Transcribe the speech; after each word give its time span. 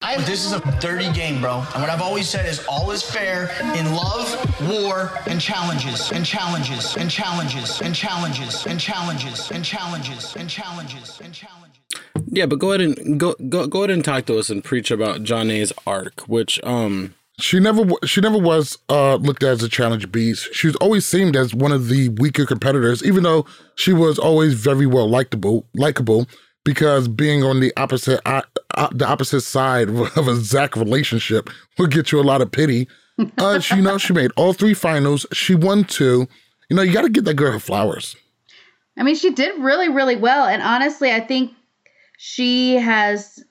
I, 0.00 0.16
this 0.22 0.44
is 0.44 0.52
a 0.52 0.60
dirty 0.80 1.10
game, 1.12 1.40
bro. 1.40 1.64
And 1.74 1.82
what 1.82 1.90
I've 1.90 2.00
always 2.00 2.28
said 2.28 2.46
is 2.46 2.64
all 2.68 2.92
is 2.92 3.02
fair 3.02 3.50
in 3.76 3.92
love, 3.92 4.60
war, 4.68 5.10
and 5.26 5.40
challenges, 5.40 6.12
and 6.12 6.24
challenges, 6.24 6.96
and 6.96 7.10
challenges, 7.10 7.80
and 7.82 7.92
challenges, 7.92 8.64
and 8.64 8.78
challenges, 8.78 9.50
and 9.50 9.64
challenges, 9.64 10.36
and 10.36 10.48
challenges, 10.48 11.20
and 11.20 11.34
challenges. 11.34 11.82
Yeah, 12.28 12.46
but 12.46 12.60
go 12.60 12.70
ahead 12.72 12.80
and 12.82 13.18
go 13.18 13.34
go 13.48 13.66
go 13.66 13.80
ahead 13.80 13.90
and 13.90 14.04
talk 14.04 14.26
to 14.26 14.38
us 14.38 14.50
and 14.50 14.62
preach 14.62 14.92
about 14.92 15.24
Jonna's 15.24 15.72
arc, 15.84 16.20
which 16.28 16.60
um 16.62 17.14
she 17.40 17.58
never 17.58 17.84
she 18.04 18.20
never 18.20 18.38
was 18.38 18.78
uh, 18.88 19.16
looked 19.16 19.42
at 19.42 19.50
as 19.50 19.62
a 19.64 19.68
challenge 19.68 20.12
beast. 20.12 20.54
She 20.54 20.68
was 20.68 20.76
always 20.76 21.06
seemed 21.06 21.34
as 21.34 21.54
one 21.54 21.72
of 21.72 21.88
the 21.88 22.10
weaker 22.10 22.46
competitors, 22.46 23.04
even 23.04 23.24
though 23.24 23.46
she 23.74 23.92
was 23.92 24.16
always 24.18 24.54
very 24.54 24.86
well 24.86 25.08
likable. 25.08 25.66
Likable 25.74 26.28
because 26.64 27.08
being 27.08 27.42
on 27.42 27.60
the 27.60 27.72
opposite 27.76 28.20
uh, 28.26 28.42
uh, 28.74 28.88
the 28.92 29.06
opposite 29.06 29.40
side 29.42 29.88
of 30.16 30.28
a 30.28 30.36
Zach 30.36 30.76
relationship 30.76 31.50
would 31.78 31.90
get 31.90 32.12
you 32.12 32.20
a 32.20 32.22
lot 32.22 32.42
of 32.42 32.50
pity. 32.50 32.88
Uh, 33.36 33.58
she, 33.58 33.74
you 33.74 33.82
know, 33.82 33.98
she 33.98 34.12
made 34.12 34.30
all 34.36 34.52
three 34.52 34.74
finals. 34.74 35.26
She 35.32 35.56
won 35.56 35.82
two. 35.82 36.28
You 36.70 36.76
know, 36.76 36.82
you 36.82 36.92
got 36.92 37.02
to 37.02 37.08
get 37.08 37.24
that 37.24 37.34
girl 37.34 37.50
her 37.50 37.58
flowers. 37.58 38.14
I 38.96 39.02
mean, 39.02 39.16
she 39.16 39.30
did 39.30 39.60
really, 39.60 39.88
really 39.88 40.14
well. 40.14 40.46
And 40.46 40.62
honestly, 40.62 41.10
I 41.10 41.18
think 41.18 41.52
she 42.16 42.76
has 42.76 43.42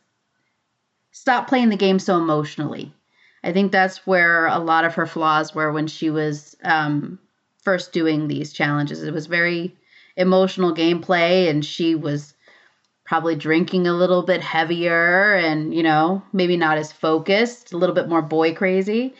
stopped 1.12 1.50
playing 1.50 1.68
the 1.68 1.76
game 1.76 2.00
so 2.00 2.16
emotionally. 2.16 2.94
I 3.44 3.52
think 3.52 3.72
that's 3.72 4.08
where 4.08 4.48
a 4.48 4.60
lot 4.60 4.86
of 4.86 4.94
her 4.96 5.06
flaws 5.06 5.54
were 5.54 5.72
when 5.72 5.88
she 5.88 6.10
was 6.10 6.56
um, 6.64 7.20
first 7.64 7.92
doing 7.92 8.28
these 8.28 8.54
challenges. 8.54 9.04
It 9.04 9.14
was 9.14 9.28
very 9.28 9.76
emotional 10.16 10.74
gameplay, 10.74 11.50
and 11.50 11.64
she 11.64 11.96
was 11.96 12.34
probably 13.08 13.36
drinking 13.36 13.88
a 13.88 13.94
little 13.94 14.22
bit 14.22 14.42
heavier 14.42 15.34
and, 15.36 15.74
you 15.74 15.82
know, 15.82 16.22
maybe 16.34 16.58
not 16.58 16.78
as 16.78 16.92
focused, 16.92 17.72
a 17.72 17.78
little 17.78 17.96
bit 17.96 18.10
more 18.10 18.22
boy 18.22 18.54
crazy, 18.54 19.14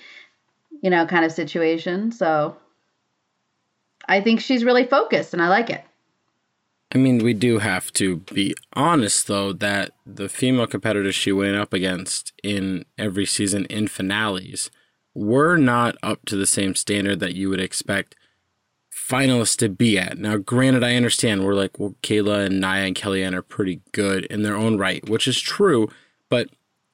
you 0.84 0.90
know, 0.90 1.06
kind 1.06 1.24
of 1.24 1.32
situation. 1.32 2.12
So 2.12 2.58
I 4.06 4.20
think 4.20 4.42
she's 4.42 4.66
really 4.66 4.84
focused 4.84 5.34
and 5.34 5.42
I 5.42 5.48
like 5.48 5.70
it. 5.70 5.84
I 6.94 6.98
mean, 6.98 7.24
we 7.24 7.34
do 7.34 7.60
have 7.60 7.92
to 7.94 8.18
be 8.18 8.56
honest, 8.74 9.28
though, 9.28 9.52
that 9.54 9.92
the 10.06 10.30
female 10.30 10.68
competitors 10.68 11.16
she 11.16 11.32
went 11.32 11.56
up 11.56 11.74
against 11.74 12.34
in 12.44 12.86
every 12.98 13.26
season 13.26 13.66
in 13.66 13.88
finales 13.88 14.70
were 15.14 15.58
not 15.58 15.96
up 16.04 16.26
to 16.26 16.36
the 16.36 16.46
same 16.46 16.76
standard 16.76 17.20
that 17.20 17.36
you 17.36 17.50
would 17.50 17.60
expect 17.60 18.16
finalists 19.08 19.58
to 19.58 19.70
be 19.70 19.98
at. 19.98 20.18
Now, 20.18 20.38
granted, 20.38 20.84
I 20.84 20.96
understand 20.96 21.44
we're 21.44 21.54
like, 21.54 21.80
well, 21.80 21.96
Kayla 22.04 22.48
and 22.48 22.60
Nia 22.60 22.86
and 22.86 22.96
Kellyanne 22.96 23.34
are 23.34 23.42
pretty 23.42 23.82
good 23.92 24.26
in 24.26 24.44
their 24.44 24.56
own 24.56 24.78
right, 24.78 25.08
which 25.08 25.28
is 25.28 25.40
true, 25.40 25.90
but 26.30 26.50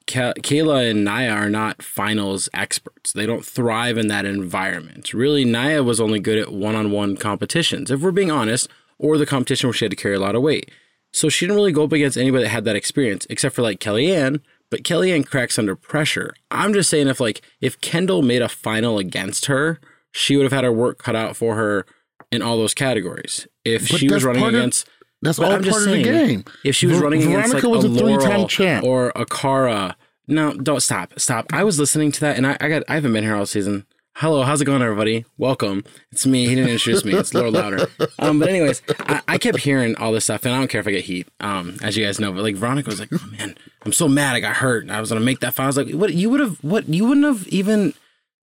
Kayla 0.05 0.91
and 0.91 1.03
Nia 1.03 1.31
are 1.31 1.49
not 1.49 1.81
finals 1.81 2.49
experts. 2.53 3.13
They 3.13 3.25
don't 3.25 3.45
thrive 3.45 3.97
in 3.97 4.07
that 4.07 4.25
environment. 4.25 5.13
Really, 5.13 5.45
Nia 5.45 5.81
was 5.81 6.01
only 6.01 6.19
good 6.19 6.37
at 6.37 6.51
one 6.51 6.75
on 6.75 6.91
one 6.91 7.15
competitions, 7.15 7.89
if 7.89 8.01
we're 8.01 8.11
being 8.11 8.31
honest, 8.31 8.67
or 8.99 9.17
the 9.17 9.25
competition 9.25 9.67
where 9.67 9.73
she 9.73 9.85
had 9.85 9.91
to 9.91 9.97
carry 9.97 10.15
a 10.15 10.19
lot 10.19 10.35
of 10.35 10.41
weight. 10.41 10.69
So 11.11 11.29
she 11.29 11.45
didn't 11.45 11.57
really 11.57 11.71
go 11.71 11.83
up 11.83 11.91
against 11.91 12.17
anybody 12.17 12.43
that 12.43 12.49
had 12.49 12.65
that 12.65 12.75
experience, 12.75 13.25
except 13.29 13.55
for 13.55 13.61
like 13.61 13.79
Kellyanne. 13.79 14.41
But 14.69 14.83
Kellyanne 14.83 15.27
cracks 15.27 15.59
under 15.59 15.75
pressure. 15.75 16.33
I'm 16.49 16.73
just 16.73 16.89
saying, 16.89 17.07
if 17.07 17.19
like 17.19 17.41
if 17.61 17.79
Kendall 17.81 18.23
made 18.23 18.41
a 18.41 18.49
final 18.49 18.97
against 18.97 19.45
her, 19.45 19.79
she 20.11 20.35
would 20.35 20.43
have 20.43 20.51
had 20.51 20.63
her 20.63 20.71
work 20.71 20.97
cut 20.97 21.15
out 21.15 21.35
for 21.35 21.55
her 21.55 21.85
in 22.33 22.41
all 22.41 22.57
those 22.57 22.73
categories. 22.73 23.47
If 23.63 23.89
but 23.89 23.99
she 23.99 24.09
was 24.09 24.23
running 24.23 24.43
against, 24.43 24.89
that's 25.21 25.39
all 25.39 25.45
I'm 25.45 25.63
part 25.63 25.77
of 25.77 25.83
saying, 25.83 26.03
the 26.03 26.11
game. 26.11 26.45
If 26.63 26.75
she 26.75 26.87
was 26.87 26.99
running 26.99 27.21
Veronica 27.21 27.57
against 27.57 27.63
like 27.63 27.75
was 27.75 27.85
a, 27.85 27.89
a 27.89 27.97
three-time 27.97 28.47
champ 28.47 28.85
or 28.85 29.11
a 29.15 29.25
Cara, 29.25 29.95
no, 30.27 30.53
don't 30.53 30.81
stop, 30.81 31.13
stop. 31.17 31.45
I 31.53 31.63
was 31.63 31.79
listening 31.79 32.11
to 32.13 32.19
that, 32.21 32.37
and 32.37 32.47
I, 32.47 32.57
I 32.59 32.69
got 32.69 32.83
I 32.89 32.95
haven't 32.95 33.13
been 33.13 33.23
here 33.23 33.35
all 33.35 33.45
season. 33.45 33.85
Hello, 34.15 34.43
how's 34.43 34.61
it 34.61 34.65
going, 34.65 34.81
everybody? 34.83 35.25
Welcome. 35.37 35.83
It's 36.11 36.27
me. 36.27 36.47
He 36.47 36.53
didn't 36.53 36.69
introduce 36.69 37.03
me. 37.03 37.13
It's 37.13 37.33
Laura 37.33 37.49
Louder. 37.49 37.87
Um, 38.19 38.39
but 38.39 38.47
anyways, 38.47 38.81
I, 38.99 39.21
I, 39.27 39.37
kept 39.37 39.57
hearing 39.57 39.97
all 39.97 40.13
this 40.13 40.23
stuff, 40.23 40.45
and 40.45 40.53
I 40.53 40.59
don't 40.59 40.69
care 40.69 40.79
if 40.79 40.87
I 40.87 40.91
get 40.91 41.03
heat. 41.03 41.27
Um, 41.41 41.77
as 41.81 41.97
you 41.97 42.05
guys 42.05 42.19
know, 42.19 42.31
but 42.31 42.41
like 42.41 42.55
Veronica 42.55 42.89
was 42.89 42.99
like, 42.99 43.09
"Oh 43.11 43.29
man, 43.37 43.55
I'm 43.83 43.91
so 43.91 44.07
mad. 44.07 44.35
I 44.35 44.39
got 44.39 44.55
hurt. 44.55 44.89
I 44.89 45.01
was 45.01 45.09
gonna 45.09 45.25
make 45.25 45.39
that 45.41 45.53
file." 45.53 45.65
I 45.65 45.67
was 45.67 45.77
like, 45.77 45.91
"What? 45.91 46.13
You 46.13 46.29
would 46.29 46.39
have? 46.39 46.63
What? 46.63 46.87
You 46.87 47.05
wouldn't 47.05 47.25
have 47.25 47.47
even 47.47 47.93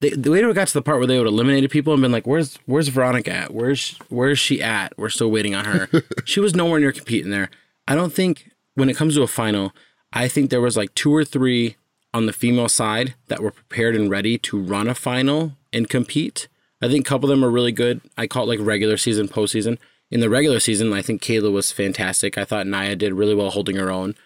they, 0.01 0.11
they 0.11 0.41
have 0.41 0.55
got 0.55 0.69
to 0.69 0.75
the 0.75 0.83
part 0.83 0.99
where 0.99 1.07
they 1.07 1.19
would 1.19 1.27
eliminated 1.27 1.71
people 1.71 1.93
and 1.93 2.03
been 2.03 2.13
like, 2.13 2.27
"Where's 2.27 2.59
Where's 2.67 2.89
Veronica 2.89 3.33
at? 3.33 3.55
Where's 3.55 3.99
Where's 4.09 4.39
she 4.39 4.63
at? 4.63 4.97
We're 4.97 5.11
still 5.11 5.31
waiting 5.31 5.55
on 5.55 5.67
her." 5.67 5.89
she 6.25 6.41
was 6.41 6.55
nowhere 6.55 6.81
near 6.81 6.93
competing 6.93 7.31
there. 7.31 7.51
I 7.87 7.95
don't 7.95 8.13
think 8.13 8.51
when 8.75 8.89
it 8.89 8.97
comes 8.97 9.15
to 9.17 9.23
a 9.23 9.29
final, 9.29 9.73
I 10.13 10.29
think 10.29 10.51
there 10.51 10.61
was 10.61 10.77
like 10.77 10.95
two 10.95 11.15
or 11.15 11.25
three 11.25 11.77
on 12.13 12.27
the 12.27 12.33
female 12.33 12.69
side 12.69 13.15
that 13.29 13.43
were 13.43 13.51
prepared 13.51 13.95
and 13.95 14.11
ready 14.11 14.39
to 14.39 14.61
run 14.61 14.89
a 14.89 14.95
final 14.95 15.53
and 15.73 15.89
compete. 15.89 16.49
I 16.83 16.89
think 16.89 17.07
a 17.07 17.09
couple 17.09 17.31
of 17.31 17.37
them 17.37 17.45
are 17.45 17.51
really 17.51 17.73
good. 17.73 18.01
I 18.17 18.27
call 18.27 18.45
it 18.45 18.59
like 18.59 18.67
regular 18.67 18.97
season, 18.97 19.29
postseason. 19.29 19.79
In 20.11 20.21
the 20.21 20.31
regular 20.31 20.59
season, 20.59 20.93
I 20.93 21.03
think 21.03 21.23
Kayla 21.23 21.53
was 21.53 21.71
fantastic. 21.71 22.37
I 22.37 22.45
thought 22.45 22.67
Nia 22.67 22.97
did 22.97 23.13
really 23.13 23.35
well 23.35 23.51
holding 23.51 23.77
her 23.77 23.91
own. 23.91 24.17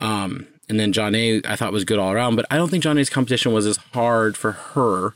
Um, 0.00 0.46
and 0.68 0.80
then 0.80 0.92
Jonna, 0.92 1.44
I 1.44 1.56
thought 1.56 1.72
was 1.72 1.84
good 1.84 1.98
all 1.98 2.12
around. 2.12 2.36
But 2.36 2.46
I 2.50 2.56
don't 2.56 2.70
think 2.70 2.84
Jonna's 2.84 3.10
competition 3.10 3.52
was 3.52 3.66
as 3.66 3.76
hard 3.92 4.36
for 4.36 4.52
her 4.52 5.14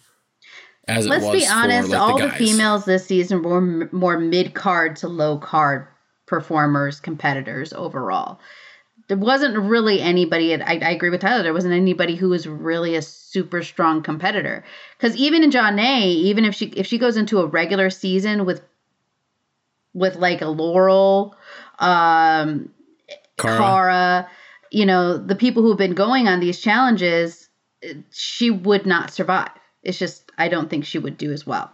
as 0.89 1.07
Let's 1.07 1.31
be 1.31 1.47
honest, 1.47 1.89
for, 1.89 1.93
like, 1.95 2.01
all 2.01 2.19
the, 2.19 2.27
the, 2.27 2.33
females 2.33 2.85
this 2.85 3.07
season 3.07 3.43
were 3.43 3.59
m- 3.59 3.89
more 3.93 4.19
mid 4.19 4.55
card 4.55 4.97
to 4.97 5.09
low 5.09 5.39
card 5.39 5.87
performers, 6.27 6.99
competitors 6.99 7.73
overall. 7.73 8.41
There 9.09 9.17
wasn't 9.17 9.57
really 9.59 10.01
anybody. 10.01 10.55
I, 10.55 10.79
I 10.83 10.91
agree 10.91 11.11
with 11.11 11.21
Tyler. 11.21 11.43
There 11.43 11.55
wasn't 11.55 11.75
anybody 11.75 12.15
who 12.15 12.31
was 12.31 12.47
really 12.47 12.95
a 12.95 13.03
super 13.03 13.63
strong 13.63 14.03
competitor. 14.03 14.65
Because 14.97 15.17
even 15.17 15.43
in 15.43 15.51
Jonna, 15.51 16.07
even 16.07 16.45
if 16.45 16.55
she 16.55 16.67
if 16.67 16.87
she 16.87 16.99
goes 16.99 17.17
into 17.17 17.41
a 17.41 17.47
regular 17.47 17.91
season 17.91 18.45
with 18.45 18.63
with 19.95 20.17
like 20.17 20.43
a 20.43 20.49
Laurel, 20.49 21.37
um, 21.79 22.71
Cara. 23.39 23.57
Cara, 23.59 24.31
you 24.71 24.85
know, 24.85 25.17
the 25.17 25.37
people 25.37 25.63
who 25.63 25.71
have 25.71 25.79
been 25.79 25.95
going 25.95 26.29
on 26.29 26.41
these 26.41 26.61
challenges, 26.61 27.49
she 28.11 28.51
would 28.51 28.85
not 28.85 29.11
survive. 29.11 29.51
It's 29.83 29.99
just 29.99 30.28
I 30.39 30.49
don't 30.49 30.71
think 30.71 30.85
she 30.85 30.99
would 30.99 31.19
do 31.19 31.33
as 31.33 31.47
well. 31.47 31.71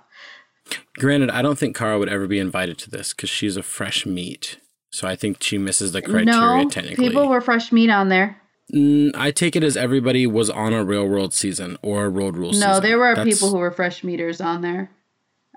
Granted, 0.96 1.30
I 1.30 1.42
don't 1.42 1.58
think 1.58 1.76
Cara 1.76 1.98
would 1.98 2.08
ever 2.08 2.26
be 2.26 2.38
invited 2.38 2.78
to 2.78 2.90
this 2.90 3.12
because 3.12 3.30
she's 3.30 3.56
a 3.56 3.62
fresh 3.62 4.06
meat. 4.06 4.58
So 4.90 5.06
I 5.08 5.16
think 5.16 5.42
she 5.42 5.58
misses 5.58 5.92
the 5.92 6.00
criteria 6.00 6.64
no, 6.64 6.68
technically. 6.70 7.08
People 7.08 7.28
were 7.28 7.40
fresh 7.40 7.72
meat 7.72 7.90
on 7.90 8.08
there. 8.08 8.40
Mm, 8.72 9.10
I 9.14 9.30
take 9.30 9.56
it 9.56 9.64
as 9.64 9.76
everybody 9.76 10.26
was 10.26 10.48
on 10.48 10.72
a 10.72 10.84
real 10.84 11.06
world 11.06 11.34
season 11.34 11.76
or 11.82 12.06
a 12.06 12.08
road 12.08 12.36
rule 12.36 12.52
no, 12.52 12.52
season. 12.52 12.70
No, 12.70 12.80
there 12.80 12.98
were 12.98 13.14
That's... 13.14 13.28
people 13.28 13.50
who 13.50 13.58
were 13.58 13.70
fresh 13.70 14.02
meaters 14.02 14.40
on 14.40 14.62
there. 14.62 14.90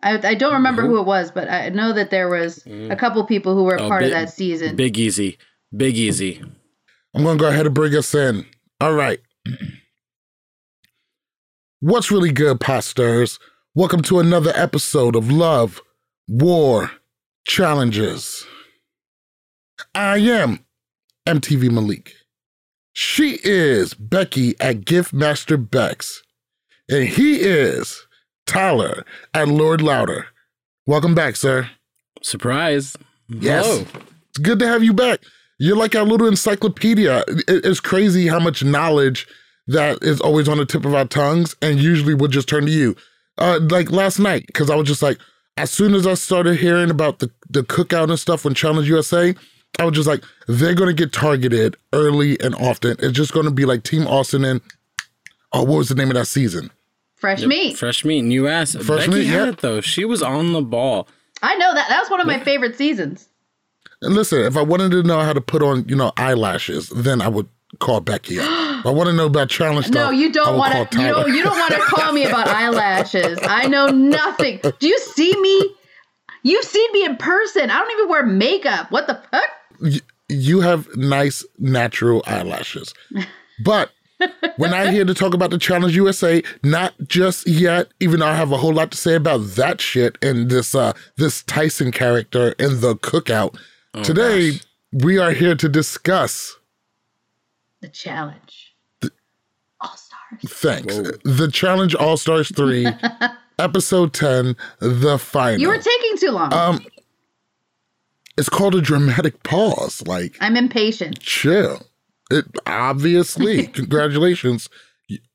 I, 0.03 0.29
I 0.29 0.33
don't 0.35 0.53
remember 0.53 0.81
who? 0.83 0.89
who? 0.89 0.99
it 1.01 1.05
was, 1.05 1.31
but 1.31 1.49
I 1.49 1.69
know 1.69 1.93
that 1.93 2.09
there 2.09 2.29
was 2.29 2.59
mm. 2.63 2.91
a 2.91 2.95
couple 2.95 3.23
people 3.25 3.55
who 3.55 3.63
were 3.63 3.79
oh, 3.79 3.87
part 3.87 4.01
big, 4.01 4.11
of 4.11 4.19
that 4.19 4.29
season. 4.29 4.75
Big 4.75 4.97
Easy. 4.97 5.37
Big 5.75 5.97
Easy. 5.97 6.41
I'm 7.15 7.23
going 7.23 7.37
to 7.37 7.41
go 7.41 7.49
ahead 7.49 7.65
and 7.65 7.73
bring 7.73 7.95
us 7.95 8.13
in. 8.13 8.45
All 8.81 8.93
right. 8.93 9.19
What's 11.79 12.09
really 12.09 12.31
good, 12.31 12.59
pastors? 12.59 13.37
Welcome 13.75 14.01
to 14.01 14.17
another 14.17 14.51
episode 14.55 15.15
of 15.15 15.29
Love, 15.29 15.79
War, 16.27 16.89
Challenges. 17.45 18.47
I 19.93 20.17
am 20.17 20.65
MTV 21.27 21.69
Malik. 21.69 22.13
She 22.93 23.37
is 23.43 23.93
Becky 23.93 24.59
at 24.59 24.85
Giftmaster 24.85 25.69
Bex. 25.69 26.23
And 26.89 27.07
he 27.07 27.41
is 27.41 28.07
Tyler 28.47 29.05
at 29.35 29.47
Lord 29.47 29.79
Louder. 29.79 30.25
Welcome 30.87 31.13
back, 31.13 31.35
sir. 31.35 31.69
Surprise. 32.23 32.97
Yes. 33.27 33.67
Hello. 33.67 33.85
It's 34.29 34.39
good 34.39 34.57
to 34.57 34.67
have 34.67 34.83
you 34.83 34.93
back. 34.93 35.19
You're 35.59 35.77
like 35.77 35.93
our 35.95 36.05
little 36.05 36.27
encyclopedia. 36.27 37.23
It's 37.27 37.79
crazy 37.79 38.25
how 38.25 38.39
much 38.39 38.63
knowledge 38.63 39.27
that 39.67 39.99
is 40.01 40.21
always 40.21 40.47
on 40.47 40.57
the 40.57 40.65
tip 40.65 40.85
of 40.85 40.93
our 40.93 41.05
tongues 41.05 41.55
and 41.61 41.79
usually 41.79 42.13
would 42.13 42.31
just 42.31 42.49
turn 42.49 42.65
to 42.65 42.71
you. 42.71 42.95
Uh, 43.37 43.59
like 43.69 43.91
last 43.91 44.19
night, 44.19 44.47
because 44.47 44.69
I 44.69 44.75
was 44.75 44.87
just 44.87 45.01
like, 45.01 45.17
as 45.57 45.71
soon 45.71 45.93
as 45.93 46.05
I 46.07 46.13
started 46.13 46.57
hearing 46.57 46.89
about 46.89 47.19
the, 47.19 47.31
the 47.49 47.63
cookout 47.63 48.09
and 48.09 48.19
stuff 48.19 48.45
when 48.45 48.53
Challenge 48.53 48.87
USA, 48.87 49.35
I 49.79 49.85
was 49.85 49.95
just 49.95 50.07
like, 50.07 50.23
they're 50.47 50.75
going 50.75 50.89
to 50.89 50.93
get 50.93 51.11
targeted 51.11 51.75
early 51.93 52.39
and 52.39 52.55
often. 52.55 52.95
It's 52.99 53.17
just 53.17 53.33
going 53.33 53.45
to 53.45 53.51
be 53.51 53.65
like 53.65 53.83
Team 53.83 54.07
Austin 54.07 54.43
and 54.43 54.61
Oh, 55.53 55.63
what 55.63 55.77
was 55.77 55.89
the 55.89 55.95
name 55.95 56.09
of 56.09 56.15
that 56.15 56.27
season? 56.27 56.71
Fresh 57.15 57.39
yep. 57.39 57.49
meat. 57.49 57.77
Fresh 57.77 58.05
meat. 58.05 58.19
And 58.19 58.33
you 58.33 58.47
asked. 58.47 58.81
Fresh 58.81 59.07
Becky 59.07 59.19
meat, 59.19 59.25
had 59.27 59.45
yep. 59.45 59.53
it 59.55 59.59
though. 59.59 59.81
She 59.81 60.05
was 60.05 60.21
on 60.21 60.53
the 60.53 60.61
ball. 60.61 61.07
I 61.41 61.55
know 61.55 61.73
that. 61.73 61.89
That 61.89 61.99
was 61.99 62.09
one 62.09 62.19
of 62.19 62.27
my 62.27 62.39
favorite 62.39 62.77
seasons. 62.77 63.29
And 64.01 64.13
listen, 64.13 64.41
if 64.41 64.55
I 64.55 64.61
wanted 64.61 64.91
to 64.91 65.03
know 65.03 65.21
how 65.21 65.33
to 65.33 65.41
put 65.41 65.63
on, 65.63 65.87
you 65.87 65.95
know, 65.95 66.11
eyelashes, 66.17 66.89
then 66.89 67.21
I 67.21 67.27
would 67.27 67.47
call 67.79 68.01
Becky 68.01 68.39
up. 68.39 68.45
I 68.85 68.89
want 68.91 69.07
to 69.07 69.13
know 69.13 69.25
about 69.25 69.49
challenge. 69.49 69.89
No, 69.89 70.09
you 70.09 70.31
don't 70.31 70.57
want 70.57 70.73
to. 70.91 70.99
You 71.01 71.07
don't. 71.07 71.33
You 71.33 71.43
don't 71.43 71.57
want 71.57 71.73
to 71.73 71.79
call 71.79 72.11
me 72.13 72.25
about 72.25 72.47
eyelashes. 72.47 73.39
I 73.43 73.67
know 73.67 73.87
nothing. 73.87 74.59
Do 74.79 74.87
you 74.87 74.99
see 74.99 75.39
me? 75.41 75.75
You've 76.43 76.65
seen 76.65 76.91
me 76.93 77.05
in 77.05 77.17
person. 77.17 77.69
I 77.69 77.79
don't 77.79 77.91
even 77.91 78.09
wear 78.09 78.25
makeup. 78.25 78.91
What 78.91 79.07
the 79.07 79.21
fuck? 79.31 79.49
You, 79.81 79.99
you 80.29 80.61
have 80.61 80.87
nice 80.95 81.45
natural 81.59 82.23
eyelashes, 82.25 82.93
but 83.63 83.91
we're 84.57 84.69
not 84.69 84.89
here 84.89 85.05
to 85.05 85.13
talk 85.13 85.33
about 85.33 85.51
the 85.51 85.57
Challenge 85.57 85.95
USA, 85.95 86.41
not 86.63 86.93
just 87.07 87.47
yet, 87.47 87.89
even 87.99 88.19
though 88.19 88.27
I 88.27 88.33
have 88.35 88.51
a 88.51 88.57
whole 88.57 88.73
lot 88.73 88.91
to 88.91 88.97
say 88.97 89.15
about 89.15 89.39
that 89.55 89.79
shit 89.81 90.17
and 90.21 90.49
this 90.49 90.73
uh 90.73 90.93
this 91.17 91.43
Tyson 91.43 91.91
character 91.91 92.53
in 92.59 92.81
the 92.81 92.95
cookout. 92.95 93.57
Oh, 93.93 94.03
Today, 94.03 94.51
gosh. 94.51 94.65
we 94.91 95.17
are 95.17 95.31
here 95.31 95.55
to 95.55 95.69
discuss 95.69 96.57
the 97.81 97.89
challenge. 97.89 98.66
All 100.31 100.37
Stars. 100.49 100.51
Thanks. 100.61 100.95
Whoa. 100.95 101.11
The 101.23 101.49
Challenge 101.51 101.95
All 101.95 102.17
Stars 102.17 102.49
3, 102.55 102.87
episode 103.59 104.13
10, 104.13 104.55
the 104.79 105.17
final. 105.17 105.59
You 105.59 105.69
were 105.69 105.77
taking 105.77 106.17
too 106.17 106.31
long. 106.31 106.53
Um 106.53 106.85
it's 108.37 108.49
called 108.49 108.75
a 108.75 108.81
dramatic 108.81 109.41
pause. 109.43 110.05
Like 110.05 110.37
I'm 110.39 110.55
impatient. 110.55 111.19
Chill. 111.19 111.81
It 112.29 112.45
obviously. 112.65 113.67
congratulations. 113.67 114.69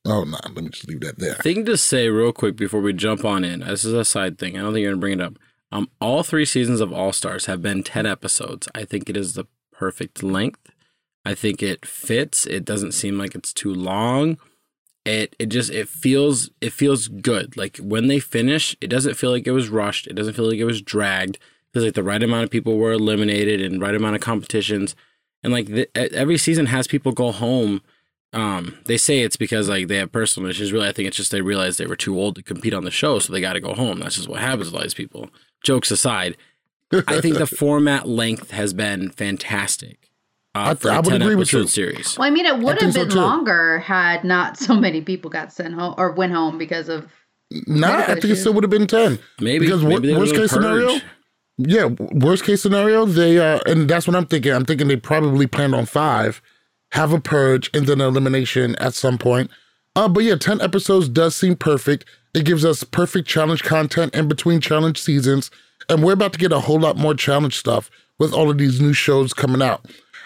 Oh 0.04 0.24
no, 0.24 0.38
let 0.44 0.62
me 0.62 0.68
just 0.68 0.88
leave 0.88 1.00
that 1.00 1.18
there. 1.18 1.34
Thing 1.34 1.64
to 1.64 1.76
say 1.76 2.08
real 2.08 2.32
quick 2.32 2.56
before 2.56 2.80
we 2.80 2.92
jump 2.92 3.24
on 3.24 3.44
in. 3.44 3.60
This 3.60 3.84
is 3.84 3.92
a 3.94 4.04
side 4.04 4.38
thing. 4.38 4.56
I 4.56 4.60
don't 4.62 4.72
think 4.72 4.82
you're 4.82 4.92
gonna 4.92 5.00
bring 5.00 5.18
it 5.18 5.22
up. 5.22 5.34
Um, 5.72 5.88
all 6.00 6.22
three 6.22 6.44
seasons 6.44 6.80
of 6.80 6.92
All 6.92 7.12
Stars 7.12 7.46
have 7.46 7.62
been 7.62 7.82
ten 7.82 8.04
episodes. 8.04 8.68
I 8.74 8.84
think 8.84 9.08
it 9.08 9.16
is 9.16 9.34
the 9.34 9.46
perfect 9.72 10.22
length. 10.22 10.70
I 11.24 11.34
think 11.34 11.62
it 11.62 11.86
fits. 11.86 12.46
It 12.46 12.64
doesn't 12.64 12.92
seem 12.92 13.16
like 13.16 13.34
it's 13.34 13.52
too 13.52 13.72
long. 13.72 14.38
It 15.04 15.34
it 15.38 15.46
just 15.46 15.70
it 15.70 15.88
feels 15.88 16.50
it 16.60 16.72
feels 16.72 17.08
good. 17.08 17.56
Like 17.56 17.78
when 17.78 18.06
they 18.06 18.20
finish, 18.20 18.76
it 18.80 18.88
doesn't 18.88 19.14
feel 19.14 19.30
like 19.30 19.46
it 19.46 19.52
was 19.52 19.68
rushed. 19.68 20.06
It 20.06 20.14
doesn't 20.14 20.34
feel 20.34 20.48
like 20.48 20.58
it 20.58 20.64
was 20.64 20.82
dragged. 20.82 21.36
It 21.36 21.72
feels 21.72 21.84
like 21.84 21.94
the 21.94 22.02
right 22.02 22.22
amount 22.22 22.44
of 22.44 22.50
people 22.50 22.76
were 22.76 22.92
eliminated 22.92 23.60
and 23.60 23.80
right 23.80 23.94
amount 23.94 24.14
of 24.14 24.20
competitions 24.20 24.94
and 25.42 25.52
like 25.52 25.66
the, 25.66 25.88
every 26.14 26.38
season 26.38 26.66
has 26.66 26.86
people 26.86 27.12
go 27.12 27.32
home. 27.32 27.82
Um, 28.32 28.78
they 28.86 28.96
say 28.96 29.20
it's 29.20 29.36
because 29.36 29.68
like 29.68 29.88
they 29.88 29.96
have 29.96 30.12
personal 30.12 30.48
issues. 30.48 30.72
Really, 30.72 30.88
I 30.88 30.92
think 30.92 31.08
it's 31.08 31.16
just 31.16 31.32
they 31.32 31.42
realized 31.42 31.78
they 31.78 31.86
were 31.86 31.96
too 31.96 32.18
old 32.18 32.36
to 32.36 32.42
compete 32.42 32.74
on 32.74 32.84
the 32.84 32.90
show, 32.90 33.18
so 33.18 33.32
they 33.32 33.40
got 33.40 33.54
to 33.54 33.60
go 33.60 33.74
home. 33.74 34.00
That's 34.00 34.16
just 34.16 34.28
what 34.28 34.40
happens 34.40 34.66
with 34.66 34.74
all 34.74 34.82
these 34.82 34.94
people. 34.94 35.28
Jokes 35.62 35.90
aside, 35.90 36.36
I 37.06 37.20
think 37.20 37.38
the 37.38 37.46
format 37.58 38.08
length 38.08 38.52
has 38.52 38.72
been 38.72 39.10
fantastic. 39.10 40.10
Uh, 40.54 40.74
I, 40.84 40.88
I 40.88 41.00
would 41.00 41.14
agree 41.14 41.34
with 41.34 41.52
you. 41.52 41.66
Series. 41.66 42.18
Well, 42.18 42.26
I 42.26 42.30
mean, 42.30 42.44
it 42.44 42.58
would 42.58 42.80
have 42.80 42.92
been 42.92 43.10
so 43.10 43.16
longer 43.18 43.78
had 43.78 44.22
not 44.22 44.56
so 44.58 44.74
many 44.74 45.00
people 45.00 45.30
got 45.30 45.52
sent 45.52 45.74
home 45.74 45.94
or 45.96 46.12
went 46.12 46.32
home 46.32 46.58
because 46.58 46.88
of. 46.88 47.08
Nah, 47.66 47.98
I 47.98 48.14
think 48.14 48.24
it 48.24 48.36
still 48.36 48.54
would 48.54 48.64
have 48.64 48.70
been 48.70 48.86
ten. 48.86 49.18
Maybe 49.40 49.66
because 49.66 49.84
maybe 49.84 50.14
worst 50.14 50.34
case 50.34 50.52
purge. 50.52 50.62
scenario, 50.62 51.00
yeah, 51.58 51.84
worst 51.84 52.44
case 52.44 52.62
scenario, 52.62 53.04
they 53.04 53.38
uh, 53.38 53.60
and 53.66 53.88
that's 53.88 54.06
what 54.06 54.16
I'm 54.16 54.26
thinking. 54.26 54.52
I'm 54.52 54.64
thinking 54.64 54.88
they 54.88 54.96
probably 54.96 55.46
planned 55.46 55.74
on 55.74 55.86
five, 55.86 56.40
have 56.92 57.12
a 57.12 57.20
purge 57.20 57.70
and 57.74 57.86
then 57.86 58.00
an 58.00 58.08
elimination 58.08 58.74
at 58.76 58.94
some 58.94 59.18
point. 59.18 59.50
Uh, 59.94 60.08
but 60.08 60.24
yeah, 60.24 60.36
ten 60.36 60.60
episodes 60.62 61.08
does 61.08 61.34
seem 61.34 61.56
perfect. 61.56 62.06
It 62.34 62.46
gives 62.46 62.64
us 62.64 62.84
perfect 62.84 63.28
challenge 63.28 63.62
content 63.62 64.14
in 64.14 64.28
between 64.28 64.60
challenge 64.60 65.00
seasons, 65.00 65.50
and 65.90 66.02
we're 66.02 66.14
about 66.14 66.32
to 66.32 66.38
get 66.38 66.52
a 66.52 66.60
whole 66.60 66.80
lot 66.80 66.96
more 66.96 67.14
challenge 67.14 67.58
stuff 67.58 67.90
with 68.18 68.32
all 68.32 68.50
of 68.50 68.56
these 68.56 68.80
new 68.80 68.94
shows 68.94 69.34
coming 69.34 69.60
out. 69.60 69.84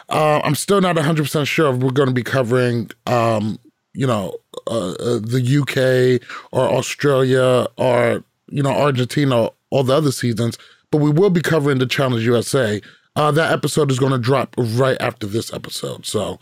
Uh, 0.09 0.41
I'm 0.45 0.55
still 0.55 0.81
not 0.81 0.97
100% 0.97 1.47
sure 1.47 1.75
if 1.75 1.83
we're 1.83 1.91
going 1.91 2.09
to 2.09 2.15
be 2.15 2.23
covering, 2.23 2.91
um, 3.07 3.59
you 3.93 4.07
know, 4.07 4.37
uh, 4.67 4.93
uh 4.93 5.19
the 5.19 6.21
UK 6.21 6.27
or 6.53 6.69
Australia 6.69 7.67
or, 7.77 8.23
you 8.49 8.63
know, 8.63 8.71
Argentina, 8.71 9.51
all 9.71 9.83
the 9.83 9.95
other 9.95 10.13
seasons 10.13 10.59
but 10.91 10.99
we 10.99 11.11
will 11.11 11.31
be 11.31 11.41
covering 11.41 11.79
the 11.79 11.87
Challenge 11.87 12.25
USA. 12.25 12.81
Uh, 13.15 13.31
that 13.31 13.53
episode 13.53 13.91
is 13.91 13.99
going 13.99 14.13
to 14.13 14.19
drop 14.19 14.55
right 14.57 14.97
after 15.01 15.27
this 15.27 15.53
episode. 15.53 16.07
So, 16.07 16.39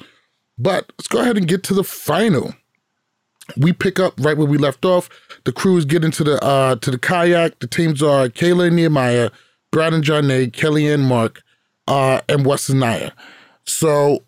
but 0.58 0.92
let's 0.98 1.08
go 1.08 1.20
ahead 1.20 1.36
and 1.36 1.48
get 1.48 1.62
to 1.64 1.74
the 1.74 1.84
final. 1.84 2.54
We 3.56 3.72
pick 3.72 4.00
up 4.00 4.14
right 4.18 4.36
where 4.36 4.46
we 4.46 4.58
left 4.58 4.84
off. 4.84 5.08
The 5.44 5.52
crews 5.52 5.84
get 5.84 6.04
into 6.04 6.24
the 6.24 6.42
uh, 6.42 6.76
to 6.76 6.90
the 6.90 6.98
kayak. 6.98 7.58
The 7.58 7.66
teams 7.66 8.02
are 8.02 8.28
Kayla 8.28 8.68
and 8.68 8.76
Nehemiah, 8.76 9.30
Brad 9.70 9.92
and 9.92 10.02
Jonna, 10.02 10.50
Kellyanne 10.50 11.02
Mark, 11.02 11.42
uh, 11.86 12.20
and 12.28 12.46
Wes 12.46 12.68
and 12.68 12.80
Nia. 12.80 13.12
So 13.66 14.22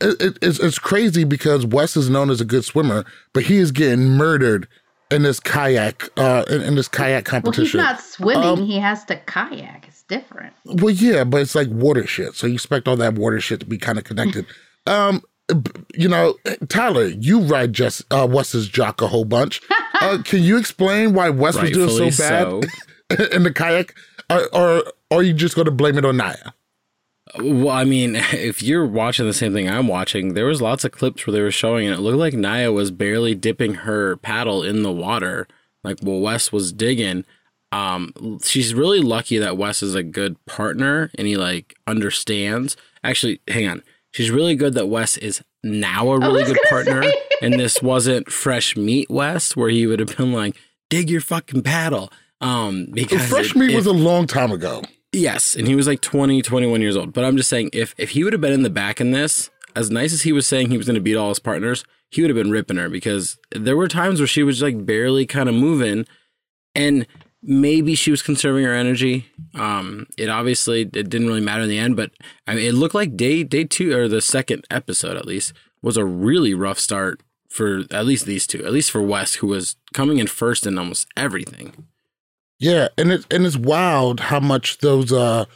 it, 0.00 0.20
it, 0.20 0.38
it's, 0.42 0.58
it's 0.58 0.78
crazy 0.78 1.24
because 1.24 1.66
Wes 1.66 1.96
is 1.96 2.10
known 2.10 2.30
as 2.30 2.40
a 2.40 2.44
good 2.44 2.64
swimmer, 2.64 3.04
but 3.32 3.44
he 3.44 3.58
is 3.58 3.70
getting 3.72 4.08
murdered 4.10 4.66
in 5.10 5.22
this 5.22 5.40
kayak 5.40 6.08
uh 6.16 6.44
in, 6.48 6.62
in, 6.62 6.74
this 6.76 6.88
kayak 6.88 7.24
competition. 7.24 7.78
Well, 7.78 7.88
he's 7.88 7.96
not 7.96 8.00
swimming; 8.00 8.44
um, 8.44 8.64
he 8.64 8.78
has 8.78 9.04
to 9.06 9.16
kayak. 9.16 9.86
It's 9.88 10.02
different. 10.04 10.54
Well, 10.64 10.94
yeah, 10.94 11.24
but 11.24 11.42
it's 11.42 11.54
like 11.54 11.68
water 11.68 12.06
shit, 12.06 12.34
so 12.34 12.46
you 12.46 12.54
expect 12.54 12.86
all 12.86 12.96
that 12.96 13.14
water 13.14 13.40
shit 13.40 13.60
to 13.60 13.66
be 13.66 13.78
kind 13.78 13.98
of 13.98 14.04
connected. 14.04 14.46
um, 14.86 15.22
you 15.94 16.08
know, 16.08 16.36
Tyler, 16.68 17.06
you 17.06 17.40
ride 17.40 17.72
just 17.72 18.02
uh, 18.12 18.26
Wes's 18.30 18.68
jock 18.68 19.02
a 19.02 19.08
whole 19.08 19.24
bunch. 19.24 19.60
uh, 20.00 20.18
can 20.24 20.42
you 20.42 20.56
explain 20.56 21.12
why 21.12 21.28
Wes 21.28 21.60
was 21.60 21.70
doing 21.70 22.12
so 22.12 22.22
bad 22.22 22.64
so. 23.18 23.24
in 23.32 23.42
the 23.42 23.52
kayak, 23.52 23.94
or, 24.30 24.42
or, 24.54 24.84
or 25.10 25.18
are 25.18 25.22
you 25.22 25.32
just 25.32 25.56
going 25.56 25.64
to 25.64 25.72
blame 25.72 25.98
it 25.98 26.04
on 26.04 26.16
Nia? 26.16 26.54
Well, 27.38 27.70
I 27.70 27.84
mean, 27.84 28.16
if 28.32 28.62
you're 28.62 28.86
watching 28.86 29.26
the 29.26 29.32
same 29.32 29.52
thing 29.52 29.68
I'm 29.68 29.88
watching, 29.88 30.34
there 30.34 30.46
was 30.46 30.62
lots 30.62 30.84
of 30.84 30.92
clips 30.92 31.26
where 31.26 31.32
they 31.32 31.42
were 31.42 31.50
showing 31.50 31.86
and 31.86 31.94
it 31.94 32.00
looked 32.00 32.18
like 32.18 32.34
Nia 32.34 32.72
was 32.72 32.90
barely 32.90 33.34
dipping 33.34 33.74
her 33.74 34.16
paddle 34.16 34.62
in 34.62 34.82
the 34.82 34.92
water, 34.92 35.46
like 35.84 35.98
well, 36.02 36.20
Wes 36.20 36.52
was 36.52 36.72
digging. 36.72 37.24
Um, 37.72 38.38
she's 38.42 38.74
really 38.74 39.00
lucky 39.00 39.38
that 39.38 39.56
Wes 39.56 39.82
is 39.82 39.94
a 39.94 40.02
good 40.02 40.44
partner 40.44 41.10
and 41.16 41.26
he 41.26 41.36
like 41.36 41.74
understands. 41.86 42.76
Actually, 43.04 43.40
hang 43.48 43.68
on. 43.68 43.82
She's 44.12 44.30
really 44.30 44.56
good 44.56 44.74
that 44.74 44.88
Wes 44.88 45.16
is 45.16 45.42
now 45.62 46.10
a 46.10 46.18
really 46.18 46.42
good 46.42 46.58
partner, 46.68 47.04
and 47.42 47.54
this 47.54 47.80
wasn't 47.80 48.32
fresh 48.32 48.76
meat 48.76 49.08
Wes, 49.08 49.54
where 49.54 49.68
he 49.68 49.86
would 49.86 50.00
have 50.00 50.16
been 50.16 50.32
like, 50.32 50.56
"Dig 50.88 51.08
your 51.08 51.20
fucking 51.20 51.62
paddle." 51.62 52.10
Um, 52.40 52.86
because 52.92 53.24
fresh 53.28 53.54
meat 53.54 53.74
was 53.74 53.86
a 53.86 53.92
long 53.92 54.26
time 54.26 54.50
ago. 54.50 54.82
Yes, 55.12 55.56
and 55.56 55.66
he 55.66 55.74
was 55.74 55.86
like 55.86 56.00
20, 56.00 56.40
21 56.42 56.80
years 56.80 56.96
old. 56.96 57.12
But 57.12 57.24
I'm 57.24 57.36
just 57.36 57.48
saying, 57.48 57.70
if 57.72 57.94
if 57.98 58.10
he 58.10 58.22
would 58.22 58.32
have 58.32 58.40
been 58.40 58.52
in 58.52 58.62
the 58.62 58.70
back 58.70 59.00
in 59.00 59.10
this, 59.10 59.50
as 59.74 59.90
nice 59.90 60.12
as 60.12 60.22
he 60.22 60.32
was 60.32 60.46
saying 60.46 60.70
he 60.70 60.76
was 60.76 60.86
going 60.86 60.94
to 60.94 61.00
beat 61.00 61.16
all 61.16 61.30
his 61.30 61.38
partners, 61.38 61.84
he 62.10 62.22
would 62.22 62.30
have 62.30 62.36
been 62.36 62.50
ripping 62.50 62.76
her 62.76 62.88
because 62.88 63.38
there 63.50 63.76
were 63.76 63.88
times 63.88 64.20
where 64.20 64.26
she 64.26 64.42
was 64.42 64.62
like 64.62 64.86
barely 64.86 65.26
kind 65.26 65.48
of 65.48 65.54
moving, 65.54 66.06
and 66.74 67.06
maybe 67.42 67.94
she 67.94 68.10
was 68.10 68.22
conserving 68.22 68.64
her 68.64 68.74
energy. 68.74 69.26
Um, 69.54 70.06
it 70.16 70.28
obviously 70.28 70.82
it 70.82 70.92
didn't 70.92 71.26
really 71.26 71.40
matter 71.40 71.62
in 71.62 71.68
the 71.68 71.78
end, 71.78 71.96
but 71.96 72.12
I 72.46 72.54
mean, 72.54 72.66
it 72.66 72.74
looked 72.74 72.94
like 72.94 73.16
day 73.16 73.42
day 73.42 73.64
two 73.64 73.96
or 73.96 74.06
the 74.06 74.20
second 74.20 74.64
episode 74.70 75.16
at 75.16 75.26
least 75.26 75.52
was 75.82 75.96
a 75.96 76.04
really 76.04 76.54
rough 76.54 76.78
start 76.78 77.20
for 77.48 77.82
at 77.90 78.06
least 78.06 78.26
these 78.26 78.46
two, 78.46 78.64
at 78.64 78.72
least 78.72 78.90
for 78.90 79.02
Wes, 79.02 79.36
who 79.36 79.48
was 79.48 79.76
coming 79.92 80.18
in 80.18 80.28
first 80.28 80.66
in 80.66 80.78
almost 80.78 81.08
everything. 81.16 81.88
Yeah, 82.60 82.88
and 82.98 83.10
it's 83.10 83.26
and 83.30 83.46
it's 83.46 83.56
wild 83.56 84.20
how 84.20 84.38
much 84.38 84.78
those 84.78 85.12
uh 85.12 85.46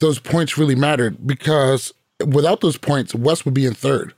those 0.00 0.18
points 0.18 0.58
really 0.58 0.74
mattered 0.74 1.26
because 1.26 1.92
without 2.26 2.62
those 2.62 2.78
points, 2.78 3.14
Wes 3.14 3.44
would 3.44 3.54
be 3.54 3.66
in 3.66 3.74
third. 3.74 4.14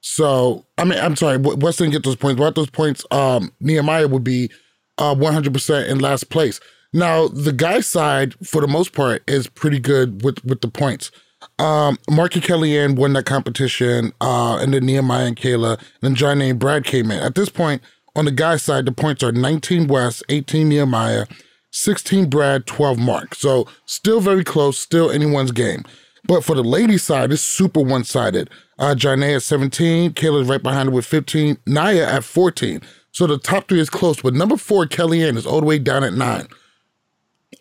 So 0.00 0.64
I 0.78 0.84
mean, 0.84 0.98
I'm 1.00 1.16
sorry, 1.16 1.38
Wes 1.38 1.76
didn't 1.76 1.92
get 1.92 2.04
those 2.04 2.16
points. 2.16 2.38
Without 2.38 2.54
those 2.54 2.70
points, 2.70 3.04
um, 3.10 3.52
Nehemiah 3.60 4.08
would 4.08 4.24
be 4.24 4.50
uh 4.98 5.14
100% 5.14 5.88
in 5.88 5.98
last 5.98 6.30
place. 6.30 6.60
Now 6.92 7.26
the 7.28 7.52
guy 7.52 7.80
side, 7.80 8.34
for 8.46 8.60
the 8.60 8.68
most 8.68 8.92
part, 8.92 9.22
is 9.28 9.48
pretty 9.48 9.80
good 9.80 10.22
with 10.22 10.44
with 10.44 10.60
the 10.60 10.68
points. 10.68 11.10
Um, 11.58 11.98
Mark 12.08 12.36
and 12.36 12.44
Kellyanne 12.44 12.94
won 12.94 13.14
that 13.14 13.26
competition, 13.26 14.12
uh, 14.20 14.58
and 14.60 14.72
then 14.72 14.86
Nehemiah 14.86 15.26
and 15.26 15.36
Kayla, 15.36 15.78
and 15.78 15.86
then 16.00 16.14
John 16.14 16.40
and 16.40 16.58
Brad 16.58 16.84
came 16.84 17.10
in. 17.10 17.18
At 17.18 17.34
this 17.34 17.48
point, 17.48 17.82
on 18.14 18.26
the 18.26 18.30
guy 18.30 18.56
side, 18.58 18.84
the 18.86 18.92
points 18.92 19.24
are 19.24 19.32
19 19.32 19.88
Wes, 19.88 20.22
18 20.28 20.68
Nehemiah, 20.68 21.26
16 21.72 22.30
Brad, 22.30 22.66
12 22.66 22.98
Mark. 22.98 23.34
So 23.34 23.66
still 23.84 24.20
very 24.20 24.44
close, 24.44 24.78
still 24.78 25.10
anyone's 25.10 25.52
game. 25.52 25.84
But 26.24 26.44
for 26.44 26.54
the 26.54 26.62
ladies' 26.62 27.02
side, 27.02 27.32
it's 27.32 27.42
super 27.42 27.80
one 27.80 28.04
sided. 28.04 28.48
Uh, 28.78 28.94
Jonna 28.94 29.36
at 29.36 29.42
17, 29.42 30.12
Kayla's 30.12 30.48
right 30.48 30.62
behind 30.62 30.88
her 30.88 30.94
with 30.94 31.04
15, 31.04 31.58
Nia 31.66 32.08
at 32.08 32.24
14. 32.24 32.80
So 33.10 33.26
the 33.26 33.38
top 33.38 33.68
three 33.68 33.80
is 33.80 33.90
close, 33.90 34.22
but 34.22 34.34
number 34.34 34.56
four, 34.56 34.86
Kellyanne, 34.86 35.36
is 35.36 35.46
all 35.46 35.60
the 35.60 35.66
way 35.66 35.78
down 35.78 36.04
at 36.04 36.14
nine. 36.14 36.46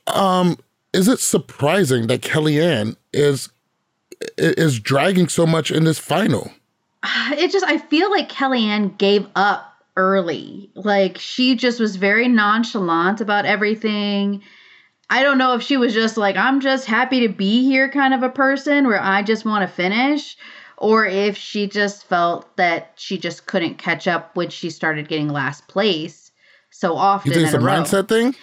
Um, 0.07 0.57
is 0.93 1.07
it 1.07 1.19
surprising 1.19 2.07
that 2.07 2.21
Kellyanne 2.21 2.95
is 3.13 3.49
is 4.37 4.79
dragging 4.79 5.27
so 5.27 5.45
much 5.45 5.71
in 5.71 5.83
this 5.83 5.99
final? 5.99 6.51
It 7.31 7.51
just 7.51 7.65
I 7.65 7.77
feel 7.77 8.11
like 8.11 8.29
Kellyanne 8.29 8.97
gave 8.97 9.25
up 9.35 9.70
early. 10.01 10.71
Like 10.75 11.17
she 11.17 11.55
just 11.55 11.79
was 11.79 11.95
very 11.95 12.27
nonchalant 12.27 13.21
about 13.21 13.45
everything. 13.45 14.41
I 15.09 15.23
don't 15.23 15.37
know 15.37 15.53
if 15.53 15.61
she 15.61 15.77
was 15.77 15.93
just 15.93 16.17
like, 16.17 16.35
I'm 16.37 16.59
just 16.61 16.85
happy 16.85 17.27
to 17.27 17.29
be 17.33 17.63
here 17.63 17.89
kind 17.89 18.13
of 18.13 18.23
a 18.23 18.29
person 18.29 18.87
where 18.87 19.01
I 19.01 19.23
just 19.23 19.45
want 19.45 19.67
to 19.67 19.73
finish, 19.73 20.37
or 20.77 21.05
if 21.05 21.37
she 21.37 21.67
just 21.67 22.05
felt 22.05 22.57
that 22.57 22.93
she 22.95 23.17
just 23.17 23.45
couldn't 23.45 23.77
catch 23.77 24.07
up 24.07 24.35
when 24.35 24.49
she 24.49 24.69
started 24.69 25.07
getting 25.07 25.29
last 25.29 25.67
place 25.67 26.31
so 26.71 26.95
often. 26.95 27.31
You 27.31 27.35
think 27.35 27.45
it's 27.45 27.53
a, 27.53 27.59
a 27.59 27.61
mindset 27.61 28.07
thing? 28.07 28.33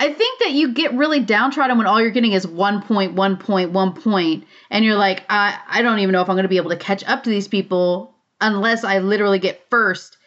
I 0.00 0.12
think 0.12 0.38
that 0.40 0.52
you 0.52 0.72
get 0.72 0.94
really 0.94 1.20
downtrodden 1.20 1.76
when 1.76 1.86
all 1.86 2.00
you're 2.00 2.10
getting 2.10 2.32
is 2.32 2.46
one 2.46 2.82
point, 2.82 3.14
one 3.14 3.36
point, 3.36 3.72
one 3.72 3.92
point, 3.92 4.44
and 4.70 4.84
you're 4.84 4.96
like, 4.96 5.24
I, 5.28 5.58
I 5.68 5.82
don't 5.82 5.98
even 5.98 6.12
know 6.12 6.22
if 6.22 6.28
I'm 6.28 6.36
going 6.36 6.44
to 6.44 6.48
be 6.48 6.56
able 6.56 6.70
to 6.70 6.76
catch 6.76 7.04
up 7.04 7.24
to 7.24 7.30
these 7.30 7.48
people 7.48 8.14
unless 8.40 8.84
I 8.84 9.00
literally 9.00 9.40
get 9.40 9.68
first 9.70 10.17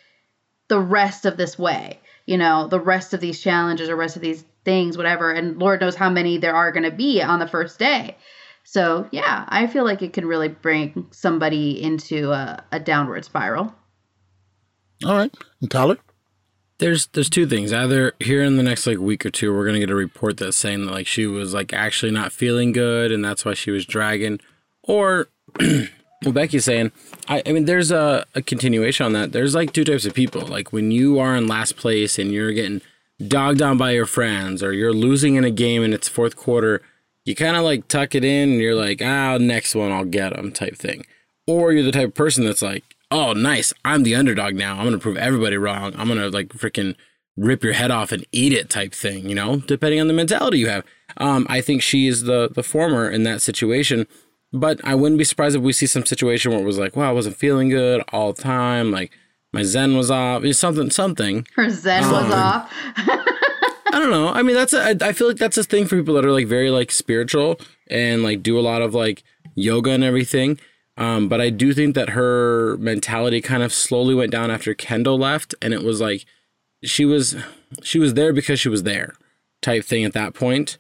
the 0.72 0.80
rest 0.80 1.26
of 1.26 1.36
this 1.36 1.60
way. 1.60 2.00
You 2.26 2.38
know, 2.38 2.70
the 2.70 2.80
rest 2.80 3.14
of 3.14 3.20
these 3.20 3.42
challenges 3.42 3.90
or 3.90 3.98
rest 3.98 4.16
of 4.16 4.22
these 4.22 4.46
things, 4.64 4.96
whatever. 4.96 5.30
And 5.30 5.60
Lord 5.60 5.82
knows 5.82 5.96
how 5.96 6.10
many 6.10 6.38
there 6.38 6.56
are 6.56 6.72
going 6.72 6.90
to 6.90 6.96
be 6.96 7.22
on 7.22 7.40
the 7.40 7.48
first 7.48 7.78
day. 7.78 8.16
So, 8.64 9.06
yeah, 9.12 9.44
I 9.50 9.68
feel 9.68 9.84
like 9.84 10.02
it 10.02 10.14
can 10.14 10.26
really 10.26 10.48
bring 10.48 11.08
somebody 11.12 11.84
into 11.84 12.32
a, 12.32 12.64
a 12.72 12.80
downward 12.80 13.26
spiral. 13.26 13.76
All 15.04 15.18
right. 15.18 15.36
And 15.60 15.70
Tyler? 15.70 15.98
There's 16.78 17.08
there's 17.08 17.30
two 17.30 17.46
things. 17.46 17.74
Either 17.74 18.14
here 18.20 18.42
in 18.42 18.56
the 18.56 18.64
next 18.64 18.88
like 18.88 18.98
week 18.98 19.26
or 19.26 19.30
two, 19.30 19.54
we're 19.54 19.66
gonna 19.66 19.80
get 19.80 19.90
a 19.90 19.96
report 19.96 20.38
that's 20.38 20.56
saying 20.56 20.86
that 20.86 20.92
like 20.94 21.06
she 21.06 21.28
was 21.28 21.54
like 21.54 21.74
actually 21.74 22.14
not 22.14 22.32
feeling 22.32 22.72
good 22.72 23.12
and 23.12 23.24
that's 23.26 23.44
why 23.44 23.56
she 23.56 23.72
was 23.72 23.86
dragging, 23.86 24.40
or 24.84 25.28
well 26.24 26.34
Becky's 26.34 26.66
saying, 26.66 26.92
I, 27.28 27.42
I 27.46 27.52
mean 27.52 27.66
there's 27.66 27.92
a, 27.92 28.26
a 28.36 28.42
continuation 28.42 29.06
on 29.06 29.14
that. 29.14 29.32
There's 29.32 29.56
like 29.56 29.74
two 29.74 29.84
types 29.84 30.06
of 30.06 30.14
people. 30.14 30.42
Like 30.42 30.72
when 30.72 30.92
you 30.92 31.20
are 31.20 31.36
in 31.36 31.48
last 31.48 31.78
place 31.78 32.20
and 32.20 32.32
you're 32.32 32.54
getting 32.54 32.82
dogged 33.28 33.62
on 33.62 33.78
by 33.78 33.92
your 33.92 34.06
friends, 34.06 34.64
or 34.64 34.74
you're 34.74 34.94
losing 34.94 35.36
in 35.36 35.44
a 35.44 35.52
game 35.52 35.84
and 35.84 35.94
it's 35.94 36.08
fourth 36.08 36.36
quarter, 36.36 36.82
you 37.26 37.36
kind 37.36 37.56
of 37.56 37.64
like 37.64 37.88
tuck 37.88 38.16
it 38.16 38.24
in 38.24 38.52
and 38.52 38.62
you're 38.62 38.76
like, 38.76 39.02
ah, 39.02 39.38
next 39.38 39.76
one 39.76 39.92
I'll 39.92 40.06
get 40.06 40.36
them 40.36 40.52
type 40.52 40.76
thing. 40.76 41.06
Or 41.48 41.72
you're 41.72 41.84
the 41.84 41.92
type 41.92 42.10
of 42.10 42.16
person 42.16 42.46
that's 42.46 42.62
like, 42.62 42.84
oh, 43.10 43.34
nice, 43.34 43.74
I'm 43.84 44.04
the 44.04 44.16
underdog 44.16 44.56
now. 44.56 44.78
I'm 44.78 44.86
gonna 44.86 44.98
prove 44.98 45.18
everybody 45.18 45.58
wrong. 45.58 45.94
I'm 45.98 46.08
gonna 46.08 46.30
like 46.30 46.50
freaking 46.50 46.96
rip 47.38 47.64
your 47.64 47.74
head 47.74 47.92
off 47.92 48.12
and 48.12 48.26
eat 48.32 48.54
it 48.54 48.70
type 48.70 48.94
thing. 48.94 49.30
You 49.30 49.36
know, 49.36 49.58
depending 49.58 50.00
on 50.00 50.08
the 50.08 50.14
mentality 50.14 50.60
you 50.60 50.70
have. 50.70 50.86
Um, 51.18 51.46
I 51.50 51.62
think 51.62 51.82
she 51.82 52.08
is 52.08 52.24
the 52.24 52.50
the 52.50 52.64
former 52.64 53.10
in 53.10 53.24
that 53.24 53.42
situation. 53.42 54.08
But 54.54 54.82
I 54.84 54.96
wouldn't 54.96 55.18
be 55.18 55.24
surprised 55.24 55.56
if 55.56 55.62
we 55.62 55.74
see 55.74 55.86
some 55.86 56.06
situation 56.06 56.52
where 56.52 56.60
it 56.60 56.66
was 56.66 56.78
like, 56.78 56.96
wow, 56.96 57.10
I 57.10 57.14
wasn't 57.14 57.38
feeling 57.38 57.70
good 57.70 58.04
all 58.12 58.34
the 58.34 58.42
time. 58.42 58.92
Like 58.92 59.12
my 59.54 59.64
zen 59.64 59.96
was 59.96 60.12
off. 60.12 60.46
Something, 60.54 60.90
something. 60.90 61.48
Her 61.56 61.70
zen 61.70 62.04
um, 62.04 62.12
was 62.12 62.34
off. 62.34 62.74
I 63.94 64.00
don't 64.00 64.10
know. 64.10 64.30
I 64.30 64.42
mean, 64.42 64.56
that's 64.56 64.74
a, 64.74 64.98
I 65.06 65.14
feel 65.14 65.28
like 65.28 65.38
that's 65.38 65.58
a 65.58 65.64
thing 65.64 65.86
for 65.86 65.98
people 65.98 66.16
that 66.16 66.26
are 66.26 66.32
like 66.32 66.48
very 66.48 66.70
like 66.70 66.92
spiritual 66.92 67.60
and 67.90 68.24
like 68.24 68.42
do 68.42 68.58
a 68.58 68.62
lot 68.62 68.82
of 68.82 68.94
like 68.94 69.24
yoga 69.56 69.92
and 69.92 70.04
everything. 70.04 70.60
Um, 70.98 71.28
but 71.28 71.42
I 71.42 71.50
do 71.50 71.74
think 71.74 71.96
that 71.96 72.10
her 72.10 72.78
mentality 72.78 73.42
kind 73.42 73.64
of 73.64 73.74
slowly 73.74 74.14
went 74.14 74.32
down 74.32 74.52
after 74.52 74.74
Kendall 74.74 75.18
left, 75.18 75.56
and 75.62 75.74
it 75.74 75.84
was 75.84 76.00
like 76.02 76.26
she 76.84 77.06
was 77.06 77.36
she 77.84 78.00
was 78.00 78.14
there 78.14 78.34
because 78.34 78.60
she 78.60 78.70
was 78.70 78.84
there 78.84 79.14
type 79.62 79.84
thing 79.84 80.04
at 80.04 80.14
that 80.14 80.34
point, 80.34 80.78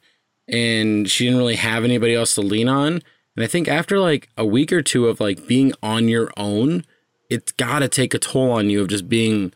and 0.47 1.09
she 1.09 1.25
didn't 1.25 1.39
really 1.39 1.55
have 1.55 1.83
anybody 1.83 2.13
else 2.13 2.35
to 2.35 2.41
lean 2.41 2.67
on. 2.67 3.01
And 3.35 3.43
I 3.43 3.47
think 3.47 3.67
after 3.67 3.99
like 3.99 4.29
a 4.37 4.45
week 4.45 4.71
or 4.73 4.81
two 4.81 5.07
of 5.07 5.19
like 5.19 5.47
being 5.47 5.73
on 5.81 6.07
your 6.07 6.31
own, 6.37 6.85
it's 7.29 7.51
got 7.53 7.79
to 7.79 7.87
take 7.87 8.13
a 8.13 8.19
toll 8.19 8.51
on 8.51 8.69
you 8.69 8.81
of 8.81 8.89
just 8.89 9.07
being 9.07 9.53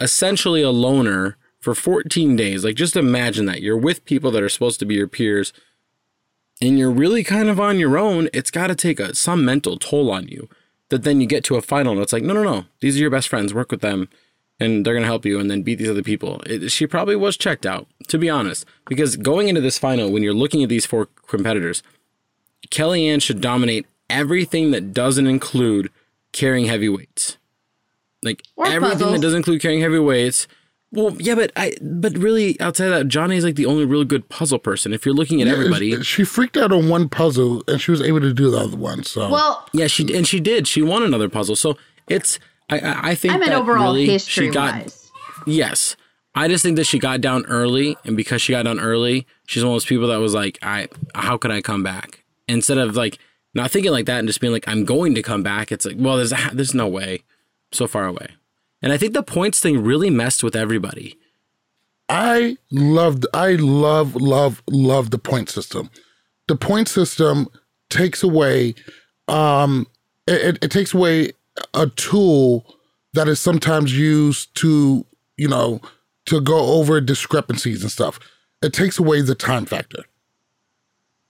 essentially 0.00 0.62
a 0.62 0.70
loner 0.70 1.36
for 1.60 1.74
14 1.74 2.36
days. 2.36 2.64
Like, 2.64 2.76
just 2.76 2.96
imagine 2.96 3.44
that 3.46 3.60
you're 3.60 3.76
with 3.76 4.04
people 4.06 4.30
that 4.30 4.42
are 4.42 4.48
supposed 4.48 4.80
to 4.80 4.86
be 4.86 4.94
your 4.94 5.06
peers 5.06 5.52
and 6.62 6.78
you're 6.78 6.90
really 6.90 7.22
kind 7.22 7.48
of 7.48 7.60
on 7.60 7.78
your 7.78 7.98
own. 7.98 8.28
It's 8.32 8.50
got 8.50 8.68
to 8.68 8.74
take 8.74 8.98
a, 8.98 9.14
some 9.14 9.44
mental 9.44 9.76
toll 9.78 10.10
on 10.10 10.28
you 10.28 10.48
that 10.88 11.04
then 11.04 11.20
you 11.20 11.26
get 11.26 11.44
to 11.44 11.56
a 11.56 11.62
final 11.62 11.92
and 11.92 12.00
it's 12.00 12.12
like, 12.12 12.22
no, 12.22 12.32
no, 12.32 12.42
no, 12.42 12.64
these 12.80 12.96
are 12.96 13.00
your 13.00 13.10
best 13.10 13.28
friends. 13.28 13.52
Work 13.52 13.70
with 13.70 13.82
them 13.82 14.08
and 14.58 14.84
they're 14.84 14.94
going 14.94 15.02
to 15.02 15.08
help 15.08 15.24
you 15.24 15.38
and 15.38 15.50
then 15.50 15.62
beat 15.62 15.76
these 15.76 15.90
other 15.90 16.02
people. 16.02 16.42
It, 16.46 16.70
she 16.70 16.86
probably 16.86 17.16
was 17.16 17.36
checked 17.36 17.64
out, 17.64 17.86
to 18.08 18.18
be 18.18 18.28
honest, 18.28 18.66
because 18.86 19.16
going 19.16 19.48
into 19.48 19.60
this 19.60 19.78
final, 19.78 20.10
when 20.10 20.22
you're 20.22 20.34
looking 20.34 20.62
at 20.62 20.68
these 20.68 20.86
four 20.86 21.06
competitors, 21.26 21.82
Kellyanne 22.70 23.22
should 23.22 23.40
dominate 23.40 23.86
everything 24.08 24.70
that 24.72 24.92
doesn't 24.92 25.26
include 25.26 25.90
carrying 26.32 26.66
heavy 26.66 26.88
weights. 26.88 27.38
Like 28.22 28.42
or 28.56 28.66
everything 28.66 28.98
puzzles. 28.98 29.12
that 29.12 29.22
doesn't 29.22 29.36
include 29.38 29.62
carrying 29.62 29.80
heavy 29.80 29.98
weights. 29.98 30.46
Well, 30.92 31.16
yeah, 31.18 31.36
but 31.36 31.52
I 31.54 31.74
but 31.80 32.18
really 32.18 32.60
outside 32.60 32.86
of 32.86 32.90
that, 32.90 33.08
Jonna's 33.08 33.44
like 33.44 33.54
the 33.54 33.66
only 33.66 33.84
really 33.84 34.04
good 34.04 34.28
puzzle 34.28 34.58
person. 34.58 34.92
If 34.92 35.06
you're 35.06 35.14
looking 35.14 35.40
at 35.40 35.46
yeah, 35.46 35.54
everybody, 35.54 36.02
she 36.02 36.24
freaked 36.24 36.56
out 36.56 36.72
on 36.72 36.88
one 36.88 37.08
puzzle 37.08 37.62
and 37.68 37.80
she 37.80 37.92
was 37.92 38.02
able 38.02 38.20
to 38.20 38.34
do 38.34 38.50
the 38.50 38.58
other 38.58 38.76
one. 38.76 39.04
So 39.04 39.30
well, 39.30 39.66
yeah, 39.72 39.86
she 39.86 40.14
and 40.14 40.26
she 40.26 40.40
did. 40.40 40.66
She 40.66 40.82
won 40.82 41.02
another 41.02 41.28
puzzle. 41.28 41.54
So 41.54 41.78
it's 42.08 42.40
I 42.68 43.10
I 43.10 43.14
think 43.14 43.34
I 43.34 43.38
mean 43.38 43.52
overall 43.52 43.92
really 43.92 44.06
history 44.06 44.48
she 44.48 44.52
got, 44.52 44.74
wise. 44.74 45.10
Yes, 45.46 45.96
I 46.34 46.48
just 46.48 46.64
think 46.64 46.76
that 46.76 46.84
she 46.84 46.98
got 46.98 47.20
down 47.20 47.46
early, 47.46 47.96
and 48.04 48.16
because 48.16 48.42
she 48.42 48.52
got 48.52 48.64
down 48.64 48.80
early, 48.80 49.26
she's 49.46 49.64
one 49.64 49.70
of 49.70 49.76
those 49.76 49.86
people 49.86 50.08
that 50.08 50.18
was 50.18 50.34
like, 50.34 50.58
I 50.60 50.88
how 51.14 51.38
could 51.38 51.52
I 51.52 51.62
come 51.62 51.84
back 51.84 52.24
instead 52.54 52.78
of 52.78 52.96
like 52.96 53.18
not 53.54 53.70
thinking 53.70 53.92
like 53.92 54.06
that 54.06 54.18
and 54.18 54.28
just 54.28 54.40
being 54.40 54.52
like, 54.52 54.68
I'm 54.68 54.84
going 54.84 55.14
to 55.14 55.22
come 55.22 55.42
back. 55.42 55.72
It's 55.72 55.84
like, 55.84 55.96
well, 55.98 56.16
there's 56.16 56.32
a, 56.32 56.50
there's 56.52 56.74
no 56.74 56.86
way. 56.86 57.22
So 57.72 57.86
far 57.86 58.06
away. 58.06 58.26
And 58.82 58.92
I 58.92 58.96
think 58.96 59.12
the 59.12 59.22
points 59.22 59.60
thing 59.60 59.82
really 59.84 60.10
messed 60.10 60.42
with 60.42 60.56
everybody. 60.56 61.16
I 62.08 62.56
loved, 62.72 63.26
I 63.32 63.52
love, 63.52 64.16
love, 64.16 64.62
love 64.68 65.10
the 65.10 65.18
point 65.18 65.48
system. 65.48 65.90
The 66.48 66.56
point 66.56 66.88
system 66.88 67.46
takes 67.88 68.24
away, 68.24 68.74
um, 69.28 69.86
it, 70.26 70.58
it 70.60 70.70
takes 70.72 70.92
away 70.92 71.30
a 71.74 71.86
tool 71.86 72.66
that 73.12 73.28
is 73.28 73.38
sometimes 73.38 73.96
used 73.96 74.52
to, 74.56 75.06
you 75.36 75.46
know, 75.46 75.80
to 76.26 76.40
go 76.40 76.58
over 76.58 77.00
discrepancies 77.00 77.82
and 77.82 77.92
stuff. 77.92 78.18
It 78.62 78.72
takes 78.72 78.98
away 78.98 79.22
the 79.22 79.36
time 79.36 79.66
factor 79.66 80.04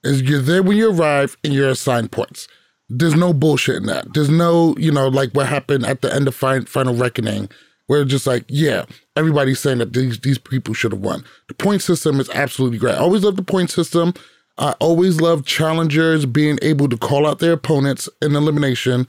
is 0.03 0.21
you're 0.21 0.41
there 0.41 0.63
when 0.63 0.77
you 0.77 0.91
arrive 0.91 1.37
and 1.43 1.53
you're 1.53 1.69
assigned 1.69 2.11
points. 2.11 2.47
There's 2.89 3.15
no 3.15 3.33
bullshit 3.33 3.77
in 3.77 3.85
that. 3.85 4.13
There's 4.13 4.29
no, 4.29 4.75
you 4.77 4.91
know, 4.91 5.07
like 5.07 5.31
what 5.31 5.47
happened 5.47 5.85
at 5.85 6.01
the 6.01 6.13
end 6.13 6.27
of 6.27 6.35
Final 6.35 6.95
Reckoning, 6.95 7.49
where 7.87 8.03
just 8.03 8.27
like, 8.27 8.43
yeah, 8.49 8.85
everybody's 9.15 9.59
saying 9.59 9.77
that 9.77 9.93
these 9.93 10.19
these 10.19 10.37
people 10.37 10.73
should 10.73 10.91
have 10.91 11.01
won. 11.01 11.23
The 11.47 11.53
point 11.53 11.81
system 11.81 12.19
is 12.19 12.29
absolutely 12.31 12.77
great. 12.77 12.95
I 12.95 12.99
always 12.99 13.23
love 13.23 13.37
the 13.37 13.43
point 13.43 13.69
system. 13.69 14.13
I 14.57 14.75
always 14.79 15.21
love 15.21 15.45
challengers 15.45 16.25
being 16.25 16.59
able 16.61 16.89
to 16.89 16.97
call 16.97 17.25
out 17.25 17.39
their 17.39 17.53
opponents 17.53 18.09
in 18.21 18.35
elimination. 18.35 19.07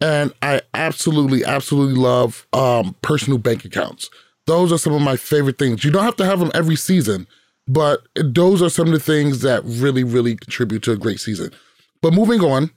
And 0.00 0.32
I 0.42 0.62
absolutely, 0.74 1.44
absolutely 1.44 2.00
love 2.00 2.46
um, 2.52 2.96
personal 3.02 3.38
bank 3.38 3.64
accounts. 3.64 4.08
Those 4.46 4.72
are 4.72 4.78
some 4.78 4.94
of 4.94 5.02
my 5.02 5.16
favorite 5.16 5.58
things. 5.58 5.84
You 5.84 5.90
don't 5.90 6.04
have 6.04 6.16
to 6.16 6.24
have 6.24 6.40
them 6.40 6.50
every 6.54 6.76
season, 6.76 7.26
but 7.68 8.00
those 8.14 8.62
are 8.62 8.70
some 8.70 8.86
of 8.86 8.92
the 8.92 9.00
things 9.00 9.42
that 9.42 9.62
really, 9.64 10.02
really 10.02 10.36
contribute 10.36 10.82
to 10.84 10.92
a 10.92 10.96
great 10.96 11.20
season. 11.20 11.52
But 12.00 12.14
moving 12.14 12.40
on, 12.40 12.70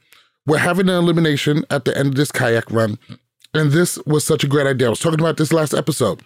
we're 0.45 0.57
having 0.57 0.89
an 0.89 0.95
elimination 0.95 1.63
at 1.69 1.85
the 1.85 1.97
end 1.97 2.09
of 2.09 2.15
this 2.15 2.31
kayak 2.31 2.69
run. 2.69 2.99
And 3.53 3.71
this 3.71 3.97
was 4.05 4.25
such 4.25 4.43
a 4.43 4.47
great 4.47 4.67
idea. 4.67 4.87
I 4.87 4.89
was 4.89 4.99
talking 4.99 5.19
about 5.19 5.37
this 5.37 5.53
last 5.53 5.73
episode. 5.73 6.21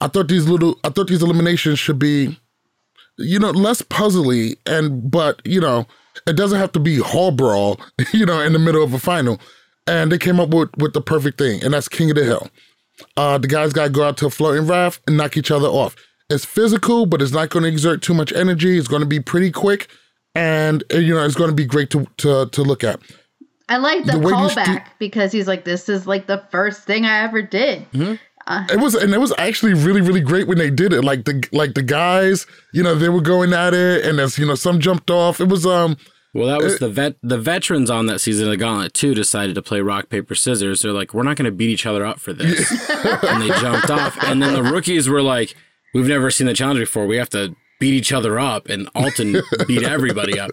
I 0.00 0.08
thought 0.08 0.28
these 0.28 0.48
little 0.48 0.78
I 0.84 0.90
thought 0.90 1.08
these 1.08 1.22
eliminations 1.22 1.78
should 1.78 1.98
be, 1.98 2.38
you 3.18 3.38
know, 3.38 3.50
less 3.50 3.82
puzzly 3.82 4.56
and 4.66 5.10
but, 5.10 5.40
you 5.44 5.60
know, 5.60 5.86
it 6.26 6.36
doesn't 6.36 6.58
have 6.58 6.72
to 6.72 6.80
be 6.80 6.98
hall 6.98 7.30
brawl, 7.30 7.80
you 8.12 8.26
know, 8.26 8.40
in 8.40 8.52
the 8.52 8.58
middle 8.58 8.84
of 8.84 8.94
a 8.94 8.98
final. 8.98 9.40
And 9.86 10.12
they 10.12 10.18
came 10.18 10.38
up 10.38 10.50
with 10.50 10.70
with 10.76 10.92
the 10.92 11.00
perfect 11.00 11.38
thing, 11.38 11.62
and 11.62 11.72
that's 11.72 11.88
King 11.88 12.10
of 12.10 12.16
the 12.16 12.24
Hill. 12.24 12.50
Uh, 13.16 13.38
the 13.38 13.46
guys 13.46 13.72
got 13.72 13.84
to 13.84 13.90
go 13.90 14.02
out 14.02 14.16
to 14.16 14.26
a 14.26 14.30
floating 14.30 14.66
raft 14.66 15.00
and 15.06 15.16
knock 15.16 15.36
each 15.36 15.50
other 15.50 15.68
off. 15.68 15.94
It's 16.28 16.44
physical, 16.44 17.06
but 17.06 17.22
it's 17.22 17.32
not 17.32 17.50
going 17.50 17.62
to 17.62 17.68
exert 17.68 18.02
too 18.02 18.14
much 18.14 18.32
energy. 18.32 18.78
It's 18.78 18.88
going 18.88 19.00
to 19.00 19.06
be 19.06 19.20
pretty 19.20 19.52
quick, 19.52 19.88
and 20.34 20.82
uh, 20.92 20.98
you 20.98 21.14
know 21.14 21.24
it's 21.24 21.36
going 21.36 21.50
to 21.50 21.56
be 21.56 21.64
great 21.64 21.90
to 21.90 22.06
to 22.18 22.46
to 22.46 22.62
look 22.62 22.82
at. 22.82 23.00
I 23.68 23.78
like 23.78 24.04
the, 24.04 24.12
the 24.12 24.18
callback 24.18 24.64
st- 24.64 24.82
because 24.98 25.32
he's 25.32 25.46
like, 25.46 25.64
"This 25.64 25.88
is 25.88 26.06
like 26.06 26.26
the 26.26 26.44
first 26.50 26.82
thing 26.84 27.04
I 27.04 27.22
ever 27.22 27.42
did." 27.42 27.90
Mm-hmm. 27.92 28.14
Uh, 28.48 28.64
it 28.70 28.78
was, 28.78 28.94
and 28.94 29.12
it 29.12 29.18
was 29.18 29.32
actually 29.38 29.74
really, 29.74 30.00
really 30.00 30.20
great 30.20 30.46
when 30.46 30.58
they 30.58 30.70
did 30.70 30.92
it. 30.92 31.02
Like 31.02 31.24
the 31.24 31.46
like 31.52 31.74
the 31.74 31.82
guys, 31.82 32.46
you 32.72 32.82
know, 32.82 32.94
they 32.94 33.08
were 33.08 33.20
going 33.20 33.52
at 33.52 33.74
it, 33.74 34.04
and 34.04 34.20
as 34.20 34.38
you 34.38 34.46
know, 34.46 34.54
some 34.54 34.80
jumped 34.80 35.10
off. 35.10 35.40
It 35.40 35.48
was 35.48 35.66
um. 35.66 35.96
Well, 36.32 36.48
that 36.48 36.62
was 36.62 36.74
it, 36.74 36.80
the 36.80 36.88
vet. 36.90 37.16
The 37.22 37.38
veterans 37.38 37.90
on 37.90 38.06
that 38.06 38.20
season 38.20 38.50
of 38.50 38.58
Gauntlet 38.58 38.94
too 38.94 39.14
decided 39.14 39.54
to 39.54 39.62
play 39.62 39.80
rock 39.80 40.10
paper 40.10 40.34
scissors. 40.34 40.82
They're 40.82 40.92
like, 40.92 41.14
we're 41.14 41.22
not 41.22 41.36
going 41.36 41.46
to 41.46 41.50
beat 41.50 41.70
each 41.70 41.86
other 41.86 42.04
up 42.04 42.20
for 42.20 42.32
this, 42.32 42.70
and 43.24 43.42
they 43.42 43.48
jumped 43.48 43.90
off. 43.90 44.22
And 44.22 44.42
then 44.42 44.52
the 44.52 44.62
rookies 44.62 45.08
were 45.08 45.22
like, 45.22 45.56
we've 45.96 46.08
never 46.08 46.30
seen 46.30 46.46
the 46.46 46.54
challenge 46.54 46.80
before. 46.80 47.06
We 47.06 47.16
have 47.16 47.30
to 47.30 47.56
beat 47.80 47.94
each 47.94 48.12
other 48.12 48.38
up, 48.38 48.68
and 48.68 48.88
Alton 48.94 49.36
beat 49.66 49.82
everybody 49.82 50.38
up. 50.38 50.50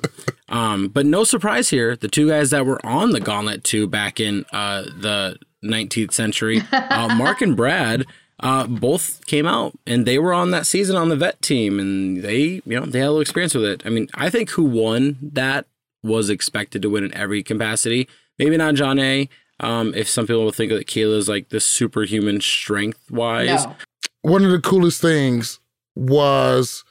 Um, 0.49 0.87
but 0.87 1.05
no 1.05 1.23
surprise 1.23 1.69
here, 1.69 1.95
the 1.95 2.07
two 2.07 2.29
guys 2.29 2.49
that 2.51 2.65
were 2.65 2.83
on 2.85 3.11
the 3.11 3.19
Gauntlet 3.19 3.63
two 3.63 3.87
back 3.87 4.19
in 4.19 4.45
uh, 4.51 4.83
the 4.83 5.37
19th 5.63 6.13
century. 6.13 6.61
Uh, 6.71 7.13
Mark 7.17 7.41
and 7.41 7.55
Brad 7.55 8.05
uh, 8.39 8.67
both 8.67 9.25
came 9.25 9.45
out 9.45 9.77
and 9.87 10.05
they 10.05 10.19
were 10.19 10.33
on 10.33 10.51
that 10.51 10.67
season 10.67 10.95
on 10.95 11.09
the 11.09 11.15
vet 11.15 11.41
team 11.41 11.79
and 11.79 12.21
they, 12.21 12.61
you 12.65 12.79
know, 12.79 12.85
they 12.85 12.99
had 12.99 13.05
a 13.05 13.11
little 13.11 13.21
experience 13.21 13.55
with 13.55 13.63
it. 13.63 13.83
I 13.85 13.89
mean, 13.89 14.09
I 14.15 14.29
think 14.29 14.51
who 14.51 14.63
won 14.63 15.17
that 15.21 15.65
was 16.03 16.29
expected 16.29 16.81
to 16.81 16.89
win 16.89 17.05
in 17.05 17.13
every 17.15 17.41
capacity. 17.41 18.09
Maybe 18.37 18.57
not 18.57 18.75
Jonna. 18.75 19.29
Um, 19.59 19.93
if 19.95 20.09
some 20.09 20.27
people 20.27 20.43
will 20.43 20.51
think 20.51 20.71
that 20.73 20.87
Kayla's 20.87 21.29
like 21.29 21.49
the 21.49 21.61
superhuman 21.61 22.41
strength 22.41 23.09
wise. 23.09 23.65
No. 23.65 23.75
One 24.23 24.43
of 24.43 24.51
the 24.51 24.59
coolest 24.59 25.01
things 25.01 25.59
was, 25.95 26.83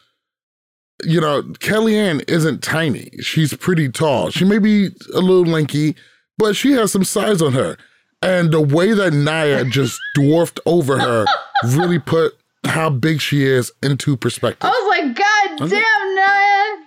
you 1.05 1.21
know, 1.21 1.43
Kellyanne 1.43 2.29
isn't 2.29 2.63
tiny. 2.63 3.11
She's 3.21 3.55
pretty 3.55 3.89
tall. 3.89 4.31
She 4.31 4.45
may 4.45 4.59
be 4.59 4.91
a 5.15 5.21
little 5.21 5.45
lanky, 5.45 5.97
but 6.39 6.55
she 6.55 6.73
has 6.73 6.93
some 6.93 7.05
size 7.05 7.43
on 7.43 7.53
her. 7.53 7.77
And 8.23 8.53
the 8.53 8.61
way 8.61 8.93
that 8.93 9.13
Nia 9.13 9.65
just 9.65 10.01
dwarfed 10.15 10.61
over 10.65 10.99
her 10.99 11.27
really 11.65 11.99
put 11.99 12.35
how 12.65 12.91
big 12.91 13.21
she 13.21 13.45
is 13.45 13.73
into 13.83 14.17
perspective. 14.17 14.71
I 14.71 14.71
was 14.71 14.99
like, 14.99 15.17
God 15.17 15.69
damn, 15.69 16.15
Nia. 16.15 16.83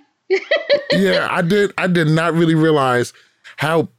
yeah, 0.91 1.27
I 1.29 1.41
did. 1.41 1.73
I 1.77 1.87
did 1.87 2.07
not 2.07 2.33
really 2.33 2.55
realize 2.55 3.13
how 3.57 3.89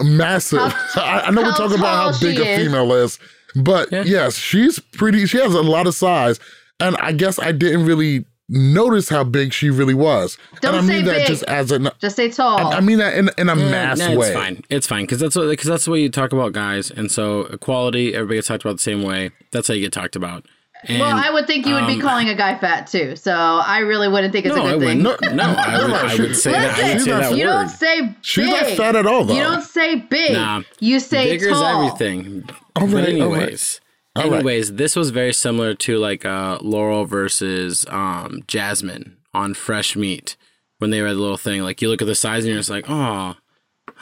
massive. 0.00 0.60
How, 0.60 1.02
I, 1.02 1.26
I, 1.26 1.30
know 1.30 1.42
we're 1.42 1.52
talking 1.52 1.78
about 1.78 2.14
how 2.14 2.20
big 2.20 2.38
a 2.38 2.56
female 2.56 2.92
is, 2.92 3.18
but 3.54 3.90
yeah. 3.92 4.02
yes, 4.04 4.36
she's 4.36 4.78
pretty. 4.78 5.26
She 5.26 5.38
has 5.38 5.54
a 5.54 5.62
lot 5.62 5.86
of 5.86 5.94
size, 5.94 6.40
and 6.80 6.96
I 6.96 7.12
guess 7.12 7.38
I 7.38 7.52
didn't 7.52 7.86
really 7.86 8.24
notice 8.48 9.08
how 9.08 9.24
big 9.24 9.52
she 9.52 9.70
really 9.70 9.94
was. 9.94 10.38
Don't 10.60 10.74
and 10.74 10.84
I 10.84 10.94
mean 10.94 11.04
that 11.04 11.18
big. 11.18 11.26
just 11.26 11.42
as 11.44 11.70
a 11.70 11.92
just 11.98 12.16
say 12.16 12.30
tall. 12.30 12.58
I, 12.58 12.78
I 12.78 12.80
mean 12.80 12.98
that 12.98 13.14
in, 13.14 13.30
in 13.36 13.48
a 13.48 13.56
yeah, 13.56 13.70
mass 13.70 13.98
no, 13.98 14.16
way. 14.16 14.26
It's 14.26 14.34
fine. 14.34 14.64
It's 14.70 14.86
fine 14.86 15.04
because 15.04 15.20
that's 15.20 15.36
because 15.36 15.66
that's 15.66 15.84
the 15.84 15.90
way 15.90 16.00
you 16.00 16.08
talk 16.08 16.32
about 16.32 16.52
guys, 16.52 16.90
and 16.90 17.10
so 17.10 17.42
equality, 17.46 18.14
everybody 18.14 18.38
gets 18.38 18.48
talked 18.48 18.64
about 18.64 18.76
the 18.76 18.82
same 18.82 19.02
way. 19.02 19.30
That's 19.52 19.68
how 19.68 19.74
you 19.74 19.82
get 19.82 19.92
talked 19.92 20.16
about. 20.16 20.46
And, 20.84 21.00
well, 21.00 21.16
I 21.16 21.30
would 21.30 21.46
think 21.46 21.66
you 21.66 21.74
would 21.74 21.84
um, 21.84 21.96
be 21.96 22.00
calling 22.00 22.28
a 22.28 22.34
guy 22.34 22.56
fat 22.58 22.86
too, 22.86 23.16
so 23.16 23.32
I 23.32 23.80
really 23.80 24.08
wouldn't 24.08 24.32
think 24.32 24.46
it's 24.46 24.54
no, 24.54 24.66
a 24.66 24.78
good 24.78 24.82
I 24.82 24.86
thing. 24.86 25.02
No, 25.02 25.16
no, 25.32 25.42
I 25.58 25.82
would, 25.82 25.92
I 25.92 26.16
would 26.16 26.36
say 26.36 26.52
that. 26.52 26.78
I 26.78 26.92
would 26.92 27.02
say 27.02 27.10
that 27.10 27.36
you 27.36 27.46
word. 27.46 27.52
don't 27.52 27.68
say 27.68 28.00
big. 28.02 28.16
She's 28.22 28.48
not 28.48 28.66
fat 28.66 28.96
at 28.96 29.06
all, 29.06 29.24
though. 29.24 29.34
You 29.34 29.42
don't 29.42 29.62
say 29.62 29.96
big. 29.96 30.32
Nah, 30.32 30.62
you 30.78 31.00
say 31.00 31.36
bigger 31.36 31.50
tall. 31.50 31.86
is 31.86 31.92
everything. 31.92 32.48
All 32.76 32.86
right, 32.86 32.92
but 32.92 33.08
anyways, 33.08 33.80
all 34.14 34.24
right. 34.24 34.32
anyways, 34.34 34.74
this 34.74 34.94
was 34.94 35.10
very 35.10 35.32
similar 35.32 35.74
to 35.74 35.98
like 35.98 36.24
uh, 36.24 36.58
Laurel 36.60 37.04
versus 37.04 37.84
um, 37.88 38.42
Jasmine 38.46 39.16
on 39.34 39.54
fresh 39.54 39.96
meat 39.96 40.36
when 40.78 40.90
they 40.90 41.00
read 41.00 41.14
the 41.14 41.20
little 41.20 41.36
thing. 41.36 41.62
Like 41.62 41.82
you 41.82 41.88
look 41.88 42.02
at 42.02 42.06
the 42.06 42.14
size 42.14 42.44
and 42.44 42.52
you're 42.52 42.60
just 42.60 42.70
like, 42.70 42.88
oh, 42.88 43.34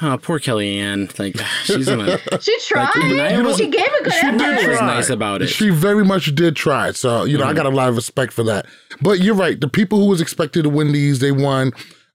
oh 0.02 0.18
poor 0.20 0.38
Kellyanne. 0.38 1.18
Like 1.18 1.36
she's 1.64 1.86
gonna. 1.86 2.18
she 2.40 2.58
tried. 2.60 2.90
Like, 2.94 3.44
was, 3.44 3.56
she 3.56 3.68
gave 3.68 3.86
a 3.86 4.04
good 4.04 4.12
she 4.12 4.26
effort. 4.26 4.70
was 4.70 4.80
nice 4.80 5.10
about 5.10 5.42
it. 5.42 5.48
She 5.48 5.70
very 5.70 6.04
much 6.04 6.34
did 6.34 6.56
try. 6.56 6.92
So 6.92 7.24
you 7.24 7.36
know, 7.38 7.44
mm-hmm. 7.44 7.50
I 7.50 7.54
got 7.54 7.66
a 7.66 7.70
lot 7.70 7.88
of 7.88 7.96
respect 7.96 8.32
for 8.32 8.42
that. 8.44 8.66
But 9.00 9.20
you're 9.20 9.34
right. 9.34 9.60
The 9.60 9.68
people 9.68 9.98
who 9.98 10.06
was 10.06 10.20
expected 10.20 10.62
to 10.62 10.70
win 10.70 10.92
these, 10.92 11.20
they 11.20 11.32
won. 11.32 11.72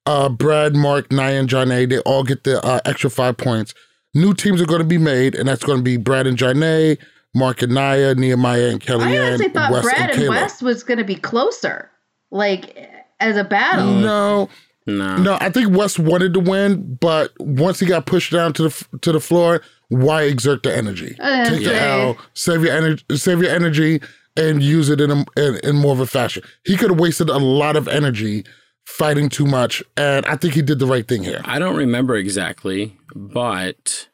Uh, 0.07 0.29
Brad, 0.29 0.75
Mark, 0.75 1.11
Nia, 1.11 1.39
and 1.39 1.47
Jonna, 1.47 1.87
they 1.87 1.99
all 1.99 2.23
get 2.23 2.43
the 2.43 2.63
uh, 2.65 2.79
extra 2.85 3.09
five 3.09 3.37
points. 3.37 3.75
New 4.15 4.33
teams 4.33 4.59
are 4.59 4.65
going 4.65 4.81
to 4.81 4.87
be 4.87 4.97
made, 4.97 5.35
and 5.35 5.47
that's 5.47 5.63
going 5.63 5.77
to 5.77 5.83
be 5.83 5.95
Brad 5.97 6.25
and 6.25 6.35
Jonna, 6.35 6.97
Mark 7.35 7.61
and 7.61 7.75
Nia, 7.75 8.15
Nehemiah 8.15 8.69
and 8.69 8.81
Kellyanne. 8.81 9.01
I 9.01 9.27
honestly 9.27 9.49
thought 9.49 9.71
Wes 9.71 9.83
Brad 9.83 10.09
and, 10.09 10.21
and 10.21 10.29
Wes 10.29 10.59
was 10.59 10.83
going 10.83 10.97
to 10.97 11.03
be 11.03 11.15
closer. 11.15 11.91
Like 12.31 12.89
as 13.21 13.37
a 13.37 13.43
battle. 13.43 13.93
No. 13.93 14.49
No. 14.97 15.17
No, 15.17 15.37
I 15.39 15.49
think 15.49 15.75
Wes 15.75 15.97
wanted 15.99 16.33
to 16.33 16.39
win, 16.39 16.95
but 16.99 17.31
once 17.39 17.79
he 17.79 17.85
got 17.85 18.05
pushed 18.05 18.31
down 18.31 18.53
to 18.53 18.63
the 18.69 18.85
to 19.01 19.11
the 19.11 19.19
floor, 19.19 19.61
why 19.89 20.23
exert 20.23 20.63
the 20.63 20.75
energy? 20.75 21.15
Uh, 21.19 21.49
Take 21.49 21.63
the 21.63 21.75
L, 21.81 22.17
save 22.33 22.63
your 22.63 22.75
energy, 22.75 23.03
save 23.15 23.41
your 23.41 23.51
energy, 23.51 24.01
and 24.37 24.61
use 24.63 24.89
it 24.89 25.01
in 25.01 25.11
a, 25.11 25.25
in, 25.37 25.59
in 25.63 25.75
more 25.75 25.93
of 25.93 25.99
a 25.99 26.05
fashion. 26.07 26.43
He 26.65 26.77
could 26.77 26.89
have 26.91 26.99
wasted 26.99 27.29
a 27.29 27.37
lot 27.37 27.75
of 27.75 27.87
energy 27.87 28.45
fighting 28.85 29.29
too 29.29 29.45
much, 29.45 29.83
and 29.97 30.25
I 30.25 30.35
think 30.35 30.53
he 30.53 30.61
did 30.61 30.79
the 30.79 30.85
right 30.87 31.07
thing 31.07 31.23
here. 31.23 31.41
I 31.45 31.59
don't 31.59 31.75
remember 31.75 32.15
exactly, 32.15 32.97
but 33.15 34.07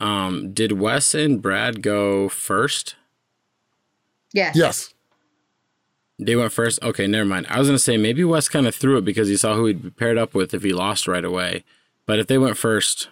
um, 0.00 0.52
did 0.52 0.72
Wes 0.72 1.14
and 1.14 1.40
Brad 1.42 1.82
go 1.82 2.28
first? 2.28 2.96
Yes. 4.32 4.54
Yes. 4.56 4.94
They 6.20 6.36
went 6.36 6.52
first. 6.52 6.82
Okay, 6.82 7.06
never 7.06 7.24
mind. 7.24 7.46
I 7.48 7.58
was 7.58 7.68
gonna 7.68 7.78
say 7.78 7.96
maybe 7.96 8.22
Wes 8.24 8.48
kind 8.48 8.66
of 8.66 8.74
threw 8.74 8.98
it 8.98 9.04
because 9.04 9.28
he 9.28 9.36
saw 9.36 9.54
who 9.54 9.66
he'd 9.66 9.82
be 9.82 9.90
paired 9.90 10.18
up 10.18 10.34
with 10.34 10.52
if 10.52 10.62
he 10.62 10.72
lost 10.72 11.08
right 11.08 11.24
away. 11.24 11.64
But 12.06 12.18
if 12.18 12.26
they 12.26 12.38
went 12.38 12.56
first, 12.56 13.08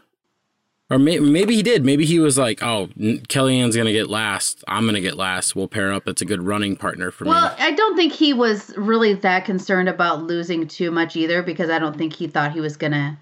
or 0.91 0.99
may, 0.99 1.19
maybe 1.19 1.55
he 1.55 1.63
did. 1.63 1.85
Maybe 1.85 2.05
he 2.05 2.19
was 2.19 2.39
like, 2.39 2.63
"Oh, 2.63 2.89
Kellyanne's 2.97 3.77
gonna 3.77 3.93
get 3.93 4.09
last. 4.09 4.65
I'm 4.69 4.87
gonna 4.87 5.01
get 5.01 5.17
last. 5.17 5.55
We'll 5.55 5.69
pair 5.69 5.93
up. 5.93 6.07
It's 6.09 6.23
a 6.23 6.27
good 6.27 6.43
running 6.43 6.77
partner 6.77 7.11
for 7.11 7.25
well, 7.25 7.35
me." 7.35 7.41
Well, 7.41 7.57
I 7.59 7.73
don't 7.73 7.97
think 7.97 8.13
he 8.13 8.33
was 8.33 8.75
really 8.77 9.15
that 9.15 9.45
concerned 9.45 9.89
about 9.89 10.23
losing 10.23 10.67
too 10.67 10.91
much 10.91 11.17
either, 11.17 11.43
because 11.43 11.71
I 11.71 11.79
don't 11.79 11.97
think 11.97 12.15
he 12.15 12.27
thought 12.27 12.53
he 12.53 12.61
was 12.61 12.77
gonna. 12.77 13.19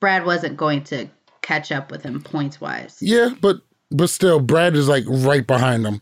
Brad 0.00 0.26
wasn't 0.26 0.56
going 0.56 0.84
to 0.84 1.08
catch 1.42 1.72
up 1.72 1.90
with 1.90 2.02
him 2.02 2.20
points 2.20 2.60
wise. 2.60 2.98
Yeah, 3.00 3.30
but 3.40 3.60
but 3.90 4.10
still, 4.10 4.40
Brad 4.40 4.74
is 4.74 4.88
like 4.88 5.04
right 5.06 5.46
behind 5.46 5.86
him. 5.86 6.00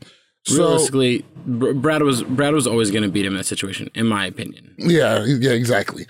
Realistically, 0.51 1.25
so, 1.47 1.75
Brad 1.75 2.03
was 2.03 2.23
Brad 2.25 2.53
was 2.53 2.67
always 2.67 2.91
going 2.91 3.05
to 3.05 3.09
beat 3.09 3.25
him 3.25 3.35
in 3.35 3.39
that 3.39 3.45
situation, 3.45 3.91
in 3.95 4.07
my 4.07 4.27
opinion. 4.27 4.75
Yeah, 4.77 5.25
yeah, 5.25 5.53
exactly. 5.53 6.07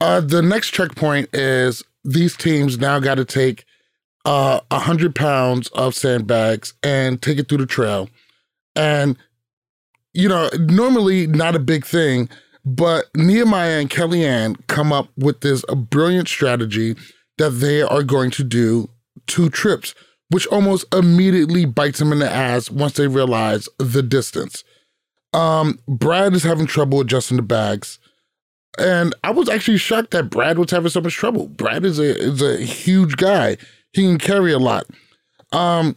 Uh, 0.00 0.20
the 0.20 0.40
next 0.40 0.70
checkpoint 0.70 1.28
is 1.34 1.82
these 2.02 2.36
teams 2.36 2.78
now 2.78 2.98
got 2.98 3.16
to 3.16 3.24
take 3.24 3.64
uh, 4.24 4.60
a 4.70 4.74
uh, 4.74 4.78
hundred 4.78 5.14
pounds 5.14 5.68
of 5.68 5.94
sandbags 5.94 6.72
and 6.82 7.20
take 7.20 7.38
it 7.38 7.48
through 7.48 7.58
the 7.58 7.66
trail, 7.66 8.08
and 8.74 9.18
you 10.14 10.28
know, 10.28 10.48
normally 10.58 11.26
not 11.26 11.56
a 11.56 11.58
big 11.58 11.84
thing, 11.84 12.28
but 12.64 13.06
Nehemiah 13.14 13.80
and 13.80 13.90
Kellyanne 13.90 14.56
come 14.68 14.92
up 14.92 15.08
with 15.18 15.40
this 15.40 15.64
a 15.68 15.76
brilliant 15.76 16.28
strategy 16.28 16.96
that 17.36 17.50
they 17.50 17.82
are 17.82 18.02
going 18.02 18.30
to 18.30 18.44
do 18.44 18.88
two 19.26 19.50
trips 19.50 19.94
which 20.34 20.48
almost 20.48 20.92
immediately 20.92 21.64
bites 21.64 22.00
them 22.00 22.10
in 22.10 22.18
the 22.18 22.28
ass 22.28 22.68
once 22.68 22.94
they 22.94 23.06
realize 23.06 23.68
the 23.78 24.02
distance. 24.02 24.64
Um, 25.32 25.78
Brad 25.86 26.34
is 26.34 26.42
having 26.42 26.66
trouble 26.66 27.00
adjusting 27.00 27.36
the 27.36 27.42
bags. 27.44 28.00
And 28.76 29.14
I 29.22 29.30
was 29.30 29.48
actually 29.48 29.78
shocked 29.78 30.10
that 30.10 30.30
Brad 30.30 30.58
was 30.58 30.72
having 30.72 30.90
so 30.90 31.00
much 31.00 31.14
trouble. 31.14 31.46
Brad 31.46 31.84
is 31.84 32.00
a 32.00 32.18
is 32.20 32.42
a 32.42 32.56
huge 32.56 33.16
guy. 33.16 33.58
He 33.92 34.02
can 34.02 34.18
carry 34.18 34.50
a 34.50 34.58
lot. 34.58 34.86
Um, 35.52 35.94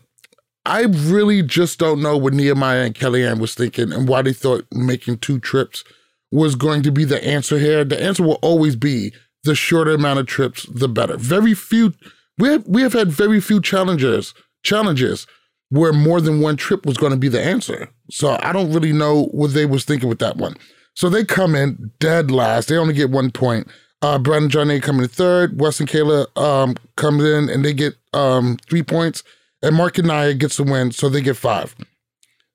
I 0.68 0.84
really 0.84 1.42
just 1.42 1.80
don't 1.80 2.04
know 2.04 2.16
what 2.16 2.36
Nehemiah 2.36 2.86
and 2.86 2.94
Kellyanne 2.94 3.40
was 3.40 3.56
thinking 3.56 3.92
and 3.92 4.08
why 4.08 4.22
they 4.22 4.34
thought 4.34 4.68
making 4.72 5.18
two 5.18 5.40
trips 5.40 5.84
was 6.32 6.54
going 6.54 6.84
to 6.84 6.92
be 6.92 7.06
the 7.06 7.26
answer 7.26 7.58
here. 7.58 7.84
The 7.84 8.00
answer 8.00 8.22
will 8.22 8.38
always 8.44 8.76
be 8.76 9.14
the 9.46 9.56
shorter 9.56 9.96
amount 9.96 10.20
of 10.20 10.28
trips, 10.28 10.68
the 10.72 10.88
better. 10.88 11.18
Very 11.18 11.56
few 11.56 11.96
we 12.38 12.50
have, 12.50 12.68
we 12.68 12.82
have 12.82 12.94
had 12.94 13.12
very 13.12 13.40
few 13.42 13.62
challengers 13.62 14.34
challenges 14.64 15.28
where 15.70 15.94
more 15.94 16.22
than 16.22 16.42
one 16.42 16.58
trip 16.58 16.86
was 16.86 16.98
going 16.98 17.12
to 17.12 17.18
be 17.18 17.28
the 17.28 17.42
answer. 17.42 17.90
So 18.10 18.38
I 18.42 18.54
don't 18.54 18.72
really 18.72 18.94
know 18.94 19.26
what 19.26 19.54
they 19.54 19.66
was 19.66 19.86
thinking 19.86 20.10
with 20.10 20.20
that 20.20 20.38
one. 20.38 20.56
So 20.94 21.10
they 21.10 21.24
come 21.24 21.56
in 21.56 21.92
dead 22.00 22.32
last. 22.32 22.70
They 22.70 22.78
only 22.78 22.94
get 22.94 23.12
one 23.12 23.32
point. 23.32 23.68
Uh, 24.02 24.18
Brad 24.18 24.44
and 24.44 24.52
Jonna 24.52 24.82
come 24.82 25.00
in 25.00 25.08
third. 25.08 25.60
Wes 25.60 25.80
and 25.80 25.90
Kayla 25.90 26.26
um, 26.38 26.76
comes 26.96 27.24
in 27.24 27.50
and 27.50 27.66
they 27.66 27.74
get 27.74 27.96
um, 28.14 28.58
three 28.70 28.84
points. 28.84 29.24
And 29.62 29.76
Mark 29.76 29.98
and 29.98 30.08
Nia 30.08 30.36
gets 30.36 30.58
the 30.58 30.64
win, 30.64 30.92
so 30.92 31.10
they 31.10 31.22
get 31.22 31.36
five. 31.36 31.76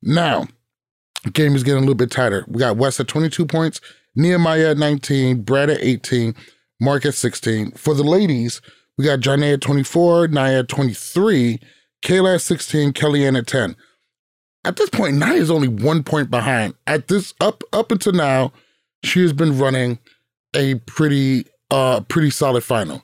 Now, 0.03 0.47
game 1.33 1.57
is 1.57 1.65
getting 1.65 1.79
a 1.79 1.81
little 1.81 1.95
bit 1.95 2.13
tighter. 2.13 2.45
We 2.47 2.61
got 2.61 2.77
Wes 2.77 3.01
at 3.01 3.09
22 3.09 3.45
points, 3.47 3.81
Nehemiah 4.15 4.71
at 4.71 4.79
19, 4.79 5.43
Brad 5.43 5.69
at 5.69 5.83
18, 5.83 6.35
Mark 6.81 7.05
at 7.05 7.15
16. 7.15 7.73
For 7.73 7.95
the 7.95 8.05
ladies, 8.05 8.61
we 8.99 9.05
got 9.05 9.21
Jonna 9.21 9.55
at 9.55 9.61
24, 9.61 10.29
Nia 10.29 10.61
at 10.61 10.69
23, 10.69 11.61
Kayla 12.03 12.35
at 12.35 12.41
16, 12.41 12.93
Kellyanne 12.93 13.39
at 13.39 13.47
10. 13.47 13.77
At 14.65 14.77
this 14.77 14.91
point, 14.91 15.17
Nia 15.17 15.33
is 15.33 15.51
only 15.51 15.69
one 15.69 16.03
point 16.03 16.31
behind. 16.31 16.75
At 16.87 17.09
this 17.09 17.35
up 17.41 17.65
up 17.73 17.91
until 17.91 18.13
now, 18.13 18.53
she 19.03 19.21
has 19.23 19.33
been 19.33 19.59
running 19.59 19.99
a 20.55 20.77
pretty 20.87 21.47
uh 21.71 22.01
pretty 22.03 22.31
solid 22.31 22.63
final. 22.63 23.03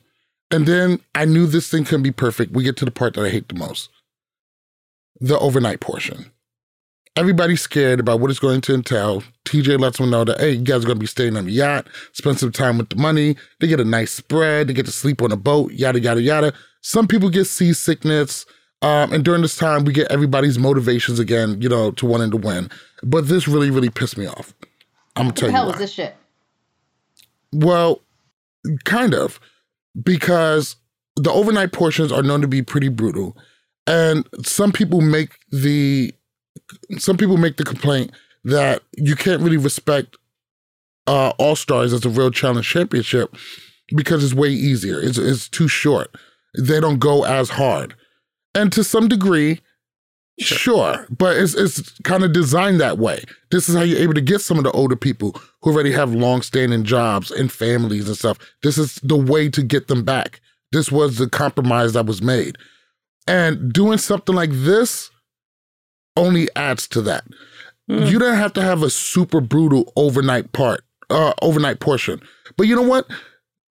And 0.51 0.67
then 0.67 1.01
I 1.15 1.25
knew 1.25 1.47
this 1.47 1.69
thing 1.69 1.85
couldn't 1.85 2.05
be 2.05 2.13
perfect. 2.13 2.53
We 2.53 2.63
get 2.63 2.77
to 2.79 2.85
the 2.85 2.91
part 2.91 3.15
that 3.15 3.25
I 3.25 3.31
hate 3.31 3.49
the 3.49 3.55
most. 3.55 3.91
The 5.21 5.39
overnight 5.39 5.81
portion 5.81 6.31
everybody's 7.19 7.61
scared 7.61 7.99
about 7.99 8.21
what 8.21 8.31
it's 8.31 8.39
going 8.39 8.61
to 8.61 8.75
entail. 8.75 9.23
TJ 9.45 9.81
lets 9.81 9.99
them 9.99 10.11
know 10.11 10.25
that, 10.25 10.39
hey, 10.39 10.53
you 10.53 10.63
guys 10.63 10.85
are 10.85 10.87
going 10.87 10.97
to 10.97 11.01
be 11.01 11.07
staying 11.07 11.37
on 11.37 11.47
the 11.47 11.53
yacht, 11.53 11.89
spend 12.13 12.39
some 12.39 12.53
time 12.53 12.79
with 12.79 12.91
the 12.91 12.97
money. 12.97 13.37
They 13.59 13.67
get 13.67 13.81
a 13.81 13.85
nice 13.85 14.13
spread. 14.13 14.69
They 14.69 14.73
get 14.73 14.87
to 14.87 14.93
sleep 14.93 15.21
on 15.21 15.33
a 15.33 15.37
boat, 15.37 15.73
yada, 15.73 15.99
yada, 15.99 16.23
yada. 16.23 16.53
Some 16.81 17.09
people 17.09 17.29
get 17.29 17.47
seasickness. 17.47 18.47
Um, 18.83 19.13
and 19.13 19.25
during 19.25 19.43
this 19.43 19.57
time, 19.57 19.85
we 19.85 19.93
get 19.93 20.11
everybody's 20.13 20.59
motivations 20.59 21.19
again, 21.19 21.61
you 21.61 21.69
know, 21.69 21.91
to 21.93 22.07
wanting 22.07 22.31
to 22.31 22.37
win. 22.37 22.71
But 23.03 23.27
this 23.27 23.49
really, 23.49 23.71
really 23.71 23.91
pissed 23.91 24.17
me 24.17 24.27
off. 24.27 24.55
I'm 25.17 25.25
going 25.25 25.35
to 25.35 25.41
tell 25.41 25.51
you. 25.51 25.55
What 25.55 25.61
the 25.61 25.67
hell 25.67 25.67
was 25.67 25.79
this 25.79 25.93
shit? 25.93 26.15
Well, 27.53 28.01
kind 28.85 29.15
of. 29.15 29.41
Because 30.01 30.77
the 31.17 31.33
overnight 31.33 31.73
portions 31.73 32.13
are 32.13 32.23
known 32.23 32.41
to 32.43 32.47
be 32.47 32.63
pretty 32.63 32.89
brutal. 32.89 33.37
And 33.89 34.29
some 34.45 34.71
people 34.71 35.01
make 35.01 35.31
the 35.51 36.15
some 36.99 37.17
people 37.17 37.37
make 37.37 37.57
the 37.57 37.65
complaint 37.65 38.13
that 38.45 38.83
you 38.97 39.17
can't 39.17 39.43
really 39.43 39.57
respect 39.57 40.17
uh, 41.07 41.33
All 41.39 41.57
Stars 41.57 41.93
as 41.93 42.05
a 42.05 42.09
real 42.09 42.31
challenge 42.31 42.69
championship 42.69 43.35
because 43.95 44.23
it's 44.23 44.35
way 44.35 44.49
easier. 44.49 45.01
It's, 45.01 45.19
it's 45.19 45.49
too 45.49 45.69
short. 45.69 46.15
They 46.59 46.81
don't 46.81 46.99
go 46.99 47.25
as 47.25 47.51
hard. 47.51 47.95
And 48.55 48.73
to 48.73 48.85
some 48.85 49.09
degree, 49.09 49.61
sure, 50.41 50.59
sure 50.59 51.07
but 51.11 51.37
it's, 51.37 51.55
it's 51.55 51.99
kind 52.01 52.25
of 52.25 52.33
designed 52.33 52.81
that 52.81 52.99
way. 52.99 53.25
This 53.51 53.69
is 53.69 53.77
how 53.77 53.83
you're 53.83 54.01
able 54.01 54.15
to 54.15 54.21
get 54.21 54.41
some 54.41 54.59
of 54.59 54.65
the 54.65 54.73
older 54.73 54.97
people 54.97 55.41
who 55.63 55.73
already 55.73 55.93
have 55.93 56.15
long-standing 56.15 56.85
jobs 56.85 57.31
and 57.31 57.51
families 57.51 58.09
and 58.09 58.17
stuff. 58.17 58.39
This 58.63 58.79
is 58.79 58.97
the 58.97 59.17
way 59.17 59.49
to 59.51 59.63
get 59.63 59.89
them 59.89 60.05
back. 60.05 60.41
This 60.73 60.93
was 60.93 61.17
the 61.17 61.29
compromise 61.29 61.95
that 61.95 62.07
was 62.07 62.21
made. 62.21 62.57
And 63.27 63.73
doing 63.73 63.99
something 63.99 64.35
like 64.35 64.51
this 64.53 65.11
only 66.19 66.49
adds 66.57 66.87
to 66.89 67.03
that. 67.03 67.25
Mm. 67.89 68.11
You 68.11 68.19
don't 68.19 68.37
have 68.37 68.53
to 68.55 68.63
have 68.63 68.83
a 68.83 68.91
super 68.91 69.41
brutal 69.41 69.93
overnight 69.97 70.53
part, 70.53 70.85
uh, 71.09 71.33
overnight 71.41 71.81
portion. 71.81 72.21
But 72.57 72.67
you 72.67 72.77
know 72.77 72.83
what? 72.83 73.07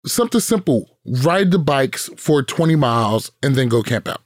Something 0.06 0.40
simple. 0.40 0.98
Ride 1.04 1.50
the 1.50 1.58
bikes 1.58 2.10
for 2.16 2.42
20 2.42 2.76
miles 2.76 3.32
and 3.42 3.56
then 3.56 3.68
go 3.68 3.82
camp 3.82 4.06
out. 4.06 4.20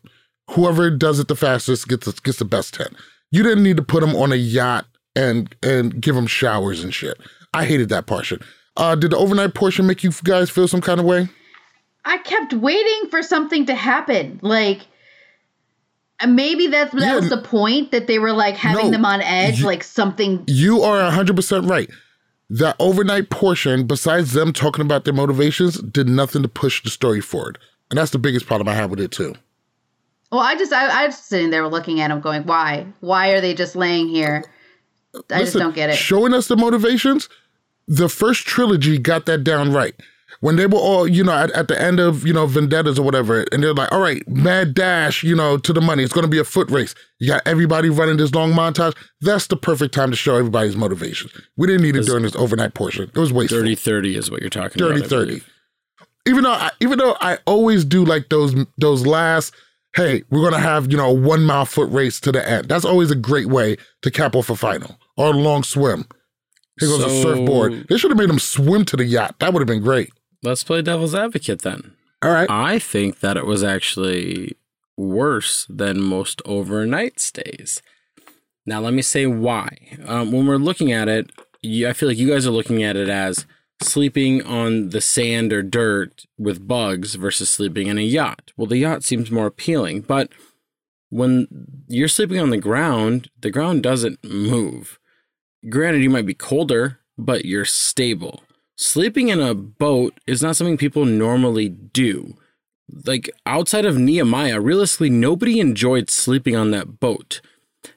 Whoever 0.50 0.90
does 0.90 1.18
it 1.18 1.28
the 1.28 1.37
fastest 1.37 1.88
gets 1.88 2.07
the, 2.07 2.20
gets 2.22 2.38
the 2.38 2.44
best 2.44 2.74
10. 2.74 2.88
You 3.31 3.42
didn't 3.42 3.62
need 3.62 3.76
to 3.76 3.83
put 3.83 4.00
them 4.00 4.16
on 4.16 4.33
a 4.33 4.37
yacht 4.37 4.87
and 5.14 5.54
and 5.62 6.00
give 6.00 6.14
them 6.14 6.26
showers 6.26 6.83
and 6.83 6.94
shit. 6.94 7.18
I 7.52 7.64
hated 7.64 7.88
that 7.90 8.07
portion. 8.07 8.40
Uh, 8.76 8.94
did 8.94 9.11
the 9.11 9.16
overnight 9.16 9.54
portion 9.54 9.87
make 9.87 10.04
you 10.04 10.12
guys 10.24 10.50
feel 10.50 10.68
some 10.68 10.81
kind 10.81 11.00
of 11.00 11.07
way? 11.07 11.28
I 12.04 12.18
kept 12.18 12.54
waiting 12.54 13.11
for 13.11 13.22
something 13.22 13.66
to 13.66 13.74
happen. 13.74 14.38
Like 14.42 14.87
maybe 16.26 16.66
that's 16.66 16.92
that 16.92 17.00
yeah, 17.00 17.16
was 17.16 17.28
the 17.28 17.40
point 17.40 17.92
that 17.92 18.07
they 18.07 18.18
were 18.18 18.33
like 18.33 18.57
having 18.57 18.87
no, 18.87 18.90
them 18.90 19.04
on 19.04 19.20
edge, 19.20 19.61
you, 19.61 19.66
like 19.66 19.85
something. 19.85 20.44
You 20.46 20.83
are 20.83 21.11
hundred 21.11 21.37
percent 21.37 21.66
right. 21.66 21.90
That 22.50 22.76
overnight 22.78 23.28
portion, 23.31 23.87
besides 23.87 24.33
them 24.33 24.52
talking 24.52 24.83
about 24.83 25.04
their 25.04 25.12
motivations, 25.12 25.81
did 25.83 26.09
nothing 26.09 26.42
to 26.42 26.48
push 26.48 26.83
the 26.83 26.90
story 26.90 27.20
forward, 27.20 27.59
and 27.90 27.98
that's 27.98 28.11
the 28.11 28.18
biggest 28.18 28.46
problem 28.46 28.68
I 28.68 28.74
have 28.74 28.90
with 28.90 29.00
it 29.00 29.11
too. 29.11 29.35
Well, 30.33 30.40
I 30.40 30.57
just 30.57 30.72
I, 30.72 31.04
I 31.04 31.07
was 31.07 31.18
sitting 31.18 31.50
there 31.50 31.68
looking 31.68 32.00
at 32.00 32.09
them, 32.09 32.20
going, 32.20 32.44
"Why? 32.44 32.87
Why 33.00 33.28
are 33.28 33.40
they 33.40 33.54
just 33.54 33.76
laying 33.76 34.09
here?" 34.09 34.44
I 35.14 35.18
Listen, 35.18 35.38
just 35.40 35.52
don't 35.54 35.74
get 35.74 35.90
it. 35.90 35.96
Showing 35.96 36.35
us 36.35 36.48
the 36.48 36.57
motivations, 36.57 37.28
the 37.87 38.09
first 38.09 38.46
trilogy 38.46 38.98
got 38.98 39.26
that 39.26 39.44
down 39.44 39.72
right 39.72 39.94
when 40.40 40.57
they 40.57 40.66
were 40.66 40.79
all, 40.79 41.07
you 41.09 41.24
know, 41.24 41.33
at, 41.33 41.51
at, 41.53 41.68
the 41.68 41.81
end 41.81 41.98
of, 41.98 42.27
you 42.27 42.33
know, 42.33 42.46
vendettas 42.46 42.98
or 42.98 43.03
whatever, 43.03 43.44
and 43.51 43.62
they're 43.62 43.74
like, 43.74 43.90
all 43.90 44.01
right, 44.01 44.27
mad 44.29 44.72
dash, 44.74 45.24
you 45.24 45.35
know, 45.35 45.59
to 45.59 45.72
the 45.72 45.81
money. 45.81 46.05
It's 46.05 46.12
going 46.12 46.24
to 46.24 46.31
be 46.31 46.38
a 46.38 46.44
foot 46.44 46.70
race. 46.70 46.94
You 47.18 47.29
got 47.29 47.42
everybody 47.44 47.88
running 47.88 48.18
this 48.18 48.33
long 48.35 48.53
montage. 48.53 48.96
That's 49.20 49.48
the 49.48 49.57
perfect 49.57 49.94
time 49.94 50.11
to 50.11 50.16
show 50.16 50.37
everybody's 50.37 50.77
motivation. 50.77 51.31
We 51.57 51.66
didn't 51.66 51.83
need 51.83 51.96
it 51.96 52.07
during 52.07 52.22
this 52.22 52.37
overnight 52.37 52.74
portion. 52.74 53.11
It 53.14 53.18
was 53.18 53.33
wasteful. 53.33 53.59
30 53.59 53.74
30 53.74 54.16
is 54.16 54.31
what 54.31 54.40
you're 54.40 54.51
talking 54.51 54.79
30, 54.79 55.01
about. 55.01 55.11
30 55.11 55.40
30. 55.40 55.44
Even 56.27 56.44
though, 56.44 56.53
I, 56.53 56.70
even 56.81 56.98
though 56.98 57.16
I 57.20 57.38
always 57.46 57.85
do 57.85 58.05
like 58.05 58.29
those, 58.29 58.55
those 58.77 59.07
last, 59.07 59.55
hey, 59.96 60.22
we're 60.31 60.40
going 60.40 60.53
to 60.53 60.61
have, 60.61 60.90
you 60.90 60.96
know, 60.96 61.11
a 61.11 61.14
one 61.14 61.44
mile 61.44 61.64
foot 61.64 61.90
race 61.90 62.20
to 62.20 62.31
the 62.31 62.48
end. 62.48 62.68
That's 62.68 62.85
always 62.85 63.11
a 63.11 63.16
great 63.16 63.46
way 63.46 63.77
to 64.03 64.11
cap 64.11 64.37
off 64.37 64.51
a 64.51 64.57
final 64.57 64.98
or 65.16 65.29
a 65.29 65.37
long 65.37 65.64
swim. 65.64 66.07
Here 66.79 66.88
goes 66.88 67.01
so, 67.01 67.09
a 67.09 67.22
surfboard. 67.22 67.87
They 67.88 67.96
should 67.96 68.12
have 68.12 68.18
made 68.18 68.31
him 68.31 68.38
swim 68.38 68.85
to 68.85 68.96
the 68.96 69.05
yacht. 69.05 69.37
That 69.40 69.53
would 69.53 69.61
have 69.61 69.66
been 69.66 69.83
great 69.83 70.12
let's 70.42 70.64
play 70.64 70.83
devil's 70.83 71.14
advocate 71.14 71.62
then. 71.62 71.94
All 72.22 72.33
right. 72.33 72.51
I 72.51 72.79
think 72.79 73.20
that 73.20 73.37
it 73.37 73.46
was 73.46 73.62
actually 73.62 74.57
worse 74.96 75.66
than 75.68 76.03
most 76.03 76.42
overnight 76.44 77.20
stays. 77.20 77.81
Now, 78.66 78.81
let 78.81 78.92
me 78.92 79.03
say 79.03 79.27
why. 79.27 79.96
Um, 80.05 80.33
when 80.33 80.46
we're 80.46 80.57
looking 80.57 80.92
at 80.92 81.09
it, 81.09 81.31
you, 81.62 81.88
I 81.88 81.92
feel 81.92 82.09
like 82.09 82.18
you 82.18 82.29
guys 82.29 82.46
are 82.46 82.53
looking 82.53 82.83
at 82.83 82.96
it 82.96 83.09
as 83.09 83.46
sleeping 83.81 84.42
on 84.42 84.90
the 84.90 85.01
sand 85.01 85.53
or 85.53 85.62
dirt 85.62 86.27
with 86.37 86.66
bugs 86.66 87.14
versus 87.14 87.48
sleeping 87.48 87.87
in 87.87 87.98
a 87.98 88.03
yacht. 88.03 88.53
Well, 88.57 88.66
the 88.66 88.79
yacht 88.79 89.05
seems 89.05 89.31
more 89.31 89.46
appealing, 89.46 90.03
but 90.03 90.31
when 91.09 91.46
you're 91.87 92.09
sleeping 92.09 92.40
on 92.40 92.51
the 92.51 92.59
ground, 92.59 93.31
the 93.40 93.51
ground 93.51 93.83
doesn't 93.83 94.22
move. 94.24 94.98
Granted, 95.68 96.03
you 96.03 96.11
might 96.11 96.27
be 96.27 96.35
colder, 96.35 96.98
but 97.16 97.44
you're 97.44 97.64
stable 97.64 98.42
sleeping 98.79 99.29
in 99.29 99.41
a 99.41 99.55
boat 99.55 100.19
is 100.27 100.43
not 100.43 100.57
something 100.57 100.79
people 100.79 101.05
normally 101.05 101.69
do. 101.69 102.35
Like 103.05 103.31
outside 103.45 103.85
of 103.85 103.99
Nehemiah, 103.99 104.61
realistically, 104.61 105.11
nobody 105.11 105.61
enjoyed 105.61 106.09
sleeping 106.09 106.57
on 106.57 106.71
that 106.71 107.01
boat. 107.01 107.43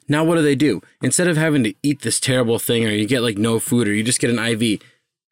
Now, 0.08 0.24
what 0.24 0.34
do 0.36 0.42
they 0.42 0.54
do? 0.54 0.82
Instead 1.02 1.28
of 1.28 1.36
having 1.36 1.64
to 1.64 1.74
eat 1.82 2.02
this 2.02 2.20
terrible 2.20 2.58
thing, 2.58 2.84
or 2.84 2.90
you 2.90 3.06
get 3.06 3.22
like 3.22 3.38
no 3.38 3.58
food, 3.58 3.88
or 3.88 3.94
you 3.94 4.02
just 4.02 4.20
get 4.20 4.30
an 4.30 4.38
IV, 4.38 4.82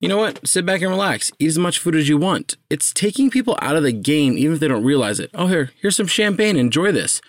you 0.00 0.08
know 0.08 0.16
what? 0.16 0.46
Sit 0.46 0.64
back 0.64 0.80
and 0.80 0.90
relax. 0.90 1.30
Eat 1.38 1.48
as 1.48 1.58
much 1.58 1.78
food 1.78 1.94
as 1.94 2.08
you 2.08 2.16
want. 2.16 2.56
It's 2.70 2.92
taking 2.92 3.28
people 3.28 3.58
out 3.60 3.76
of 3.76 3.82
the 3.82 3.92
game, 3.92 4.38
even 4.38 4.54
if 4.54 4.60
they 4.60 4.68
don't 4.68 4.84
realize 4.84 5.20
it. 5.20 5.30
Oh, 5.34 5.46
here, 5.46 5.72
here's 5.82 5.96
some 5.96 6.06
champagne. 6.06 6.56
Enjoy 6.56 6.90
this. 6.90 7.20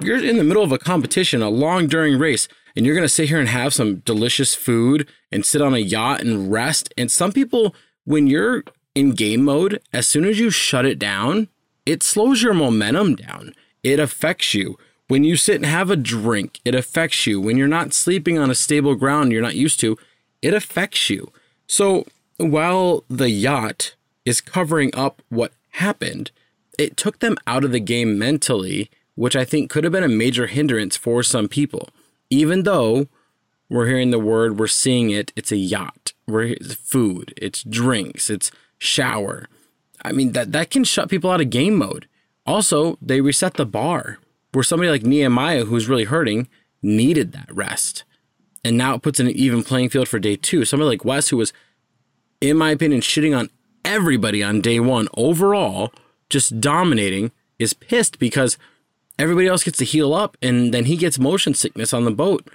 You're 0.00 0.24
in 0.24 0.38
the 0.38 0.44
middle 0.44 0.62
of 0.62 0.72
a 0.72 0.78
competition, 0.78 1.42
a 1.42 1.50
long 1.50 1.86
during 1.86 2.18
race 2.18 2.48
and 2.76 2.84
you're 2.84 2.94
going 2.94 3.04
to 3.04 3.08
sit 3.08 3.28
here 3.28 3.38
and 3.38 3.48
have 3.48 3.72
some 3.72 3.96
delicious 3.96 4.54
food 4.54 5.08
and 5.30 5.46
sit 5.46 5.62
on 5.62 5.74
a 5.74 5.78
yacht 5.78 6.20
and 6.20 6.50
rest. 6.50 6.92
And 6.98 7.10
some 7.10 7.32
people, 7.32 7.74
when 8.04 8.26
you're 8.26 8.64
in 8.94 9.12
game 9.12 9.44
mode, 9.44 9.80
as 9.92 10.06
soon 10.08 10.24
as 10.24 10.38
you 10.38 10.50
shut 10.50 10.84
it 10.84 10.98
down, 10.98 11.48
it 11.86 12.02
slows 12.02 12.42
your 12.42 12.54
momentum 12.54 13.16
down. 13.16 13.54
It 13.82 14.00
affects 14.00 14.54
you. 14.54 14.78
When 15.06 15.22
you 15.22 15.36
sit 15.36 15.56
and 15.56 15.66
have 15.66 15.90
a 15.90 15.96
drink, 15.96 16.60
it 16.64 16.74
affects 16.74 17.26
you. 17.26 17.40
When 17.40 17.56
you're 17.56 17.68
not 17.68 17.92
sleeping 17.92 18.38
on 18.38 18.50
a 18.50 18.54
stable 18.54 18.94
ground 18.94 19.32
you're 19.32 19.42
not 19.42 19.54
used 19.54 19.78
to, 19.80 19.96
it 20.42 20.54
affects 20.54 21.10
you. 21.10 21.30
So 21.66 22.06
while 22.38 23.04
the 23.08 23.30
yacht 23.30 23.94
is 24.24 24.40
covering 24.40 24.94
up 24.94 25.22
what 25.28 25.52
happened, 25.72 26.30
it 26.78 26.96
took 26.96 27.20
them 27.20 27.36
out 27.46 27.64
of 27.64 27.70
the 27.70 27.80
game 27.80 28.18
mentally, 28.18 28.90
which 29.14 29.36
I 29.36 29.44
think 29.44 29.70
could 29.70 29.84
have 29.84 29.92
been 29.92 30.02
a 30.02 30.08
major 30.08 30.46
hindrance 30.46 30.96
for 30.96 31.22
some 31.22 31.48
people 31.48 31.90
even 32.34 32.64
though 32.64 33.06
we're 33.68 33.86
hearing 33.86 34.10
the 34.10 34.18
word, 34.18 34.58
we're 34.58 34.66
seeing 34.66 35.10
it, 35.10 35.32
it's 35.36 35.52
a 35.52 35.56
yacht. 35.56 36.12
We're 36.26 36.54
it's 36.54 36.74
food, 36.74 37.32
it's 37.36 37.62
drinks, 37.62 38.28
it's 38.28 38.50
shower. 38.78 39.48
I 40.02 40.12
mean 40.12 40.32
that 40.32 40.52
that 40.52 40.70
can 40.70 40.84
shut 40.84 41.08
people 41.08 41.30
out 41.30 41.40
of 41.40 41.50
game 41.50 41.76
mode. 41.76 42.08
Also, 42.46 42.98
they 43.00 43.20
reset 43.20 43.54
the 43.54 43.64
bar 43.64 44.18
where 44.52 44.64
somebody 44.64 44.90
like 44.90 45.02
Nehemiah, 45.02 45.64
who's 45.64 45.88
really 45.88 46.04
hurting, 46.04 46.48
needed 46.82 47.32
that 47.32 47.52
rest. 47.54 48.04
And 48.64 48.76
now 48.76 48.94
it 48.94 49.02
puts 49.02 49.20
an 49.20 49.28
even 49.28 49.62
playing 49.62 49.90
field 49.90 50.08
for 50.08 50.18
day 50.18 50.36
two. 50.36 50.64
Somebody 50.64 50.88
like 50.88 51.04
Wes, 51.04 51.28
who 51.28 51.36
was, 51.36 51.52
in 52.40 52.56
my 52.56 52.70
opinion, 52.70 53.00
shitting 53.00 53.36
on 53.36 53.50
everybody 53.84 54.42
on 54.42 54.60
day 54.60 54.80
one 54.80 55.08
overall, 55.16 55.92
just 56.30 56.60
dominating, 56.60 57.30
is 57.58 57.74
pissed 57.74 58.18
because 58.18 58.56
everybody 59.18 59.46
else 59.46 59.62
gets 59.62 59.78
to 59.78 59.84
heal 59.84 60.14
up 60.14 60.36
and 60.42 60.72
then 60.72 60.86
he 60.86 60.96
gets 60.96 61.18
motion 61.18 61.54
sickness 61.54 61.92
on 61.92 62.04
the 62.04 62.10
boat. 62.10 62.48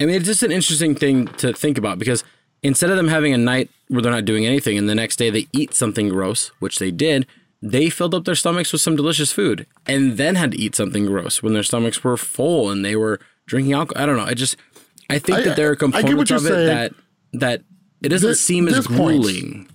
I 0.00 0.04
mean, 0.04 0.16
it's 0.16 0.26
just 0.26 0.42
an 0.42 0.52
interesting 0.52 0.94
thing 0.94 1.28
to 1.38 1.52
think 1.52 1.78
about 1.78 1.98
because 1.98 2.24
instead 2.62 2.90
of 2.90 2.96
them 2.96 3.08
having 3.08 3.32
a 3.32 3.38
night 3.38 3.70
where 3.88 4.02
they're 4.02 4.12
not 4.12 4.24
doing 4.24 4.44
anything 4.44 4.76
and 4.76 4.88
the 4.88 4.94
next 4.94 5.16
day 5.16 5.30
they 5.30 5.48
eat 5.52 5.74
something 5.74 6.08
gross, 6.08 6.48
which 6.58 6.78
they 6.78 6.90
did, 6.90 7.26
they 7.62 7.88
filled 7.88 8.14
up 8.14 8.24
their 8.24 8.34
stomachs 8.34 8.72
with 8.72 8.82
some 8.82 8.96
delicious 8.96 9.32
food 9.32 9.66
and 9.86 10.18
then 10.18 10.34
had 10.34 10.52
to 10.52 10.58
eat 10.58 10.74
something 10.74 11.06
gross 11.06 11.42
when 11.42 11.54
their 11.54 11.62
stomachs 11.62 12.04
were 12.04 12.16
full 12.16 12.70
and 12.70 12.84
they 12.84 12.96
were 12.96 13.20
drinking 13.46 13.72
alcohol. 13.72 14.02
I 14.02 14.06
don't 14.06 14.16
know. 14.16 14.24
I 14.24 14.34
just, 14.34 14.56
I 15.08 15.18
think 15.18 15.38
I, 15.38 15.42
that 15.42 15.56
there 15.56 15.70
are 15.70 15.76
components 15.76 16.30
of 16.30 16.44
it 16.44 16.48
saying. 16.48 16.66
that, 16.66 16.92
that 17.32 17.62
it 18.02 18.08
doesn't 18.10 18.30
this, 18.30 18.40
seem 18.40 18.68
as 18.68 18.86
grueling. 18.86 19.52
Point. 19.52 19.70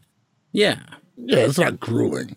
Yeah. 0.52 0.80
Yeah, 1.18 1.40
it's 1.40 1.58
not 1.58 1.80
grueling. 1.80 2.36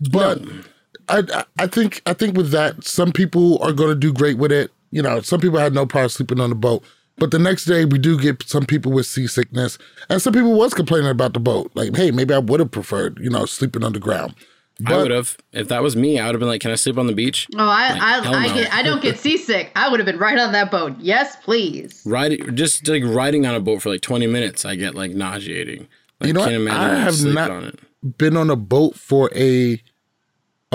But. 0.00 0.44
No 0.44 0.62
I 1.08 1.44
I 1.58 1.66
think 1.66 2.02
I 2.06 2.12
think 2.12 2.36
with 2.36 2.50
that, 2.50 2.84
some 2.84 3.12
people 3.12 3.62
are 3.62 3.72
going 3.72 3.90
to 3.90 3.94
do 3.94 4.12
great 4.12 4.38
with 4.38 4.52
it. 4.52 4.70
You 4.90 5.02
know, 5.02 5.20
some 5.20 5.40
people 5.40 5.58
had 5.58 5.74
no 5.74 5.86
problem 5.86 6.08
sleeping 6.08 6.40
on 6.40 6.50
the 6.50 6.56
boat, 6.56 6.84
but 7.16 7.30
the 7.30 7.38
next 7.38 7.64
day 7.64 7.84
we 7.84 7.98
do 7.98 8.18
get 8.18 8.42
some 8.48 8.64
people 8.64 8.92
with 8.92 9.06
seasickness, 9.06 9.78
and 10.08 10.22
some 10.22 10.32
people 10.32 10.54
was 10.54 10.74
complaining 10.74 11.10
about 11.10 11.34
the 11.34 11.40
boat. 11.40 11.70
Like, 11.74 11.96
hey, 11.96 12.10
maybe 12.10 12.34
I 12.34 12.38
would 12.38 12.60
have 12.60 12.70
preferred, 12.70 13.18
you 13.20 13.30
know, 13.30 13.44
sleeping 13.46 13.84
on 13.84 13.92
the 13.92 14.00
ground. 14.00 14.34
But, 14.80 14.92
I 14.92 15.02
would 15.02 15.10
have. 15.12 15.36
If 15.52 15.68
that 15.68 15.82
was 15.82 15.94
me, 15.94 16.18
I 16.18 16.26
would 16.26 16.34
have 16.34 16.40
been 16.40 16.48
like, 16.48 16.60
"Can 16.60 16.72
I 16.72 16.74
sleep 16.74 16.98
on 16.98 17.06
the 17.06 17.12
beach?" 17.12 17.46
Oh, 17.54 17.58
I 17.58 17.92
like, 17.92 18.02
I, 18.02 18.18
I, 18.18 18.46
no. 18.46 18.54
get, 18.54 18.74
I 18.74 18.82
don't 18.82 19.02
get 19.02 19.18
seasick. 19.20 19.70
I 19.76 19.88
would 19.88 20.00
have 20.00 20.06
been 20.06 20.18
right 20.18 20.38
on 20.38 20.52
that 20.52 20.70
boat. 20.70 20.96
Yes, 20.98 21.36
please. 21.36 22.02
Riding, 22.04 22.56
just 22.56 22.88
like 22.88 23.04
riding 23.04 23.46
on 23.46 23.54
a 23.54 23.60
boat 23.60 23.82
for 23.82 23.90
like 23.90 24.00
twenty 24.00 24.26
minutes, 24.26 24.64
I 24.64 24.74
get 24.74 24.96
like 24.96 25.12
nauseating. 25.12 25.86
Like, 26.18 26.28
you 26.28 26.32
know, 26.32 26.40
what? 26.40 26.72
I 26.72 26.94
have 26.98 27.24
not 27.24 27.50
on 27.50 27.78
been 28.18 28.36
on 28.36 28.50
a 28.50 28.56
boat 28.56 28.96
for 28.96 29.30
a 29.34 29.80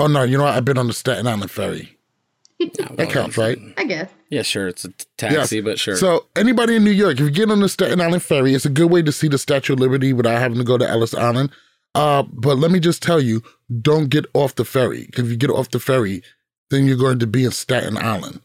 Oh 0.00 0.06
no, 0.06 0.22
you 0.22 0.38
know 0.38 0.44
what? 0.44 0.54
I've 0.54 0.64
been 0.64 0.78
on 0.78 0.86
the 0.86 0.92
Staten 0.92 1.26
Island 1.26 1.50
ferry. 1.50 1.96
that 2.58 3.10
counts, 3.10 3.36
right? 3.36 3.58
I 3.76 3.84
guess. 3.84 4.10
Yeah, 4.30 4.42
sure. 4.42 4.68
It's 4.68 4.84
a 4.84 4.90
taxi, 5.16 5.56
yes. 5.56 5.64
but 5.64 5.78
sure. 5.78 5.96
So 5.96 6.26
anybody 6.36 6.76
in 6.76 6.84
New 6.84 6.90
York, 6.90 7.14
if 7.14 7.20
you 7.20 7.30
get 7.30 7.50
on 7.50 7.60
the 7.60 7.68
Staten 7.68 8.00
Island 8.00 8.22
ferry, 8.22 8.54
it's 8.54 8.64
a 8.64 8.70
good 8.70 8.90
way 8.90 9.02
to 9.02 9.12
see 9.12 9.28
the 9.28 9.38
Statue 9.38 9.74
of 9.74 9.80
Liberty 9.80 10.12
without 10.12 10.38
having 10.38 10.58
to 10.58 10.64
go 10.64 10.78
to 10.78 10.88
Ellis 10.88 11.14
Island. 11.14 11.50
Uh, 11.94 12.22
but 12.32 12.56
let 12.56 12.70
me 12.70 12.78
just 12.80 13.02
tell 13.02 13.20
you, 13.20 13.42
don't 13.82 14.08
get 14.08 14.24
off 14.34 14.54
the 14.54 14.64
ferry. 14.64 15.06
Because 15.06 15.24
if 15.24 15.30
you 15.30 15.36
get 15.36 15.50
off 15.50 15.70
the 15.70 15.80
ferry, 15.80 16.22
then 16.70 16.86
you're 16.86 16.96
going 16.96 17.18
to 17.18 17.26
be 17.26 17.44
in 17.44 17.50
Staten 17.50 17.96
Island. 17.96 18.40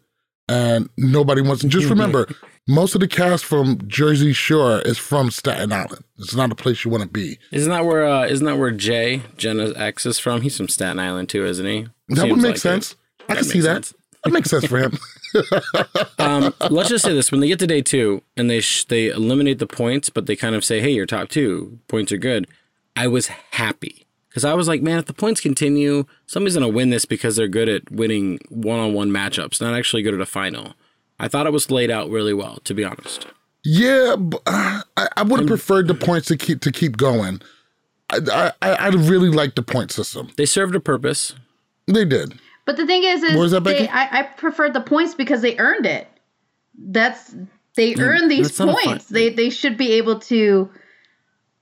And 0.49 0.89
nobody 0.97 1.41
wants 1.41 1.61
to 1.61 1.67
just 1.67 1.89
remember 1.89 2.27
most 2.67 2.95
of 2.95 3.01
the 3.01 3.08
cast 3.08 3.45
from 3.45 3.80
Jersey 3.88 4.34
Shore 4.34 4.80
is 4.82 4.97
from 4.97 5.30
Staten 5.30 5.71
Island. 5.71 6.04
It's 6.17 6.36
not 6.36 6.51
a 6.51 6.56
place 6.56 6.84
you 6.84 6.91
want 6.91 7.04
to 7.04 7.10
be. 7.10 7.38
Isn't 7.51 7.71
that 7.71 7.86
where 7.86 8.06
uh, 8.06 8.25
isn't 8.25 8.45
that 8.45 8.58
where 8.58 8.71
Jay, 8.71 9.21
Jenna's 9.38 9.73
ex 9.75 10.06
is 10.06 10.19
from? 10.19 10.41
He's 10.41 10.58
from 10.58 10.67
Staten 10.67 10.99
Island 10.99 11.30
too, 11.30 11.45
isn't 11.45 11.65
he? 11.65 11.88
That 12.10 12.17
Seems 12.17 12.32
would 12.32 12.41
make 12.41 12.51
like 12.51 12.58
sense. 12.58 12.93
It. 12.93 12.97
I 13.30 13.34
that 13.34 13.39
can 13.41 13.49
see 13.49 13.60
that. 13.62 13.86
Sense. 13.86 13.93
That 14.23 14.34
makes 14.34 14.49
sense 14.49 14.65
for 14.65 14.80
him. 14.80 14.97
um, 16.19 16.54
let's 16.69 16.89
just 16.89 17.04
say 17.04 17.13
this: 17.13 17.32
when 17.32 17.41
they 17.41 17.47
get 17.47 17.60
to 17.60 17.67
day 17.67 17.82
two 17.82 18.21
and 18.38 18.49
they 18.49 18.62
sh- 18.62 18.86
they 18.86 19.10
eliminate 19.10 19.60
the 19.60 19.67
points, 19.67 20.10
but 20.10 20.25
they 20.25 20.36
kind 20.36 20.56
of 20.56 20.63
say, 20.63 20.80
"Hey, 20.80 20.91
your 20.91 21.06
top 21.06 21.30
two 21.30 21.80
points 21.88 22.12
are 22.12 22.17
good," 22.17 22.47
I 22.95 23.08
was 23.08 23.28
happy 23.51 24.08
because 24.30 24.45
I 24.45 24.54
was 24.54 24.67
like, 24.67 24.82
"Man, 24.82 24.97
if 24.97 25.06
the 25.06 25.13
points 25.13 25.41
continue, 25.41 26.06
somebody's 26.25 26.56
gonna 26.56 26.69
win 26.69 26.89
this 26.89 27.06
because 27.06 27.36
they're 27.36 27.47
good 27.47 27.69
at 27.69 27.91
winning 27.91 28.39
one-on-one 28.49 29.12
matchups, 29.12 29.62
not 29.62 29.73
actually 29.73 30.01
good 30.01 30.13
at 30.13 30.21
a 30.21 30.25
final." 30.25 30.73
I 31.19 31.28
thought 31.28 31.47
it 31.47 31.54
was 31.54 31.71
laid 31.71 31.89
out 31.89 32.10
really 32.10 32.34
well, 32.34 32.58
to 32.65 32.73
be 32.73 32.84
honest. 32.84 33.28
Yeah, 33.63 34.15
uh, 34.45 34.82
I, 34.95 35.08
I 35.17 35.23
would 35.23 35.39
have 35.39 35.47
preferred 35.47 35.88
the 35.88 35.95
points 35.95 36.28
to 36.28 36.38
keep 36.38 36.62
to 36.62 36.71
keep 36.71 36.97
going. 36.97 37.41
I, 38.12 38.51
I 38.62 38.71
I 38.73 38.88
really 38.89 39.30
liked 39.30 39.56
the 39.56 39.63
point 39.63 39.91
system. 39.91 40.30
They 40.38 40.45
served 40.45 40.75
a 40.75 40.80
purpose. 40.80 41.34
They 41.88 42.06
did. 42.06 42.39
But 42.65 42.78
the 42.78 42.86
thing 42.86 43.04
is, 43.04 43.21
is 43.23 43.51
that, 43.51 43.63
they, 43.63 43.88
I, 43.88 44.19
I 44.19 44.23
prefer 44.23 44.71
the 44.71 44.82
points 44.82 45.13
because 45.13 45.41
they 45.41 45.58
earned 45.58 45.86
it. 45.86 46.08
That's 46.78 47.36
they 47.75 47.95
earned 47.95 48.30
these 48.30 48.58
points. 48.58 49.08
They 49.08 49.30
they 49.30 49.49
should 49.49 49.78
be 49.78 49.93
able 49.93 50.19
to. 50.21 50.69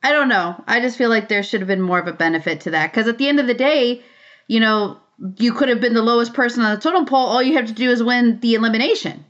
I 0.02 0.12
don't 0.12 0.28
know. 0.28 0.62
I 0.68 0.82
just 0.82 0.98
feel 0.98 1.10
like 1.10 1.30
there 1.30 1.44
should 1.44 1.62
have 1.62 1.68
been 1.68 1.82
more 1.82 2.00
of 2.00 2.08
a 2.08 2.14
benefit 2.14 2.62
to 2.62 2.72
that 2.72 2.92
because 2.92 3.08
at 3.08 3.18
the 3.18 3.30
end 3.30 3.40
of 3.40 3.48
the 3.48 3.54
day, 3.54 4.02
you 4.48 4.60
know, 4.60 5.00
you 5.38 5.54
could 5.54 5.70
have 5.70 5.80
been 5.80 5.94
the 5.94 6.02
lowest 6.02 6.34
person 6.34 6.64
on 6.64 6.76
the 6.76 6.82
totem 6.82 7.06
pole. 7.06 7.26
All 7.28 7.42
you 7.42 7.54
have 7.54 7.68
to 7.68 7.74
do 7.74 7.90
is 7.90 8.04
win 8.04 8.40
the 8.42 8.56
elimination. 8.56 9.24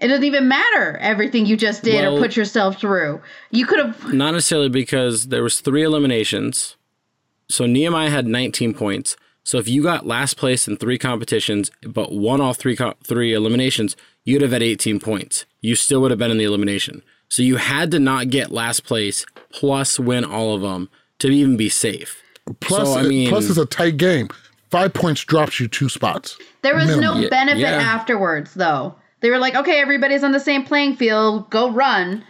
It 0.00 0.08
doesn't 0.08 0.24
even 0.24 0.48
matter 0.48 0.96
everything 0.98 1.46
you 1.46 1.56
just 1.56 1.82
did 1.82 2.02
well, 2.02 2.16
or 2.16 2.20
put 2.20 2.36
yourself 2.36 2.80
through. 2.80 3.20
You 3.50 3.66
could 3.66 3.78
have 3.78 4.12
not 4.14 4.32
necessarily 4.32 4.70
because 4.70 5.28
there 5.28 5.42
was 5.42 5.60
three 5.60 5.82
eliminations. 5.82 6.76
So 7.48 7.66
Nehemiah 7.66 8.10
had 8.10 8.26
19 8.26 8.74
points. 8.74 9.16
So 9.42 9.58
if 9.58 9.68
you 9.68 9.82
got 9.82 10.06
last 10.06 10.36
place 10.36 10.68
in 10.68 10.76
three 10.76 10.98
competitions 10.98 11.70
but 11.86 12.12
won 12.12 12.40
all 12.40 12.54
three 12.54 12.76
co- 12.76 12.94
three 13.04 13.34
eliminations, 13.34 13.96
you'd 14.24 14.42
have 14.42 14.52
had 14.52 14.62
18 14.62 15.00
points. 15.00 15.44
You 15.60 15.74
still 15.74 16.00
would 16.00 16.10
have 16.10 16.18
been 16.18 16.30
in 16.30 16.38
the 16.38 16.44
elimination. 16.44 17.02
So 17.28 17.42
you 17.42 17.56
had 17.56 17.90
to 17.92 17.98
not 17.98 18.30
get 18.30 18.50
last 18.50 18.84
place 18.84 19.26
plus 19.50 19.98
win 19.98 20.24
all 20.24 20.54
of 20.54 20.62
them 20.62 20.88
to 21.18 21.28
even 21.28 21.56
be 21.56 21.68
safe. 21.68 22.22
Plus, 22.60 22.92
so, 22.92 22.98
I 22.98 23.02
mean, 23.02 23.28
plus 23.28 23.48
it's 23.48 23.58
a 23.58 23.66
tight 23.66 23.96
game. 23.96 24.28
Five 24.70 24.94
points 24.94 25.24
drops 25.24 25.60
you 25.60 25.68
two 25.68 25.88
spots. 25.88 26.38
There 26.62 26.74
was 26.74 26.88
minimum. 26.88 27.22
no 27.22 27.28
benefit 27.28 27.60
yeah. 27.60 27.70
afterwards, 27.70 28.54
though. 28.54 28.94
They 29.20 29.30
were 29.30 29.38
like, 29.38 29.54
okay, 29.54 29.80
everybody's 29.80 30.24
on 30.24 30.32
the 30.32 30.40
same 30.40 30.64
playing 30.64 30.96
field. 30.96 31.50
Go 31.50 31.70
run. 31.70 32.24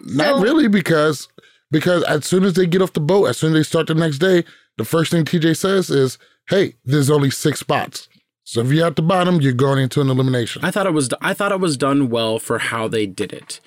Not 0.00 0.36
so, 0.36 0.42
really, 0.42 0.68
because 0.68 1.28
because 1.70 2.02
as 2.04 2.24
soon 2.24 2.44
as 2.44 2.54
they 2.54 2.66
get 2.66 2.82
off 2.82 2.92
the 2.92 3.00
boat, 3.00 3.26
as 3.26 3.38
soon 3.38 3.52
as 3.52 3.58
they 3.58 3.62
start 3.62 3.86
the 3.86 3.94
next 3.94 4.18
day, 4.18 4.44
the 4.78 4.84
first 4.84 5.10
thing 5.10 5.24
TJ 5.24 5.56
says 5.56 5.90
is, 5.90 6.18
"Hey, 6.48 6.74
there's 6.84 7.10
only 7.10 7.30
six 7.30 7.60
spots." 7.60 8.08
So 8.44 8.60
if 8.60 8.70
you're 8.70 8.86
at 8.86 8.94
the 8.94 9.02
bottom, 9.02 9.40
you're 9.40 9.52
going 9.52 9.80
into 9.80 10.00
an 10.00 10.08
elimination. 10.08 10.64
I 10.64 10.70
thought 10.70 10.86
it 10.86 10.92
was 10.92 11.08
I 11.20 11.34
thought 11.34 11.50
it 11.52 11.60
was 11.60 11.76
done 11.76 12.08
well 12.08 12.38
for 12.38 12.58
how 12.58 12.86
they 12.86 13.04
did 13.04 13.32
it. 13.32 13.60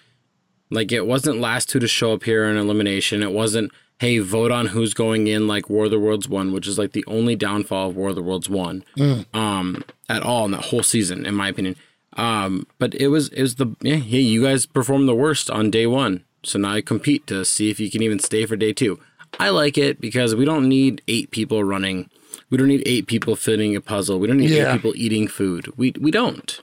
Like 0.72 0.92
it 0.92 1.06
wasn't 1.06 1.42
last 1.42 1.70
two 1.70 1.80
to 1.80 1.88
show 1.88 2.14
up 2.14 2.24
here 2.24 2.46
in 2.46 2.56
elimination. 2.56 3.22
It 3.22 3.32
wasn't 3.32 3.72
hey 4.00 4.20
vote 4.20 4.52
on 4.52 4.68
who's 4.68 4.94
going 4.94 5.28
in 5.28 5.48
like 5.48 5.70
War 5.70 5.86
of 5.86 5.92
the 5.92 6.00
Worlds 6.00 6.30
one, 6.30 6.54
which 6.54 6.68
is 6.68 6.80
like 6.80 6.94
the 6.94 7.04
only 7.08 7.36
downfall 7.36 7.90
of 7.90 7.98
War 7.98 8.10
of 8.10 8.16
the 8.16 8.24
Worlds 8.24 8.50
one 8.50 8.86
mm. 8.96 9.26
um, 9.36 9.84
at 10.08 10.24
all 10.24 10.46
in 10.46 10.52
that 10.52 10.66
whole 10.66 10.84
season, 10.84 11.26
in 11.26 11.36
my 11.36 11.50
opinion. 11.50 11.76
Um, 12.14 12.66
but 12.80 12.96
it 12.96 13.10
was 13.10 13.30
it 13.30 13.42
was 13.42 13.56
the 13.56 13.76
yeah 13.82 13.98
hey 13.98 14.20
you 14.20 14.44
guys 14.44 14.66
performed 14.66 15.08
the 15.08 15.16
worst 15.16 15.50
on 15.50 15.70
day 15.70 15.86
one, 15.86 16.26
so 16.44 16.60
now 16.60 16.72
I 16.72 16.82
compete 16.82 17.28
to 17.28 17.46
see 17.46 17.70
if 17.70 17.80
you 17.80 17.90
can 17.92 18.02
even 18.02 18.20
stay 18.20 18.46
for 18.46 18.56
day 18.56 18.74
two. 18.74 19.00
I 19.40 19.50
like 19.50 19.78
it 19.78 20.02
because 20.02 20.36
we 20.36 20.46
don't 20.46 20.68
need 20.68 21.02
eight 21.08 21.32
people 21.32 21.64
running. 21.64 22.10
We 22.50 22.58
don't 22.58 22.68
need 22.68 22.84
eight 22.86 23.08
people 23.08 23.36
fitting 23.36 23.76
a 23.76 23.82
puzzle. 23.82 24.20
We 24.20 24.28
don't 24.28 24.38
need 24.38 24.50
yeah. 24.50 24.72
eight 24.72 24.76
people 24.78 24.94
eating 24.96 25.28
food. 25.28 25.72
We 25.78 25.94
we 26.00 26.12
don't. 26.12 26.62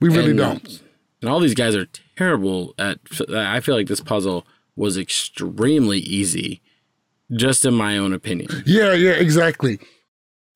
We 0.00 0.08
really 0.08 0.30
and, 0.30 0.38
don't. 0.38 0.82
And 1.20 1.30
all 1.30 1.40
these 1.40 1.54
guys 1.54 1.74
are 1.74 1.86
terrible 2.16 2.74
at. 2.78 2.98
I 3.34 3.60
feel 3.60 3.74
like 3.74 3.86
this 3.88 4.00
puzzle 4.00 4.46
was 4.76 4.96
extremely 4.96 5.98
easy, 5.98 6.62
just 7.32 7.64
in 7.64 7.74
my 7.74 7.98
own 7.98 8.12
opinion. 8.12 8.62
Yeah, 8.66 8.94
yeah, 8.94 9.12
exactly. 9.12 9.78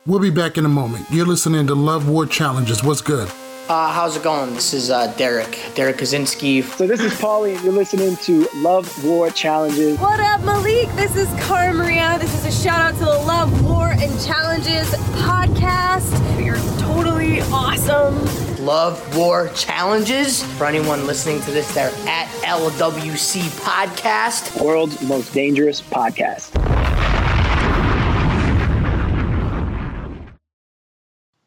We'll 0.07 0.21
be 0.21 0.31
back 0.31 0.57
in 0.57 0.65
a 0.65 0.69
moment. 0.69 1.07
You're 1.11 1.27
listening 1.27 1.67
to 1.67 1.75
Love 1.75 2.09
War 2.09 2.27
Challenges. 2.27 2.83
What's 2.83 3.01
good? 3.01 3.31
Uh, 3.69 3.93
how's 3.93 4.17
it 4.17 4.23
going? 4.23 4.55
This 4.55 4.73
is 4.73 4.91
uh, 4.91 5.09
Derrick, 5.17 5.59
Derrick 5.75 5.97
Kosinski. 5.97 6.63
So 6.63 6.87
this 6.87 7.01
is 7.01 7.13
Paulie, 7.15 7.57
and 7.57 7.65
you're 7.65 7.73
listening 7.73 8.17
to 8.19 8.49
Love 8.55 9.05
War 9.05 9.29
Challenges. 9.31 9.99
What 9.99 10.21
up, 10.21 10.41
Malik? 10.43 10.89
This 10.95 11.17
is 11.17 11.29
Cara 11.45 11.75
Maria. 11.75 12.17
This 12.21 12.33
is 12.33 12.47
a 12.47 12.63
shout 12.65 12.79
out 12.79 12.95
to 12.99 13.05
the 13.05 13.07
Love 13.07 13.65
War 13.65 13.89
and 13.89 14.21
Challenges 14.25 14.89
podcast. 15.19 16.45
You're 16.45 16.55
totally 16.79 17.41
awesome. 17.53 18.65
Love 18.65 19.17
War 19.17 19.49
Challenges. 19.57 20.45
For 20.59 20.67
anyone 20.67 21.05
listening 21.05 21.41
to 21.41 21.51
this, 21.51 21.73
they're 21.75 21.91
at 22.07 22.29
LWC 22.45 23.41
Podcast. 23.63 24.63
World's 24.63 25.03
most 25.03 25.35
dangerous 25.35 25.83
podcast. 25.83 26.66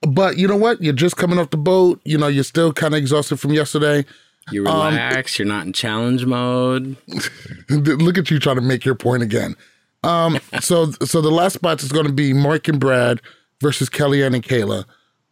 But 0.09 0.37
you 0.37 0.47
know 0.47 0.57
what? 0.57 0.81
You're 0.81 0.93
just 0.93 1.17
coming 1.17 1.37
off 1.37 1.51
the 1.51 1.57
boat. 1.57 2.01
You 2.03 2.17
know, 2.17 2.27
you're 2.27 2.43
still 2.43 2.73
kind 2.73 2.93
of 2.93 2.97
exhausted 2.97 3.39
from 3.39 3.53
yesterday. 3.53 4.05
You 4.51 4.63
relax. 4.63 5.39
Um, 5.39 5.43
you're 5.43 5.53
not 5.53 5.67
in 5.67 5.73
challenge 5.73 6.25
mode. 6.25 6.97
look 7.69 8.17
at 8.17 8.31
you 8.31 8.39
trying 8.39 8.55
to 8.55 8.61
make 8.61 8.85
your 8.85 8.95
point 8.95 9.21
again. 9.21 9.55
Um, 10.03 10.39
so, 10.61 10.91
so 11.03 11.21
the 11.21 11.29
last 11.29 11.53
spot 11.53 11.83
is 11.83 11.91
going 11.91 12.07
to 12.07 12.13
be 12.13 12.33
Mark 12.33 12.67
and 12.67 12.79
Brad 12.79 13.21
versus 13.61 13.89
Kellyanne 13.89 14.33
and 14.33 14.43
Kayla. 14.43 14.85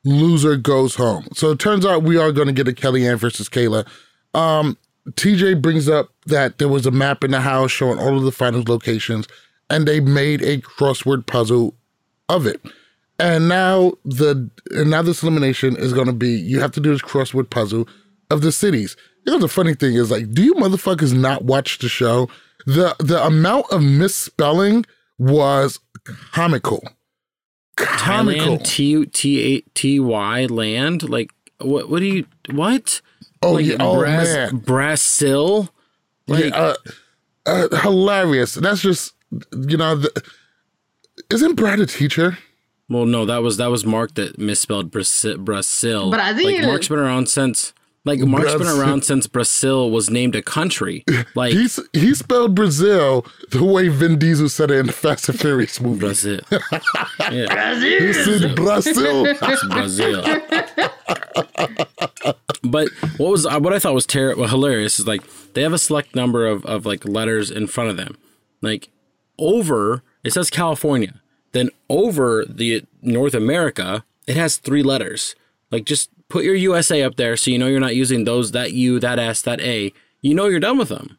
Loser 0.04 0.56
goes 0.56 0.96
home. 0.96 1.28
So 1.34 1.52
it 1.52 1.60
turns 1.60 1.86
out 1.86 2.04
we 2.04 2.18
are 2.18 2.32
going 2.32 2.48
to 2.48 2.54
get 2.54 2.68
a 2.68 2.72
Kellyanne 2.72 3.18
versus 3.18 3.50
Kayla. 3.50 3.88
Um, 4.34 4.78
TJ 5.12 5.62
brings 5.62 5.90
up 5.90 6.10
that 6.28 6.60
there 6.60 6.68
was 6.68 6.86
a 6.86 6.92
map 6.92 7.24
in 7.24 7.32
the 7.32 7.42
house 7.42 7.72
showing 7.72 7.98
all 7.98 8.16
of 8.16 8.24
the 8.24 8.32
finals 8.32 8.68
locations, 8.68 9.28
and 9.70 9.88
they 9.88 10.00
made 10.00 10.44
a 10.44 10.60
crossword 10.60 11.26
puzzle 11.26 11.74
of 12.30 12.46
it. 12.46 12.62
And 13.20 13.50
now 13.50 13.94
the 14.06 14.50
and 14.72 14.92
now 14.92 15.02
this 15.02 15.24
elimination 15.24 15.76
is 15.76 15.92
going 15.94 16.06
to 16.08 16.14
be 16.14 16.30
you 16.30 16.60
have 16.60 16.72
to 16.74 16.80
do 16.80 16.92
this 16.92 17.02
crossword 17.02 17.50
puzzle 17.50 17.88
of 18.30 18.42
the 18.42 18.52
cities. 18.52 18.96
You 19.26 19.34
know 19.34 19.40
the 19.40 19.48
funny 19.48 19.74
thing 19.74 19.96
is 19.96 20.12
like, 20.12 20.32
do 20.32 20.44
you 20.44 20.54
motherfuckers 20.54 21.18
not 21.18 21.44
watch 21.44 21.80
the 21.80 21.90
show? 21.90 22.30
The 22.66 22.96
the 23.00 23.26
amount 23.26 23.66
of 23.72 23.82
misspelling 23.82 24.86
was 25.18 25.80
comical. 26.32 26.84
Comical. 27.76 28.60
T 28.60 29.06
T 29.08 29.66
T 29.74 30.00
Y 30.00 30.46
land 30.46 31.10
like 31.10 31.32
what 31.60 31.90
what 31.90 32.00
do 32.00 32.06
you 32.06 32.26
what? 32.52 33.02
Oh 33.42 33.54
like, 33.54 33.66
yeah, 33.66 33.78
oh 33.80 33.98
Bras- 33.98 34.34
man, 34.34 34.58
Brazil. 34.58 35.70
Like, 36.28 36.46
yeah, 36.46 36.56
uh, 36.56 36.76
uh, 37.46 37.78
hilarious. 37.78 38.54
That's 38.56 38.82
just 38.82 39.14
you 39.32 39.78
know, 39.78 39.96
the, 39.96 40.24
isn't 41.32 41.56
Brad 41.56 41.80
a 41.80 41.86
teacher? 41.86 42.38
Well, 42.90 43.06
no, 43.06 43.26
that 43.26 43.42
was 43.42 43.58
that 43.58 43.68
was 43.68 43.86
Mark 43.86 44.14
that 44.16 44.38
misspelled 44.40 44.92
Brazil. 44.92 46.12
But 46.12 46.20
I 46.20 46.34
think 46.34 46.52
like 46.52 46.66
Mark's 46.66 46.88
been 46.88 47.00
around 47.00 47.28
since 47.28 47.74
like 48.06 48.20
Mark's 48.20 48.54
Brazil. 48.56 48.60
been 48.60 48.82
around 48.82 49.04
since 49.04 49.28
Brazil 49.28 49.92
was 49.92 50.10
named 50.10 50.36
a 50.36 50.42
country. 50.42 51.04
Like 51.36 51.54
He's, 51.54 51.80
he 51.94 52.16
spelled 52.16 52.56
Brazil 52.56 53.28
the 53.52 53.64
way 53.64 53.90
Vin 53.90 54.18
Diesel 54.18 54.50
said 54.50 54.72
it 54.72 54.80
in 54.80 54.88
the 54.88 54.94
Fast 54.94 55.30
and 55.30 55.40
Furious 55.40 55.80
movie. 55.82 56.00
Brazil. 56.00 56.40
yeah. 57.32 57.54
Brazil. 57.54 58.00
He 58.00 58.14
said 58.14 58.56
Brazil. 58.56 59.26
It's 59.28 59.68
Brazil. 59.68 60.24
but 62.64 62.90
what 63.18 63.30
was 63.32 63.46
what 63.46 63.74
I 63.74 63.80
thought 63.80 63.94
was 63.94 64.06
terrible, 64.08 64.48
hilarious 64.48 65.00
is 65.00 65.06
like 65.06 65.22
they 65.54 65.62
have 65.62 65.74
a 65.74 65.78
select 65.78 66.16
number 66.16 66.48
of 66.48 66.66
of 66.66 66.86
like 66.86 67.06
letters 67.06 67.52
in 67.52 67.68
front 67.68 67.90
of 67.90 67.98
them, 67.98 68.18
like 68.62 68.90
over 69.38 70.02
it 70.24 70.34
says 70.34 70.50
California 70.50 71.22
then 71.58 71.70
over 71.90 72.46
the 72.48 72.84
North 73.02 73.34
America, 73.34 74.04
it 74.28 74.36
has 74.36 74.58
three 74.58 74.84
letters. 74.84 75.36
Like 75.72 75.86
just 75.86 76.10
put 76.30 76.44
your 76.44 76.56
USA 76.56 77.04
up 77.04 77.16
there 77.16 77.38
so 77.38 77.52
you 77.52 77.58
know 77.58 77.68
you're 77.68 77.80
not 77.80 77.96
using 77.96 78.24
those, 78.24 78.52
that 78.52 78.74
U, 78.74 79.00
that 79.00 79.20
S, 79.20 79.42
that 79.44 79.60
A. 79.62 79.94
You 80.22 80.34
know 80.34 80.48
you're 80.48 80.60
done 80.60 80.78
with 80.78 80.90
them. 80.90 81.18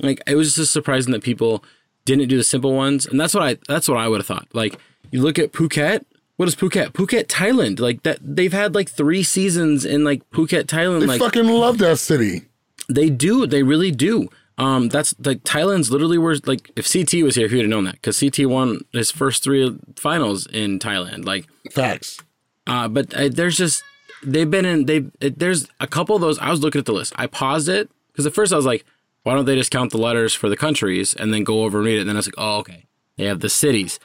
Like 0.00 0.22
it 0.26 0.34
was 0.34 0.54
just 0.54 0.72
surprising 0.72 1.12
that 1.12 1.22
people 1.22 1.64
didn't 2.04 2.28
do 2.28 2.36
the 2.36 2.44
simple 2.44 2.74
ones. 2.74 3.06
And 3.06 3.20
that's 3.20 3.34
what 3.34 3.42
I 3.42 3.58
that's 3.68 3.88
what 3.88 3.98
I 3.98 4.08
would 4.08 4.20
have 4.20 4.26
thought. 4.26 4.48
Like 4.52 4.78
you 5.10 5.22
look 5.22 5.38
at 5.38 5.52
Phuket, 5.52 6.04
what 6.36 6.48
is 6.48 6.56
Phuket? 6.56 6.92
Phuket, 6.92 7.26
Thailand. 7.26 7.80
Like 7.80 8.02
that 8.02 8.18
they've 8.20 8.52
had 8.52 8.74
like 8.74 8.90
three 8.90 9.22
seasons 9.22 9.84
in 9.84 10.04
like 10.04 10.28
Phuket, 10.30 10.64
Thailand. 10.64 11.00
They 11.00 11.06
like 11.06 11.20
fucking 11.20 11.46
love 11.48 11.78
that 11.78 11.98
city. 11.98 12.42
They 12.88 13.10
do. 13.10 13.46
They 13.46 13.62
really 13.62 13.90
do. 13.90 14.28
Um, 14.58 14.88
that's 14.88 15.14
like 15.24 15.42
Thailand's 15.44 15.90
literally 15.90 16.18
where 16.18 16.36
like 16.46 16.70
if 16.76 16.90
CT 16.90 17.22
was 17.24 17.34
here, 17.36 17.48
he 17.48 17.56
would 17.56 17.64
have 17.64 17.70
known 17.70 17.84
that 17.84 17.94
because 17.94 18.20
CT 18.20 18.46
won 18.48 18.80
his 18.92 19.10
first 19.10 19.42
three 19.42 19.76
finals 19.96 20.46
in 20.46 20.78
Thailand. 20.78 21.24
Like 21.24 21.46
facts. 21.70 22.18
Uh, 22.66 22.86
but 22.88 23.12
uh, 23.14 23.28
there's 23.32 23.56
just 23.56 23.82
they've 24.22 24.50
been 24.50 24.64
in 24.64 24.86
they 24.86 25.00
there's 25.20 25.68
a 25.80 25.86
couple 25.86 26.14
of 26.14 26.20
those. 26.22 26.38
I 26.38 26.50
was 26.50 26.60
looking 26.60 26.78
at 26.78 26.84
the 26.86 26.92
list. 26.92 27.12
I 27.16 27.26
paused 27.26 27.68
it 27.68 27.90
because 28.12 28.26
at 28.26 28.34
first 28.34 28.52
I 28.52 28.56
was 28.56 28.66
like, 28.66 28.84
why 29.22 29.34
don't 29.34 29.46
they 29.46 29.56
just 29.56 29.70
count 29.70 29.90
the 29.90 29.98
letters 29.98 30.34
for 30.34 30.48
the 30.48 30.56
countries 30.56 31.14
and 31.14 31.32
then 31.32 31.44
go 31.44 31.64
over 31.64 31.78
and 31.78 31.86
read 31.86 31.96
it? 31.96 32.00
And 32.00 32.08
then 32.08 32.16
I 32.16 32.18
was 32.18 32.26
like, 32.28 32.34
oh 32.38 32.58
okay, 32.58 32.84
they 33.16 33.24
have 33.24 33.40
the 33.40 33.48
cities. 33.48 33.98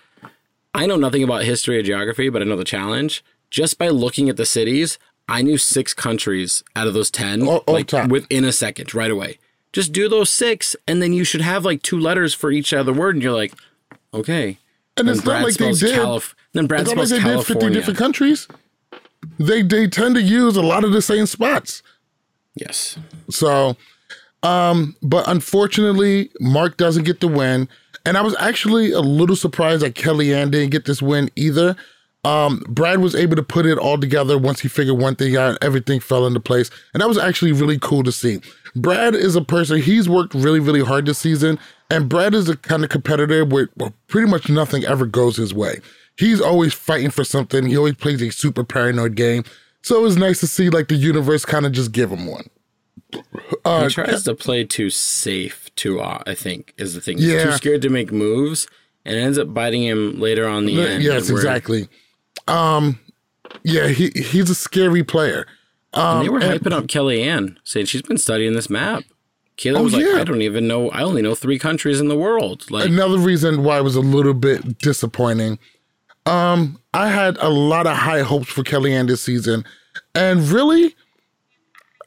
I 0.73 0.85
know 0.85 0.95
nothing 0.95 1.23
about 1.23 1.43
history 1.43 1.77
or 1.77 1.83
geography, 1.83 2.29
but 2.29 2.41
I 2.41 2.45
know 2.45 2.55
the 2.55 2.63
challenge. 2.63 3.23
Just 3.49 3.77
by 3.77 3.89
looking 3.89 4.29
at 4.29 4.37
the 4.37 4.45
cities, 4.45 4.97
I 5.27 5.41
knew 5.41 5.57
six 5.57 5.93
countries 5.93 6.63
out 6.75 6.87
of 6.87 6.93
those 6.93 7.09
ten, 7.11 7.41
Oh, 7.47 7.63
oh, 7.67 7.71
like 7.73 7.87
top. 7.87 8.09
within 8.09 8.43
a 8.45 8.51
second, 8.51 8.93
right 8.93 9.11
away. 9.11 9.39
Just 9.73 9.91
do 9.93 10.07
those 10.09 10.29
six, 10.29 10.75
and 10.87 11.01
then 11.01 11.13
you 11.13 11.23
should 11.23 11.41
have 11.41 11.65
like 11.65 11.81
two 11.81 11.99
letters 11.99 12.33
for 12.33 12.51
each 12.51 12.73
other 12.73 12.93
word, 12.93 13.15
and 13.15 13.23
you're 13.23 13.33
like, 13.33 13.53
okay. 14.13 14.57
And 14.95 15.07
Then 15.07 15.15
it's 15.15 15.25
not 15.25 15.43
like 15.43 15.55
they 15.55 15.73
did. 15.73 15.93
Calif- 15.95 16.35
then 16.53 16.65
Brad 16.65 16.81
It's 16.81 16.89
not 16.89 16.97
like 16.97 17.09
they 17.09 17.19
did 17.19 17.45
50 17.45 17.69
different 17.69 17.99
countries. 17.99 18.47
They 19.39 19.61
they 19.61 19.87
tend 19.87 20.15
to 20.15 20.21
use 20.21 20.55
a 20.55 20.61
lot 20.61 20.83
of 20.83 20.91
the 20.91 21.01
same 21.01 21.25
spots. 21.25 21.83
Yes. 22.55 22.97
So, 23.29 23.77
um, 24.41 24.95
but 25.03 25.27
unfortunately, 25.27 26.31
Mark 26.39 26.77
doesn't 26.77 27.03
get 27.03 27.19
the 27.19 27.27
win. 27.27 27.67
And 28.05 28.17
I 28.17 28.21
was 28.21 28.35
actually 28.39 28.91
a 28.93 29.01
little 29.01 29.35
surprised 29.35 29.81
that 29.81 29.93
Kellyanne 29.93 30.49
didn't 30.49 30.69
get 30.69 30.85
this 30.85 31.01
win 31.01 31.29
either. 31.35 31.75
Um, 32.23 32.63
Brad 32.69 32.99
was 32.99 33.15
able 33.15 33.35
to 33.35 33.43
put 33.43 33.65
it 33.65 33.77
all 33.77 33.97
together 33.97 34.37
once 34.37 34.61
he 34.61 34.69
figured 34.69 34.97
one 34.97 35.15
thing 35.15 35.35
out, 35.35 35.57
everything 35.61 35.99
fell 35.99 36.25
into 36.25 36.39
place. 36.39 36.69
And 36.93 37.01
that 37.01 37.07
was 37.09 37.17
actually 37.17 37.51
really 37.51 37.77
cool 37.79 38.03
to 38.03 38.11
see. 38.11 38.39
Brad 38.81 39.15
is 39.15 39.35
a 39.35 39.41
person, 39.41 39.81
he's 39.81 40.07
worked 40.09 40.33
really, 40.33 40.59
really 40.59 40.83
hard 40.83 41.05
this 41.05 41.17
season. 41.19 41.59
And 41.89 42.09
Brad 42.09 42.33
is 42.33 42.45
the 42.47 42.57
kind 42.57 42.83
of 42.83 42.89
competitor 42.89 43.45
where 43.45 43.69
well, 43.77 43.93
pretty 44.07 44.29
much 44.29 44.49
nothing 44.49 44.83
ever 44.85 45.05
goes 45.05 45.37
his 45.37 45.53
way. 45.53 45.79
He's 46.17 46.41
always 46.41 46.73
fighting 46.73 47.11
for 47.11 47.23
something. 47.23 47.65
He 47.67 47.77
always 47.77 47.95
plays 47.95 48.21
a 48.21 48.31
super 48.31 48.63
paranoid 48.63 49.15
game. 49.15 49.43
So 49.83 49.97
it 49.97 50.01
was 50.01 50.17
nice 50.17 50.39
to 50.41 50.47
see 50.47 50.69
like 50.69 50.87
the 50.87 50.95
universe 50.95 51.45
kind 51.45 51.65
of 51.65 51.71
just 51.71 51.91
give 51.91 52.11
him 52.11 52.25
one. 52.27 52.49
Uh, 53.63 53.83
he 53.83 53.89
tries 53.89 54.23
to 54.23 54.35
play 54.35 54.63
too 54.65 54.89
safe, 54.89 55.73
too. 55.75 56.01
Uh, 56.01 56.21
I 56.27 56.33
think 56.33 56.73
is 56.77 56.93
the 56.93 56.99
thing. 57.01 57.19
He's 57.19 57.27
Yeah. 57.27 57.45
too 57.45 57.51
scared 57.53 57.81
to 57.83 57.89
make 57.89 58.11
moves, 58.11 58.67
and 59.05 59.15
it 59.15 59.19
ends 59.21 59.37
up 59.37 59.53
biting 59.53 59.83
him 59.83 60.19
later 60.19 60.45
on 60.47 60.65
the 60.65 60.81
end. 60.81 61.03
Yes, 61.03 61.29
exactly. 61.29 61.87
Um, 62.47 62.99
yeah, 63.63 63.87
he 63.87 64.09
he's 64.09 64.49
a 64.49 64.55
scary 64.55 65.03
player. 65.03 65.45
Um, 65.93 66.17
And 66.17 66.25
they 66.25 66.29
were 66.29 66.39
and- 66.39 66.61
hyping 66.61 66.73
up 66.73 66.87
Kellyanne, 66.87 67.57
saying 67.63 67.85
she's 67.87 68.01
been 68.01 68.17
studying 68.17 68.53
this 68.53 68.69
map. 68.69 69.03
Kayla 69.57 69.77
Oh, 69.79 69.83
was 69.83 69.93
like, 69.93 70.05
yeah. 70.05 70.19
I 70.19 70.23
don't 70.23 70.43
even 70.43 70.67
know. 70.67 70.89
I 70.91 71.01
only 71.01 71.23
know 71.23 71.33
three 71.33 71.57
countries 71.57 71.99
in 71.99 72.09
the 72.09 72.17
world. 72.17 72.69
Like, 72.69 72.85
Another 72.87 73.17
reason 73.17 73.63
why 73.63 73.79
it 73.79 73.83
was 73.83 73.95
a 73.95 74.01
little 74.01 74.35
bit 74.35 74.77
disappointing. 74.79 75.57
Um, 76.27 76.79
I 76.93 77.07
had 77.07 77.37
a 77.39 77.49
lot 77.49 77.87
of 77.87 77.97
high 77.97 78.21
hopes 78.21 78.49
for 78.49 78.61
Kellyanne 78.61 79.07
this 79.07 79.21
season, 79.21 79.63
and 80.13 80.47
really, 80.49 80.93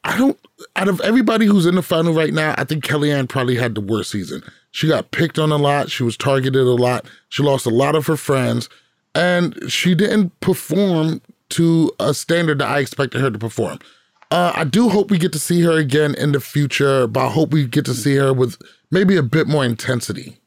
I 0.04 0.16
don't. 0.16 0.38
Out 0.76 0.88
of 0.88 1.00
everybody 1.00 1.46
who's 1.46 1.64
in 1.66 1.74
the 1.74 1.82
final 1.82 2.12
right 2.12 2.32
now, 2.34 2.54
I 2.58 2.64
think 2.64 2.84
Kellyanne 2.84 3.28
probably 3.28 3.56
had 3.56 3.74
the 3.74 3.80
worst 3.80 4.10
season. 4.10 4.42
She 4.72 4.86
got 4.88 5.10
picked 5.10 5.38
on 5.38 5.50
a 5.50 5.56
lot. 5.56 5.90
She 5.90 6.02
was 6.02 6.16
targeted 6.18 6.54
a 6.66 6.70
lot. 6.74 7.06
She 7.30 7.42
lost 7.42 7.64
a 7.66 7.70
lot 7.70 7.96
of 7.96 8.06
her 8.06 8.16
friends, 8.18 8.68
and 9.14 9.58
she 9.72 9.94
didn't 9.94 10.38
perform 10.40 11.22
to 11.50 11.92
a 12.00 12.14
standard 12.14 12.58
that 12.58 12.68
I 12.68 12.78
expected 12.78 13.20
her 13.20 13.30
to 13.30 13.38
perform. 13.38 13.78
Uh, 14.30 14.52
I 14.54 14.64
do 14.64 14.88
hope 14.88 15.10
we 15.10 15.18
get 15.18 15.32
to 15.32 15.40
see 15.40 15.62
her 15.62 15.72
again 15.72 16.14
in 16.14 16.32
the 16.32 16.40
future, 16.40 17.06
but 17.06 17.26
I 17.26 17.30
hope 17.30 17.50
we 17.50 17.66
get 17.66 17.84
to 17.86 17.94
see 17.94 18.16
her 18.16 18.32
with 18.32 18.60
maybe 18.90 19.16
a 19.16 19.22
bit 19.22 19.48
more 19.48 19.64
intensity. 19.64 20.38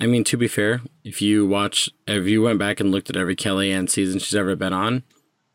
I 0.00 0.06
mean, 0.06 0.24
to 0.24 0.36
be 0.36 0.48
fair, 0.48 0.80
if 1.04 1.20
you 1.22 1.46
watch, 1.46 1.88
if 2.06 2.26
you 2.26 2.42
went 2.42 2.58
back 2.58 2.80
and 2.80 2.90
looked 2.90 3.10
at 3.10 3.16
every 3.16 3.36
Kellyanne 3.36 3.88
season 3.88 4.18
she's 4.18 4.34
ever 4.34 4.56
been 4.56 4.72
on, 4.72 5.04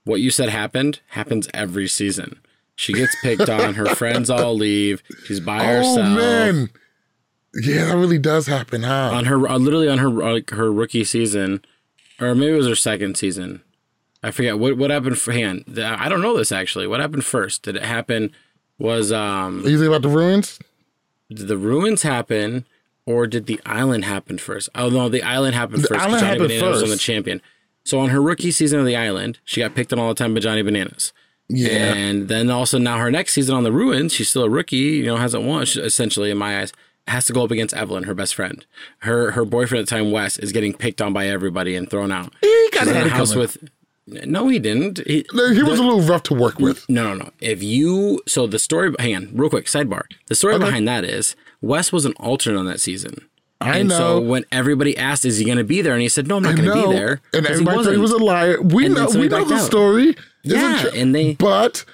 what 0.05 0.21
you 0.21 0.29
said 0.29 0.49
happened 0.49 1.01
happens 1.09 1.49
every 1.53 1.87
season. 1.87 2.39
She 2.75 2.93
gets 2.93 3.15
picked 3.21 3.49
on. 3.49 3.73
Her 3.73 3.85
friends 3.95 4.29
all 4.29 4.55
leave. 4.55 5.01
She's 5.25 5.39
by 5.39 5.63
herself. 5.63 5.97
Oh 5.97 6.15
man, 6.15 6.69
yeah, 7.55 7.85
that 7.85 7.97
really 7.97 8.19
does 8.19 8.47
happen, 8.47 8.83
huh? 8.83 9.11
on 9.13 9.25
her 9.25 9.47
uh, 9.47 9.57
literally 9.57 9.89
on 9.89 9.97
her 9.97 10.09
like 10.09 10.51
her 10.51 10.71
rookie 10.71 11.03
season, 11.03 11.65
or 12.19 12.35
maybe 12.35 12.53
it 12.53 12.57
was 12.57 12.67
her 12.67 12.75
second 12.75 13.17
season. 13.17 13.61
I 14.27 14.31
forget 14.31 14.57
what 14.59 14.77
what 14.77 14.89
happened 14.89 15.17
for 15.17 15.31
hand. 15.31 15.77
I 15.79 16.09
don't 16.09 16.21
know 16.21 16.35
this 16.37 16.51
actually. 16.51 16.87
What 16.87 16.99
happened 16.99 17.25
first? 17.25 17.63
Did 17.63 17.75
it 17.75 17.83
happen? 17.83 18.31
Was 18.79 19.11
um 19.11 19.63
Are 19.65 19.69
you 19.69 19.77
think 19.77 19.87
about 19.87 20.01
the 20.01 20.09
ruins? 20.09 20.59
did 21.29 21.47
the 21.47 21.57
ruins 21.57 22.03
happen 22.03 22.65
or 23.05 23.25
did 23.27 23.45
the 23.45 23.59
island 23.65 24.05
happen 24.05 24.37
first? 24.37 24.69
Oh 24.75 24.89
no, 24.89 25.09
the 25.09 25.23
island 25.23 25.55
happened 25.55 25.83
The 25.83 25.87
first. 25.89 26.01
island 26.01 26.19
Johnny 26.21 26.27
happened 26.33 26.47
Bananas 26.49 26.73
was 26.73 26.83
on 26.83 26.89
the 26.89 26.95
first. 26.95 27.05
champion. 27.05 27.41
So 27.83 27.99
on 27.99 28.09
her 28.09 28.21
rookie 28.21 28.51
season 28.51 28.79
of 28.79 28.85
the 28.85 28.95
island, 28.95 29.39
she 29.45 29.61
got 29.61 29.75
picked 29.75 29.93
on 29.93 29.99
all 29.99 30.09
the 30.09 30.15
time 30.15 30.33
by 30.33 30.39
Johnny 30.39 30.63
Bananas. 30.63 31.13
Yeah. 31.47 31.69
And 31.93 32.27
then 32.27 32.49
also 32.49 32.79
now 32.79 32.97
her 32.97 33.11
next 33.11 33.33
season 33.33 33.55
on 33.55 33.63
the 33.63 33.71
ruins, 33.71 34.11
she's 34.13 34.29
still 34.29 34.43
a 34.45 34.49
rookie, 34.49 34.77
you 34.77 35.05
know, 35.05 35.17
hasn't 35.17 35.43
won 35.43 35.65
she- 35.65 35.79
essentially 35.81 36.31
in 36.31 36.37
my 36.37 36.59
eyes. 36.61 36.73
Has 37.07 37.25
to 37.25 37.33
go 37.33 37.43
up 37.43 37.51
against 37.51 37.75
Evelyn, 37.75 38.05
her 38.05 38.15
best 38.15 38.33
friend. 38.33 38.65
Her 38.99 39.29
her 39.31 39.45
boyfriend 39.45 39.81
at 39.83 39.87
the 39.87 39.95
time, 39.95 40.09
Wes, 40.11 40.39
is 40.39 40.51
getting 40.51 40.73
picked 40.73 41.03
on 41.03 41.13
by 41.13 41.27
everybody 41.27 41.75
and 41.75 41.87
thrown 41.87 42.11
out. 42.11 42.33
He 42.41 42.47
She's 42.47 42.79
got 42.79 42.87
in 42.87 42.95
had 42.95 43.05
a 43.05 43.09
house 43.11 43.33
coming. 43.33 43.41
with 43.41 43.57
no, 44.07 44.47
he 44.47 44.59
didn't. 44.59 44.99
He, 45.05 45.25
He 45.31 45.63
was 45.63 45.79
a 45.79 45.83
little 45.83 46.01
rough 46.01 46.23
to 46.23 46.33
work 46.33 46.59
with. 46.59 46.87
no, 46.89 47.13
no, 47.13 47.23
no. 47.25 47.29
If 47.39 47.63
you 47.63 48.21
so 48.27 48.47
the 48.47 48.59
story, 48.59 48.93
hang 48.99 49.15
on, 49.15 49.29
real 49.33 49.49
quick, 49.49 49.65
sidebar. 49.65 50.03
The 50.27 50.35
story 50.35 50.59
behind 50.59 50.87
that 50.87 51.03
is 51.03 51.35
Wes 51.61 51.91
was 51.91 52.05
an 52.05 52.13
alternate 52.13 52.59
on 52.59 52.65
that 52.67 52.79
season. 52.79 53.27
I 53.61 53.79
and 53.79 53.89
know. 53.89 53.97
so 53.97 54.19
when 54.21 54.45
everybody 54.51 54.97
asked, 54.97 55.25
"Is 55.25 55.37
he 55.37 55.45
going 55.45 55.57
to 55.57 55.63
be 55.63 55.81
there?" 55.81 55.93
and 55.93 56.01
he 56.01 56.09
said, 56.09 56.27
"No, 56.27 56.37
I'm 56.37 56.43
not 56.43 56.55
going 56.55 56.67
to 56.69 56.87
be 56.87 56.93
there," 56.93 57.21
And 57.33 57.45
everybody 57.47 57.83
thought 57.83 57.91
he 57.93 57.97
was 57.97 58.11
a 58.11 58.17
liar. 58.17 58.61
We 58.61 58.85
And 58.85 58.95
know, 58.95 59.07
we 59.07 59.27
know 59.29 59.43
the 59.45 59.55
out. 59.55 59.65
story. 59.65 60.09
Isn't 60.43 60.59
Yeah, 60.59 60.81
tr- 60.81 60.95
and 60.95 61.15
they- 61.15 61.33
but 61.35 61.85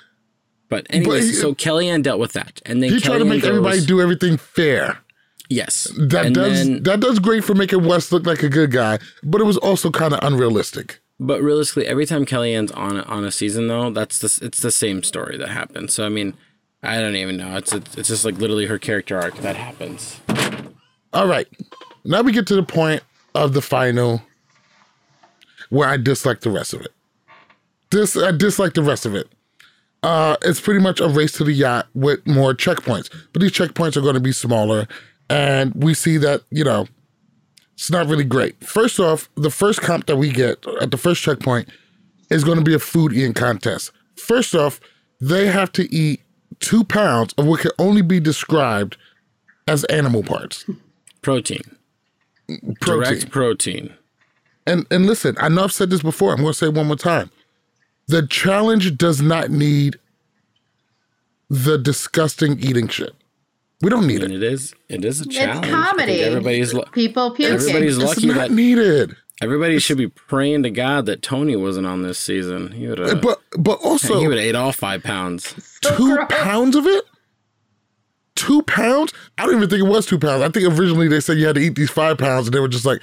But 0.69 0.88
anyways, 0.89 1.28
he- 1.30 1.34
so 1.34 1.54
Kellyanne 1.54 2.02
dealt 2.02 2.19
with 2.19 2.34
that, 2.34 2.62
and 2.65 2.82
then 2.82 2.91
he 2.91 3.00
tried 3.00 3.19
to 3.19 3.24
Kellyanne 3.26 3.30
make 3.30 3.43
everybody 3.43 3.86
do 3.86 4.02
everything 4.02 4.38
fair. 4.38 4.97
Yes, 5.50 5.91
That 5.97 6.28
and 6.28 6.36
does 6.36 6.65
then- 6.65 6.84
that 6.84 7.00
does 7.02 7.19
great 7.19 7.43
for 7.43 7.54
making 7.54 7.86
Wes 7.86 8.12
look 8.12 8.26
like 8.26 8.41
a 8.41 8.50
good 8.50 8.71
guy, 8.71 9.00
but 9.21 9.39
it 9.41 9.43
was 9.43 9.58
also 9.58 9.91
kind 9.91 10.13
of 10.13 10.19
unrealistic. 10.24 11.01
But 11.23 11.43
realistically, 11.43 11.86
every 11.86 12.07
time 12.07 12.25
Kellyanne's 12.25 12.71
on 12.71 12.99
on 13.01 13.23
a 13.23 13.31
season, 13.31 13.67
though, 13.67 13.91
that's 13.91 14.17
the 14.17 14.43
it's 14.43 14.60
the 14.60 14.71
same 14.71 15.03
story 15.03 15.38
that 15.38 15.49
happens. 15.49 15.93
So 15.93 16.03
I 16.03 16.10
mean, 16.10 16.34
I 16.81 16.99
don't 16.99 17.15
even 17.15 17.38
know. 17.38 17.55
It's 17.57 17.71
it's 17.71 18.07
just 18.07 18.25
like 18.25 18.39
literally 18.39 18.65
her 18.65 18.79
character 18.79 19.21
arc 19.21 19.36
that 19.38 19.55
happens. 19.55 20.19
All 21.13 21.27
right. 21.27 21.47
Now 22.03 22.23
we 22.23 22.31
get 22.31 22.47
to 22.47 22.55
the 22.55 22.63
point 22.63 23.03
of 23.36 23.53
the 23.53 23.62
final 23.62 24.23
where 25.69 25.88
I 25.88 25.97
dislike 25.97 26.41
the 26.41 26.49
rest 26.49 26.73
of 26.73 26.81
it. 26.81 26.91
This 27.91 28.17
I 28.17 28.31
dislike 28.31 28.73
the 28.73 28.81
rest 28.81 29.05
of 29.05 29.13
it. 29.13 29.27
Uh, 30.01 30.38
it's 30.41 30.60
pretty 30.60 30.79
much 30.79 30.99
a 30.99 31.07
race 31.07 31.34
to 31.34 31.43
the 31.43 31.53
yacht 31.53 31.88
with 31.93 32.25
more 32.25 32.55
checkpoints, 32.55 33.15
but 33.31 33.43
these 33.43 33.51
checkpoints 33.51 33.95
are 33.95 34.01
going 34.01 34.15
to 34.15 34.19
be 34.19 34.31
smaller, 34.31 34.88
and 35.29 35.71
we 35.75 35.93
see 35.93 36.17
that 36.17 36.41
you 36.49 36.63
know 36.63 36.88
it's 37.82 37.89
not 37.89 38.06
really 38.06 38.24
great. 38.24 38.63
First 38.63 39.00
off, 39.00 39.28
the 39.34 39.50
first 39.50 39.82
comp 39.82 40.06
that 40.06 40.17
we 40.17 40.30
get 40.30 40.63
at 40.82 40.91
the 40.91 40.98
first 40.98 41.24
checkpoint 41.24 41.67
is 42.30 42.44
going 42.44 42.60
to 42.60 42.63
be 42.63 42.76
a 42.76 42.80
food 42.80 43.12
eating 43.12 43.34
contest. 43.34 43.91
First 44.15 44.54
off, 44.54 44.80
they 45.20 45.48
have 45.48 45.72
to 45.72 45.91
eat 45.91 46.22
two 46.60 46.84
pounds 46.84 47.34
of 47.39 47.48
what 47.48 47.62
can 47.62 47.72
only 47.80 48.04
be 48.04 48.20
described 48.20 48.98
as 49.67 49.84
animal 49.86 50.22
parts. 50.22 50.63
Protein, 51.24 51.76
Protein. 52.48 52.78
direct 52.82 53.32
protein. 53.32 53.91
And 54.67 54.86
and 54.91 55.08
listen, 55.08 55.36
I 55.39 55.50
know 55.50 55.63
I've 55.63 55.74
said 55.74 55.89
this 55.89 56.04
before. 56.04 56.34
I'm 56.34 56.41
going 56.41 56.54
to 56.54 56.54
say 56.54 56.67
it 56.67 56.76
one 56.76 56.86
more 56.86 56.96
time. 56.96 57.32
The 58.06 58.28
challenge 58.28 58.96
does 58.96 59.24
not 59.24 59.50
need 59.50 59.98
the 61.50 61.80
disgusting 61.80 62.60
eating 62.60 62.89
shit. 62.89 63.15
We 63.82 63.89
don't 63.89 64.06
need 64.08 64.24
And 64.24 64.34
it. 64.34 64.44
it 64.44 64.54
is 64.54 64.74
it 64.89 65.04
is 65.06 65.22
a 65.22 65.28
challenge. 65.28 65.65
It's 65.65 65.74
comedy. 65.76 66.22
Everybody's 66.22 66.74
lu- 66.74 66.84
People 66.91 67.32
puking. 67.32 67.54
everybody's 67.56 67.98
It's 67.98 68.06
lucky 68.06 68.28
not 68.28 68.36
that 68.36 68.52
needed. 68.52 69.15
everybody 69.41 69.80
should 69.80 69.98
be 69.98 70.08
praying 70.08 70.64
to 70.64 70.70
God 70.70 71.05
that 71.08 71.22
Tony 71.22 71.55
wasn't 71.55 71.88
on 71.88 72.03
this 72.03 72.20
season. 72.20 72.72
He 72.74 72.88
would 72.88 72.99
have. 72.99 73.10
Uh, 73.10 73.16
but 73.16 73.41
but 73.58 73.80
also 73.84 74.20
he 74.20 74.28
would 74.28 74.38
have 74.38 74.45
ate 74.45 74.55
all 74.55 74.72
five 74.72 75.01
pounds. 75.03 75.55
two 75.82 76.16
gross. 76.16 76.28
pounds 76.30 76.76
of 76.76 76.86
it. 76.86 77.05
Two 78.36 78.62
pounds? 78.64 79.14
I 79.38 79.45
don't 79.45 79.55
even 79.58 79.70
think 79.70 79.82
it 79.84 79.89
was 79.89 80.05
two 80.05 80.18
pounds. 80.18 80.41
I 80.41 80.49
think 80.49 80.66
originally 80.80 81.08
they 81.08 81.20
said 81.20 81.38
you 81.38 81.45
had 81.47 81.55
to 81.55 81.62
eat 81.62 81.76
these 81.76 81.89
five 81.91 82.18
pounds, 82.18 82.47
and 82.47 82.53
they 82.53 82.60
were 82.60 82.68
just 82.70 82.86
like, 82.86 83.01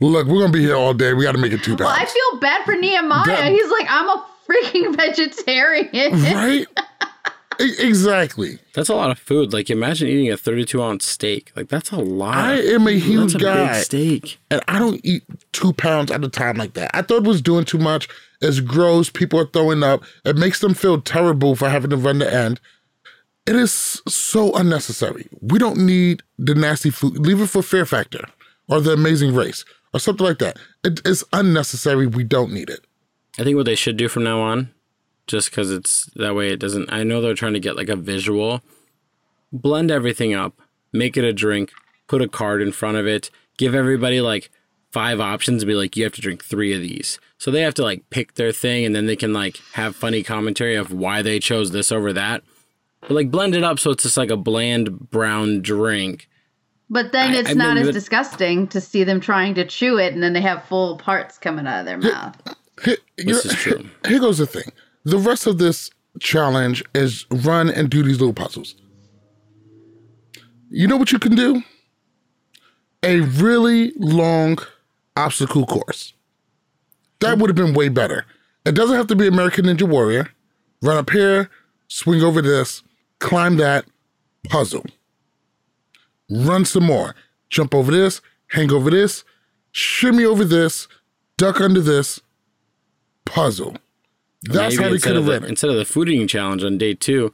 "Look, 0.00 0.26
we're 0.26 0.40
gonna 0.40 0.52
be 0.52 0.60
here 0.62 0.74
all 0.76 0.94
day. 0.94 1.12
We 1.14 1.24
got 1.24 1.32
to 1.32 1.38
make 1.38 1.52
it 1.52 1.62
two 1.62 1.76
pounds." 1.76 1.80
Well, 1.80 1.88
I 1.90 2.04
feel 2.06 2.40
bad 2.40 2.64
for 2.64 2.74
Nehemiah. 2.74 3.26
That- 3.26 3.52
He's 3.52 3.70
like, 3.70 3.86
I'm 3.88 4.08
a 4.08 4.26
freaking 4.48 4.96
vegetarian. 5.04 6.12
right? 6.34 6.66
Exactly. 7.58 8.58
That's 8.74 8.88
a 8.88 8.94
lot 8.94 9.10
of 9.10 9.18
food. 9.18 9.52
Like 9.52 9.70
imagine 9.70 10.08
eating 10.08 10.30
a 10.30 10.36
32 10.36 10.82
ounce 10.82 11.06
steak. 11.06 11.52
Like 11.56 11.68
that's 11.68 11.90
a 11.90 11.96
lot. 11.96 12.36
I 12.36 12.54
am 12.56 12.86
a 12.86 12.92
huge 12.92 13.32
that's 13.34 13.44
guy. 13.44 13.80
steak. 13.80 14.38
and 14.50 14.60
I 14.68 14.78
don't 14.78 15.00
eat 15.04 15.22
two 15.52 15.72
pounds 15.72 16.10
at 16.10 16.24
a 16.24 16.28
time 16.28 16.56
like 16.56 16.74
that. 16.74 16.90
I 16.94 17.02
thought 17.02 17.18
it 17.18 17.28
was 17.28 17.42
doing 17.42 17.64
too 17.64 17.78
much. 17.78 18.08
It's 18.40 18.60
gross. 18.60 19.08
People 19.10 19.40
are 19.40 19.46
throwing 19.46 19.82
up. 19.82 20.02
It 20.24 20.36
makes 20.36 20.60
them 20.60 20.74
feel 20.74 21.00
terrible 21.00 21.56
for 21.56 21.68
having 21.68 21.90
to 21.90 21.96
run 21.96 22.18
the 22.18 22.32
end. 22.32 22.60
It 23.46 23.56
is 23.56 24.02
so 24.08 24.52
unnecessary. 24.54 25.28
We 25.40 25.58
don't 25.58 25.78
need 25.78 26.22
the 26.38 26.54
nasty 26.54 26.90
food. 26.90 27.18
Leave 27.18 27.40
it 27.40 27.46
for 27.46 27.62
Fear 27.62 27.86
Factor 27.86 28.24
or 28.68 28.80
The 28.80 28.92
Amazing 28.92 29.34
Race 29.34 29.64
or 29.94 30.00
something 30.00 30.26
like 30.26 30.38
that. 30.38 30.58
It 30.84 31.00
is 31.06 31.24
unnecessary. 31.32 32.06
We 32.06 32.24
don't 32.24 32.52
need 32.52 32.68
it. 32.68 32.84
I 33.38 33.44
think 33.44 33.56
what 33.56 33.66
they 33.66 33.76
should 33.76 33.96
do 33.96 34.08
from 34.08 34.24
now 34.24 34.40
on, 34.40 34.70
just 35.26 35.50
because 35.50 35.70
it's 35.70 36.06
that 36.16 36.34
way, 36.34 36.50
it 36.50 36.58
doesn't. 36.58 36.92
I 36.92 37.02
know 37.02 37.20
they're 37.20 37.34
trying 37.34 37.54
to 37.54 37.60
get 37.60 37.76
like 37.76 37.88
a 37.88 37.96
visual. 37.96 38.62
Blend 39.52 39.90
everything 39.90 40.34
up, 40.34 40.60
make 40.92 41.16
it 41.16 41.24
a 41.24 41.32
drink, 41.32 41.72
put 42.08 42.22
a 42.22 42.28
card 42.28 42.62
in 42.62 42.72
front 42.72 42.96
of 42.96 43.06
it, 43.06 43.30
give 43.58 43.74
everybody 43.74 44.20
like 44.20 44.50
five 44.92 45.20
options 45.20 45.62
and 45.62 45.68
be 45.68 45.74
like, 45.74 45.96
you 45.96 46.04
have 46.04 46.12
to 46.14 46.20
drink 46.20 46.44
three 46.44 46.72
of 46.72 46.80
these. 46.80 47.18
So 47.38 47.50
they 47.50 47.60
have 47.60 47.74
to 47.74 47.82
like 47.82 48.08
pick 48.10 48.34
their 48.34 48.52
thing 48.52 48.84
and 48.84 48.94
then 48.94 49.06
they 49.06 49.16
can 49.16 49.32
like 49.32 49.58
have 49.72 49.94
funny 49.94 50.22
commentary 50.22 50.74
of 50.74 50.92
why 50.92 51.22
they 51.22 51.38
chose 51.38 51.70
this 51.70 51.92
over 51.92 52.12
that. 52.12 52.42
But 53.02 53.10
like 53.10 53.30
blend 53.30 53.54
it 53.54 53.62
up 53.62 53.78
so 53.78 53.90
it's 53.90 54.04
just 54.04 54.16
like 54.16 54.30
a 54.30 54.36
bland 54.36 55.10
brown 55.10 55.60
drink. 55.60 56.28
But 56.88 57.12
then 57.12 57.34
it's 57.34 57.50
I, 57.50 57.54
not 57.54 57.76
as 57.76 57.90
disgusting 57.90 58.68
to 58.68 58.80
see 58.80 59.04
them 59.04 59.20
trying 59.20 59.54
to 59.56 59.66
chew 59.66 59.98
it 59.98 60.14
and 60.14 60.22
then 60.22 60.32
they 60.32 60.40
have 60.40 60.64
full 60.64 60.96
parts 60.96 61.36
coming 61.36 61.66
out 61.66 61.80
of 61.80 61.86
their 61.86 61.98
mouth. 61.98 62.36
This 63.16 63.44
is 63.44 63.52
true. 63.54 63.84
Here 64.06 64.20
goes 64.20 64.38
the 64.38 64.46
thing. 64.46 64.70
The 65.06 65.18
rest 65.18 65.46
of 65.46 65.58
this 65.58 65.88
challenge 66.18 66.82
is 66.92 67.26
run 67.30 67.70
and 67.70 67.88
do 67.88 68.02
these 68.02 68.18
little 68.18 68.34
puzzles. 68.34 68.74
You 70.68 70.88
know 70.88 70.96
what 70.96 71.12
you 71.12 71.20
can 71.20 71.36
do? 71.36 71.62
A 73.04 73.20
really 73.20 73.92
long 73.96 74.58
obstacle 75.16 75.64
course. 75.64 76.12
That 77.20 77.38
would 77.38 77.48
have 77.48 77.56
been 77.56 77.72
way 77.72 77.88
better. 77.88 78.26
It 78.64 78.72
doesn't 78.72 78.96
have 78.96 79.06
to 79.06 79.14
be 79.14 79.28
American 79.28 79.66
Ninja 79.66 79.88
Warrior. 79.88 80.28
Run 80.82 80.96
up 80.96 81.10
here, 81.10 81.50
swing 81.86 82.24
over 82.24 82.42
this, 82.42 82.82
climb 83.20 83.58
that, 83.58 83.84
puzzle. 84.48 84.86
Run 86.28 86.64
some 86.64 86.82
more. 86.82 87.14
Jump 87.48 87.76
over 87.76 87.92
this, 87.92 88.20
hang 88.48 88.72
over 88.72 88.90
this, 88.90 89.22
shimmy 89.70 90.24
over 90.24 90.44
this, 90.44 90.88
duck 91.36 91.60
under 91.60 91.80
this, 91.80 92.20
puzzle. 93.24 93.76
That's 94.48 94.76
Maybe 94.76 94.84
how 94.84 94.90
they 94.90 94.98
could 94.98 95.16
have 95.16 95.44
Instead 95.44 95.70
of 95.70 95.76
the 95.76 95.84
food 95.84 96.08
eating 96.08 96.28
challenge 96.28 96.64
on 96.64 96.78
day 96.78 96.94
two, 96.94 97.32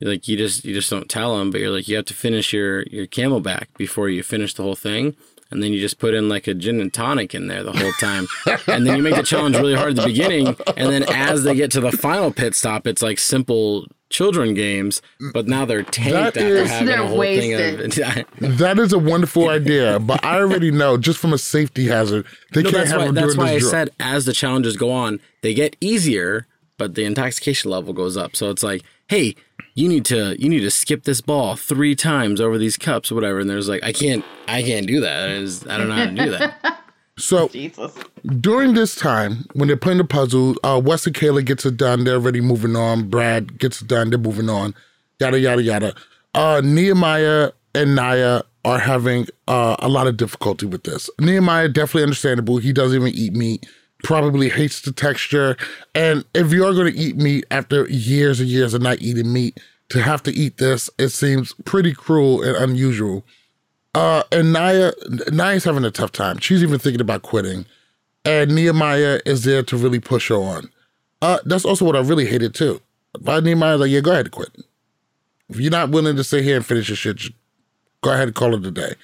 like 0.00 0.28
you 0.28 0.36
just 0.36 0.64
you 0.64 0.74
just 0.74 0.90
don't 0.90 1.08
tell 1.08 1.38
them, 1.38 1.50
but 1.50 1.60
you're 1.60 1.70
like 1.70 1.88
you 1.88 1.96
have 1.96 2.04
to 2.06 2.14
finish 2.14 2.52
your 2.52 2.82
your 2.84 3.06
CamelBak 3.06 3.66
before 3.76 4.08
you 4.08 4.22
finish 4.22 4.54
the 4.54 4.62
whole 4.62 4.76
thing 4.76 5.16
and 5.54 5.62
then 5.62 5.72
you 5.72 5.80
just 5.80 5.98
put 5.98 6.14
in 6.14 6.28
like 6.28 6.46
a 6.48 6.52
gin 6.54 6.80
and 6.80 6.92
tonic 6.92 7.34
in 7.34 7.46
there 7.46 7.62
the 7.62 7.72
whole 7.72 7.92
time. 7.92 8.26
and 8.66 8.86
then 8.86 8.96
you 8.96 9.02
make 9.02 9.14
the 9.14 9.22
challenge 9.22 9.56
really 9.56 9.74
hard 9.74 9.90
at 9.90 9.96
the 9.96 10.06
beginning. 10.06 10.48
And 10.76 10.90
then 10.90 11.04
as 11.04 11.44
they 11.44 11.54
get 11.54 11.70
to 11.72 11.80
the 11.80 11.92
final 11.92 12.32
pit 12.32 12.54
stop, 12.56 12.88
it's 12.88 13.02
like 13.02 13.20
simple 13.20 13.86
children 14.10 14.54
games, 14.54 15.00
but 15.32 15.46
now 15.46 15.64
they're 15.64 15.84
tanked 15.84 16.34
that 16.34 16.36
after 16.36 16.56
is, 16.56 16.70
having 16.70 16.88
a 16.94 17.06
whole 17.06 17.18
wasted. 17.18 17.92
thing 17.94 18.24
of. 18.24 18.58
that 18.58 18.78
is 18.80 18.92
a 18.92 18.98
wonderful 18.98 19.48
idea, 19.48 19.98
but 20.00 20.24
I 20.24 20.38
already 20.40 20.70
know 20.70 20.96
just 20.96 21.18
from 21.18 21.32
a 21.32 21.38
safety 21.38 21.86
hazard, 21.86 22.26
they 22.52 22.62
no, 22.62 22.70
can't 22.70 22.88
have 22.88 22.98
why, 22.98 23.06
them 23.06 23.14
That's 23.14 23.36
why 23.36 23.50
I 23.50 23.58
drug. 23.58 23.70
said 23.70 23.90
as 24.00 24.24
the 24.24 24.32
challenges 24.32 24.76
go 24.76 24.90
on, 24.90 25.20
they 25.42 25.54
get 25.54 25.76
easier, 25.80 26.46
but 26.78 26.94
the 26.94 27.04
intoxication 27.04 27.70
level 27.70 27.92
goes 27.92 28.16
up. 28.16 28.36
So 28.36 28.50
it's 28.50 28.62
like, 28.62 28.82
hey, 29.08 29.34
you 29.74 29.88
need 29.88 30.04
to 30.06 30.40
you 30.40 30.48
need 30.48 30.60
to 30.60 30.70
skip 30.70 31.04
this 31.04 31.20
ball 31.20 31.56
three 31.56 31.94
times 31.94 32.40
over 32.40 32.58
these 32.58 32.76
cups 32.76 33.10
or 33.10 33.14
whatever. 33.14 33.40
And 33.40 33.50
there's 33.50 33.68
like 33.68 33.82
i 33.82 33.92
can't 33.92 34.24
i 34.48 34.62
can't 34.62 34.86
do 34.86 35.00
that. 35.00 35.28
i 35.68 35.76
don't 35.76 35.88
know 35.88 35.94
how 35.94 36.06
to 36.06 36.12
do 36.12 36.30
that. 36.30 36.80
So 37.16 37.46
Jesus. 37.46 37.96
during 38.40 38.74
this 38.74 38.96
time 38.96 39.44
when 39.52 39.68
they're 39.68 39.76
playing 39.76 39.98
the 39.98 40.04
puzzle 40.04 40.56
uh 40.64 40.80
wes 40.84 41.06
and 41.06 41.14
kayla 41.14 41.44
gets 41.44 41.64
it 41.64 41.76
done. 41.76 42.02
They're 42.02 42.16
already 42.16 42.40
moving 42.40 42.74
on. 42.74 43.08
Brad 43.08 43.56
gets 43.56 43.80
it 43.82 43.86
done. 43.86 44.10
They're 44.10 44.18
moving 44.18 44.50
on. 44.50 44.74
Yada 45.20 45.38
yada 45.38 45.62
yada. 45.62 45.94
Uh 46.34 46.60
nehemiah 46.64 47.52
and 47.72 47.94
Nia 47.94 48.42
are 48.64 48.78
having 48.78 49.28
uh, 49.46 49.76
a 49.78 49.88
lot 49.88 50.06
of 50.06 50.16
difficulty 50.16 50.66
with 50.66 50.84
this. 50.84 51.10
Nehemiah 51.20 51.68
definitely 51.68 52.02
understandable. 52.04 52.56
He 52.58 52.72
doesn't 52.72 53.00
even 53.00 53.12
eat 53.14 53.32
meat 53.32 53.66
probably 54.04 54.48
hates 54.48 54.82
the 54.82 54.92
texture. 54.92 55.56
And 55.94 56.24
if 56.34 56.52
you 56.52 56.64
are 56.64 56.72
going 56.72 56.92
to 56.92 56.98
eat 56.98 57.16
meat 57.16 57.44
after 57.50 57.88
years 57.88 58.38
and 58.38 58.48
years 58.48 58.74
of 58.74 58.82
not 58.82 59.00
eating 59.00 59.32
meat, 59.32 59.58
to 59.90 60.02
have 60.02 60.22
to 60.24 60.32
eat 60.32 60.58
this, 60.58 60.88
it 60.98 61.08
seems 61.10 61.52
pretty 61.64 61.92
cruel 61.92 62.42
and 62.42 62.56
unusual. 62.56 63.24
Uh, 63.94 64.22
and 64.32 64.52
Nia, 64.52 64.92
Nia's 65.30 65.64
having 65.64 65.84
a 65.84 65.90
tough 65.90 66.12
time. 66.12 66.38
She's 66.38 66.62
even 66.62 66.78
thinking 66.78 67.00
about 67.00 67.22
quitting. 67.22 67.66
And 68.24 68.54
Nehemiah 68.54 69.20
is 69.26 69.44
there 69.44 69.62
to 69.64 69.76
really 69.76 70.00
push 70.00 70.28
her 70.28 70.36
on. 70.36 70.70
Uh, 71.20 71.38
that's 71.44 71.64
also 71.64 71.84
what 71.84 71.96
I 71.96 72.00
really 72.00 72.26
hated 72.26 72.54
too. 72.54 72.80
But 73.20 73.44
Nehemiah's 73.44 73.80
like, 73.80 73.90
yeah, 73.90 74.00
go 74.00 74.12
ahead 74.12 74.26
and 74.26 74.32
quit. 74.32 74.50
If 75.48 75.60
you're 75.60 75.70
not 75.70 75.90
willing 75.90 76.16
to 76.16 76.24
sit 76.24 76.42
here 76.42 76.56
and 76.56 76.66
finish 76.66 76.88
your 76.88 76.96
shit, 76.96 77.22
go 78.00 78.10
ahead 78.10 78.28
and 78.28 78.34
call 78.34 78.54
it 78.54 78.66
a 78.66 78.70
day. 78.70 78.94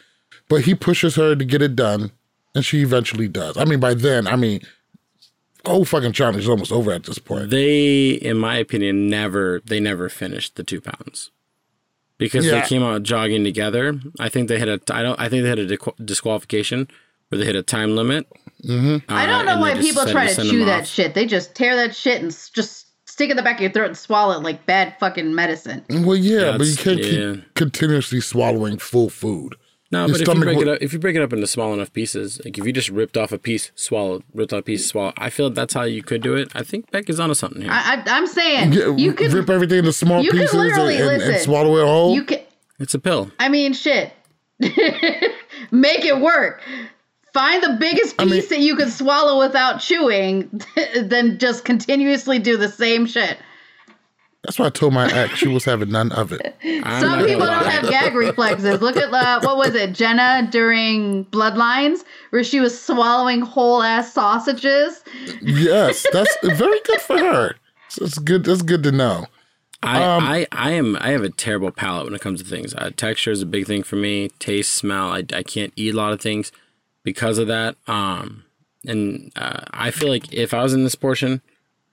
But 0.49 0.63
he 0.63 0.75
pushes 0.75 1.15
her 1.17 1.37
to 1.37 1.45
get 1.45 1.63
it 1.63 1.77
done, 1.77 2.11
and 2.55 2.65
she 2.65 2.81
eventually 2.81 3.29
does. 3.29 3.57
I 3.57 3.65
mean, 3.65 3.79
by 3.79 3.95
then, 3.95 4.27
I 4.27 4.37
mean, 4.37 4.63
whole 5.67 5.85
fucking 5.85 6.13
challenge 6.13 6.39
is 6.39 6.49
almost 6.49 6.73
over 6.73 6.93
at 6.93 7.05
this 7.05 7.19
point. 7.19 7.51
They, 7.51 8.11
in 8.11 8.39
my 8.39 8.57
opinion, 8.57 9.09
never 9.09 9.61
they 9.65 9.81
never 9.81 10.09
finished 10.09 10.57
the 10.57 10.65
two 10.65 10.81
pounds 10.81 11.31
because 12.19 12.47
yeah. 12.47 12.61
they 12.61 12.67
came 12.67 12.83
out 12.83 13.03
jogging 13.03 13.45
together. 13.45 13.99
I 14.19 14.29
think 14.29 14.49
they 14.49 14.59
had 14.59 14.69
a 14.69 14.81
I 14.91 15.03
don't 15.03 15.19
I 15.21 15.29
think 15.29 15.43
they 15.43 15.49
had 15.49 15.59
a 15.59 15.79
disqualification 16.05 16.89
where 17.29 17.39
they 17.39 17.47
hit 17.47 17.57
a 17.57 17.63
time 17.63 17.97
limit. 17.97 18.27
Mm-hmm. 18.65 19.11
Uh, 19.11 19.17
I 19.17 19.27
don't 19.27 19.47
know 19.47 19.59
why 19.59 19.75
people 19.75 20.05
try 20.07 20.27
to, 20.27 20.35
to 20.35 20.43
chew 20.43 20.65
that 20.67 20.87
shit. 20.87 21.15
They 21.15 21.27
just 21.27 21.55
tear 21.55 21.77
that 21.77 21.95
shit 21.95 22.23
and 22.23 22.31
just 22.31 22.89
stick 23.07 23.29
it 23.29 23.33
in 23.33 23.37
the 23.37 23.43
back 23.43 23.57
of 23.57 23.63
your 23.63 23.73
throat 23.73 23.87
and 23.87 23.97
swallow 23.97 24.37
it 24.37 24.43
like 24.43 24.67
bad 24.67 24.95
fucking 25.01 25.35
medicine. 25.35 25.85
Well, 25.91 26.17
yeah, 26.17 26.53
That's, 26.53 26.59
but 26.59 26.67
you 26.67 26.77
can't 26.77 26.99
yeah. 26.99 27.35
keep 27.35 27.55
continuously 27.55 28.21
swallowing 28.21 28.79
full 28.79 29.11
food. 29.11 29.57
No, 29.93 30.07
but 30.07 30.21
if 30.21 30.29
you 30.29 30.35
break 30.35 30.59
it 30.59 30.69
up, 30.69 30.79
if 30.81 30.93
you 30.93 31.01
break 31.01 31.17
it 31.17 31.23
up 31.23 31.33
into 31.33 31.49
small 31.49 31.75
enough 31.75 31.93
pieces, 31.93 32.41
like 32.45 32.57
if 32.57 32.65
you 32.65 32.73
just 32.73 32.91
ripped 32.91 33.17
off 33.17 33.33
a 33.33 33.39
piece, 33.39 33.73
swallowed, 33.75 34.23
ripped 34.33 34.53
off 34.53 34.61
a 34.61 34.63
piece, 34.63 34.87
swallowed. 34.87 35.15
I 35.17 35.31
feel 35.31 35.51
that's 35.51 35.75
how 35.75 35.83
you 35.83 36.05
could 36.05 36.23
do 36.23 36.37
it. 36.37 36.49
I 36.55 36.63
think 36.63 36.91
Beck 36.93 37.11
is 37.11 37.19
onto 37.19 37.35
something 37.35 37.63
here. 37.63 37.71
I, 37.73 38.01
am 38.07 38.27
saying 38.29 38.73
yeah, 38.73 38.95
you 38.95 39.13
could 39.13 39.33
rip 39.33 39.51
everything 39.51 39.79
into 39.79 39.93
small 39.93 40.23
pieces 40.23 40.55
and, 40.55 40.79
and, 40.79 41.23
and, 41.23 41.41
swallow 41.41 41.77
it 41.79 41.85
whole. 41.85 42.15
You 42.15 42.23
can. 42.23 42.41
It's 42.79 42.95
a 42.95 43.01
pill. 43.01 43.33
I 43.41 43.49
mean, 43.49 43.73
shit. 43.73 44.13
Make 44.61 46.05
it 46.05 46.21
work. 46.21 46.63
Find 47.33 47.63
the 47.63 47.77
biggest 47.79 48.17
piece 48.17 48.19
I 48.19 48.25
mean, 48.25 48.49
that 48.49 48.61
you 48.61 48.77
can 48.77 48.91
swallow 48.91 49.39
without 49.39 49.81
chewing, 49.81 50.63
then 51.01 51.39
just 51.39 51.65
continuously 51.65 52.39
do 52.39 52.57
the 52.57 52.69
same 52.69 53.07
shit. 53.07 53.39
That's 54.43 54.59
why 54.59 54.67
I 54.67 54.71
told 54.71 54.95
my 54.95 55.11
ex 55.13 55.39
she 55.39 55.49
was 55.49 55.65
having 55.65 55.91
none 55.91 56.13
of 56.13 56.33
it. 56.33 56.41
Some 57.01 57.27
people 57.27 57.47
don't 57.47 57.67
have 57.67 57.91
gag 57.91 58.15
reflexes. 58.15 58.81
Look 58.81 58.97
at 58.97 59.13
uh, 59.13 59.41
what 59.43 59.59
was 59.59 59.75
it, 59.75 59.93
Jenna 59.93 60.49
during 60.51 61.27
Bloodlines, 61.27 62.05
where 62.31 62.43
she 62.43 62.59
was 62.59 62.81
swallowing 62.81 63.43
whole 63.43 63.83
ass 63.83 64.15
sausages. 64.15 65.05
Yes, 65.43 66.07
that's 66.13 66.35
very 66.43 66.81
good 66.85 67.01
for 67.01 67.19
her. 67.19 67.57
It's 68.01 68.19
good. 68.19 68.45
That's 68.45 68.63
good 68.63 68.83
to 68.85 68.93
know. 68.93 69.27
I, 69.83 70.03
um, 70.03 70.25
I, 70.25 70.47
I 70.53 70.71
am 70.73 70.97
I 71.01 71.11
have 71.11 71.23
a 71.23 71.31
terrible 71.31 71.71
palate 71.71 72.05
when 72.05 72.15
it 72.15 72.21
comes 72.21 72.43
to 72.43 72.49
things. 72.49 72.75
Uh, 72.75 72.91
texture 72.97 73.31
is 73.31 73.43
a 73.43 73.47
big 73.47 73.67
thing 73.67 73.83
for 73.83 73.97
me. 73.97 74.29
Taste, 74.39 74.73
smell. 74.73 75.11
I, 75.11 75.25
I 75.35 75.43
can't 75.43 75.73
eat 75.77 75.95
a 75.95 75.97
lot 75.97 76.13
of 76.13 76.21
things 76.21 76.53
because 77.03 77.39
of 77.39 77.47
that. 77.49 77.77
Um, 77.87 78.45
and 78.87 79.33
uh, 79.37 79.65
I 79.71 79.91
feel 79.91 80.09
like 80.09 80.33
if 80.33 80.55
I 80.55 80.63
was 80.63 80.75
in 80.75 80.85
this 80.85 80.95
portion, 80.95 81.41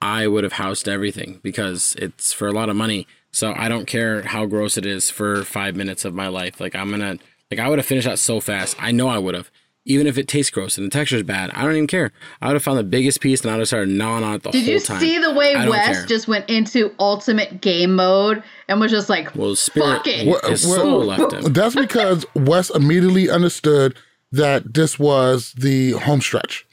I 0.02 0.28
would 0.28 0.44
have 0.44 0.54
housed 0.54 0.88
everything 0.88 1.40
because 1.44 1.96
it's 1.98 2.34
for 2.34 2.48
a 2.48 2.52
lot 2.52 2.70
of 2.70 2.76
money. 2.76 3.08
So 3.32 3.54
I 3.56 3.68
don't 3.68 3.86
care 3.86 4.24
how 4.24 4.46
gross 4.46 4.78
it 4.78 4.86
is 4.86 5.10
for 5.10 5.44
five 5.44 5.76
minutes 5.76 6.06
of 6.06 6.14
my 6.14 6.28
life. 6.28 6.60
Like 6.60 6.76
I'm 6.76 6.90
gonna 6.92 7.18
like 7.50 7.60
I 7.60 7.68
would 7.68 7.80
have 7.80 7.86
finished 7.86 8.08
that 8.08 8.20
so 8.20 8.40
fast. 8.40 8.76
I 8.80 8.92
know 8.92 9.08
I 9.08 9.18
would 9.18 9.36
have. 9.36 9.52
Even 9.90 10.06
if 10.06 10.18
it 10.18 10.28
tastes 10.28 10.52
gross 10.52 10.78
and 10.78 10.86
the 10.86 10.92
texture 10.92 11.16
is 11.16 11.24
bad, 11.24 11.50
I 11.52 11.64
don't 11.64 11.72
even 11.72 11.88
care. 11.88 12.12
I 12.42 12.48
would 12.48 12.56
have 12.56 12.64
found 12.64 12.78
the 12.78 12.84
biggest 12.84 13.22
piece 13.22 13.42
and 13.42 13.50
I 13.50 13.54
would 13.54 13.60
have 13.62 13.68
started 13.70 13.88
gnawing 13.88 14.22
on 14.22 14.36
it 14.36 14.44
the 14.44 14.52
Did 14.52 14.66
whole 14.66 14.80
time. 14.82 15.00
Did 15.00 15.06
you 15.06 15.14
see 15.14 15.20
the 15.22 15.34
way 15.34 15.56
Wes 15.56 16.06
just 16.06 16.28
went 16.28 16.50
into 16.50 16.94
ultimate 17.00 17.62
game 17.62 17.96
mode 17.96 18.44
and 18.68 18.82
was 18.82 18.92
just 18.92 19.08
like, 19.08 19.34
well, 19.34 19.56
spirit 19.56 20.02
well, 20.26 20.42
his 20.44 20.68
well, 20.68 20.76
soul 20.76 21.06
left 21.06 21.32
him. 21.32 21.54
That's 21.54 21.74
because 21.74 22.26
Wes 22.36 22.70
immediately 22.70 23.30
understood 23.30 23.96
that 24.34 24.74
this 24.74 25.00
was 25.00 25.54
the 25.54 25.92
home 25.92 26.20
stretch. 26.20 26.66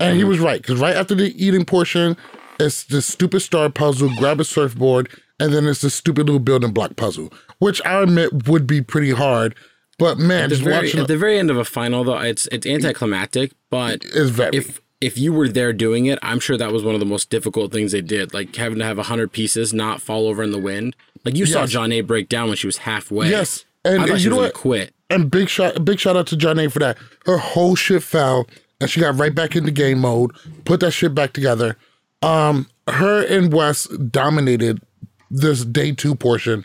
And 0.00 0.10
mm-hmm. 0.10 0.18
he 0.18 0.24
was 0.24 0.40
right, 0.40 0.60
because 0.60 0.80
right 0.80 0.96
after 0.96 1.14
the 1.14 1.32
eating 1.44 1.64
portion, 1.64 2.16
it's 2.58 2.84
the 2.84 3.02
stupid 3.02 3.40
star 3.40 3.70
puzzle, 3.70 4.10
grab 4.16 4.40
a 4.40 4.44
surfboard, 4.44 5.08
and 5.40 5.52
then 5.52 5.66
it's 5.66 5.80
the 5.80 5.90
stupid 5.90 6.26
little 6.26 6.40
building 6.40 6.72
block 6.72 6.96
puzzle, 6.96 7.32
which 7.58 7.84
I 7.84 8.02
admit 8.02 8.48
would 8.48 8.66
be 8.66 8.82
pretty 8.82 9.12
hard. 9.12 9.54
But 9.98 10.18
man, 10.18 10.44
at 10.44 10.50
the, 10.50 10.56
very, 10.56 10.92
at 10.92 11.08
the 11.08 11.16
very 11.16 11.38
end 11.38 11.50
of 11.50 11.56
a 11.56 11.64
final 11.64 12.04
though, 12.04 12.18
it's 12.18 12.46
it's 12.48 12.66
anticlimactic. 12.66 13.52
But 13.70 14.04
it's 14.04 14.30
very. 14.30 14.56
if 14.56 14.80
if 15.00 15.18
you 15.18 15.32
were 15.32 15.48
there 15.48 15.72
doing 15.72 16.06
it, 16.06 16.18
I'm 16.22 16.40
sure 16.40 16.56
that 16.56 16.72
was 16.72 16.84
one 16.84 16.94
of 16.94 17.00
the 17.00 17.06
most 17.06 17.30
difficult 17.30 17.72
things 17.72 17.92
they 17.92 18.00
did. 18.00 18.32
Like 18.32 18.54
having 18.54 18.78
to 18.78 18.84
have 18.84 18.98
hundred 18.98 19.32
pieces 19.32 19.72
not 19.72 20.00
fall 20.00 20.28
over 20.28 20.42
in 20.42 20.52
the 20.52 20.58
wind. 20.58 20.94
Like 21.24 21.36
you 21.36 21.44
yes. 21.44 21.72
saw 21.72 21.84
A. 21.84 22.00
break 22.00 22.28
down 22.28 22.48
when 22.48 22.56
she 22.56 22.66
was 22.66 22.78
halfway. 22.78 23.28
Yes, 23.28 23.64
and, 23.84 24.04
and 24.04 24.20
you 24.20 24.30
know 24.30 24.36
what? 24.36 24.54
Quit. 24.54 24.94
And 25.10 25.30
big 25.30 25.48
shot, 25.48 25.84
big 25.84 25.98
shout 25.98 26.16
out 26.16 26.26
to 26.28 26.36
Jonna 26.36 26.70
for 26.70 26.78
that. 26.80 26.98
Her 27.26 27.38
whole 27.38 27.74
shit 27.74 28.02
fell, 28.02 28.46
and 28.80 28.90
she 28.90 29.00
got 29.00 29.16
right 29.16 29.34
back 29.34 29.56
into 29.56 29.70
game 29.70 30.00
mode. 30.00 30.32
Put 30.64 30.80
that 30.80 30.92
shit 30.92 31.14
back 31.14 31.32
together. 31.32 31.76
Um, 32.22 32.68
her 32.88 33.24
and 33.24 33.52
Wes 33.52 33.84
dominated 33.84 34.82
this 35.30 35.64
day 35.64 35.92
two 35.92 36.14
portion. 36.14 36.64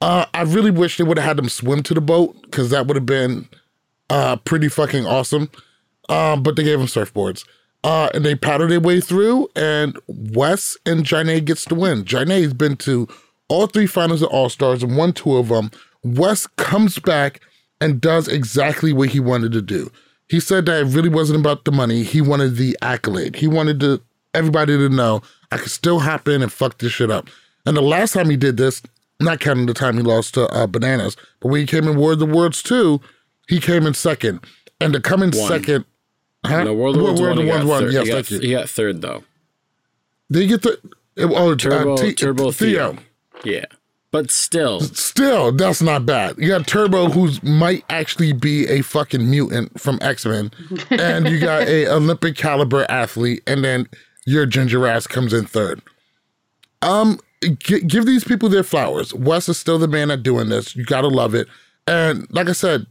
Uh, 0.00 0.26
I 0.32 0.42
really 0.42 0.70
wish 0.70 0.96
they 0.96 1.04
would 1.04 1.18
have 1.18 1.26
had 1.26 1.36
them 1.36 1.48
swim 1.48 1.82
to 1.84 1.94
the 1.94 2.00
boat 2.00 2.40
because 2.42 2.70
that 2.70 2.86
would 2.86 2.96
have 2.96 3.06
been 3.06 3.48
uh, 4.08 4.36
pretty 4.36 4.68
fucking 4.68 5.06
awesome. 5.06 5.50
Um, 6.08 6.42
but 6.42 6.56
they 6.56 6.64
gave 6.64 6.78
them 6.78 6.88
surfboards. 6.88 7.44
Uh, 7.84 8.10
and 8.12 8.24
they 8.24 8.34
powder 8.34 8.66
their 8.66 8.80
way 8.80 9.00
through, 9.00 9.48
and 9.56 9.98
Wes 10.06 10.76
and 10.84 11.02
Jonna 11.02 11.42
gets 11.42 11.64
the 11.64 11.74
win. 11.74 12.04
Jonna's 12.04 12.52
been 12.52 12.76
to 12.78 13.08
all 13.48 13.66
three 13.66 13.86
finals 13.86 14.20
of 14.20 14.28
All 14.28 14.50
Stars 14.50 14.82
and 14.82 14.98
won 14.98 15.14
two 15.14 15.36
of 15.36 15.48
them. 15.48 15.70
Wes 16.02 16.46
comes 16.56 16.98
back 16.98 17.40
and 17.80 18.00
does 18.00 18.28
exactly 18.28 18.92
what 18.92 19.10
he 19.10 19.20
wanted 19.20 19.52
to 19.52 19.62
do. 19.62 19.90
He 20.28 20.40
said 20.40 20.66
that 20.66 20.82
it 20.82 20.94
really 20.94 21.08
wasn't 21.08 21.40
about 21.40 21.64
the 21.64 21.72
money. 21.72 22.02
He 22.02 22.20
wanted 22.20 22.56
the 22.56 22.76
accolade. 22.82 23.36
He 23.36 23.48
wanted 23.48 23.80
to 23.80 24.02
everybody 24.34 24.76
to 24.76 24.88
know 24.88 25.22
I 25.50 25.58
could 25.58 25.70
still 25.70 26.00
hop 26.00 26.28
in 26.28 26.42
and 26.42 26.52
fuck 26.52 26.78
this 26.78 26.92
shit 26.92 27.10
up. 27.10 27.28
And 27.66 27.76
the 27.76 27.82
last 27.82 28.12
time 28.12 28.30
he 28.30 28.36
did 28.36 28.56
this, 28.56 28.82
not 29.20 29.40
counting 29.40 29.66
the 29.66 29.74
time 29.74 29.96
he 29.96 30.02
lost 30.02 30.34
to 30.34 30.46
uh, 30.48 30.66
Bananas, 30.66 31.16
but 31.40 31.48
when 31.48 31.60
he 31.60 31.66
came 31.66 31.86
in 31.86 31.96
War 31.96 32.12
of 32.12 32.18
the 32.18 32.26
Worlds 32.26 32.62
too, 32.62 33.00
he 33.48 33.60
came 33.60 33.86
in 33.86 33.94
second. 33.94 34.40
And 34.80 34.92
to 34.94 35.00
come 35.00 35.22
in 35.22 35.30
One. 35.30 35.48
second, 35.48 35.84
huh? 36.46 36.64
No, 36.64 36.74
World 36.74 36.96
of 36.96 37.02
Worlds 37.02 37.20
World 37.20 37.36
one, 37.36 37.38
of 37.38 37.44
he 37.44 37.50
got 37.50 37.66
one. 37.66 37.82
third- 37.84 37.92
Yes, 37.92 38.04
he 38.06 38.08
got, 38.12 38.14
thank 38.26 38.30
you. 38.30 38.48
He 38.48 38.54
got 38.54 38.68
third 38.70 39.00
though. 39.02 39.24
Did 40.32 40.42
he 40.42 40.46
get 40.48 40.62
the 40.62 40.78
oh, 41.18 41.54
Turbo, 41.54 41.94
uh, 41.94 41.96
T- 41.98 42.14
Turbo 42.14 42.50
Theo? 42.52 42.92
Theo. 42.92 43.02
Yeah, 43.44 43.64
but 44.10 44.30
still, 44.30 44.80
Still, 44.80 45.52
that's 45.52 45.82
not 45.82 46.06
bad. 46.06 46.36
You 46.38 46.48
got 46.48 46.66
Turbo, 46.66 47.08
who's 47.10 47.42
might 47.42 47.84
actually 47.90 48.32
be 48.32 48.66
a 48.68 48.82
fucking 48.82 49.28
mutant 49.28 49.78
from 49.80 49.98
X 50.02 50.24
Men, 50.24 50.50
and 50.90 51.28
you 51.28 51.40
got 51.40 51.68
a 51.68 51.88
Olympic 51.94 52.36
caliber 52.36 52.86
athlete, 52.90 53.42
and 53.46 53.62
then 53.64 53.86
your 54.30 54.46
ginger 54.46 54.86
ass 54.86 55.06
comes 55.06 55.32
in 55.32 55.44
third. 55.44 55.82
Um, 56.82 57.18
gi- 57.58 57.82
give 57.82 58.06
these 58.06 58.24
people 58.24 58.48
their 58.48 58.62
flowers. 58.62 59.12
Wes 59.12 59.48
is 59.48 59.58
still 59.58 59.78
the 59.78 59.88
man 59.88 60.10
at 60.10 60.22
doing 60.22 60.48
this. 60.48 60.74
You 60.76 60.84
gotta 60.84 61.08
love 61.08 61.34
it. 61.34 61.48
And 61.86 62.26
like 62.30 62.48
I 62.48 62.52
said, 62.52 62.86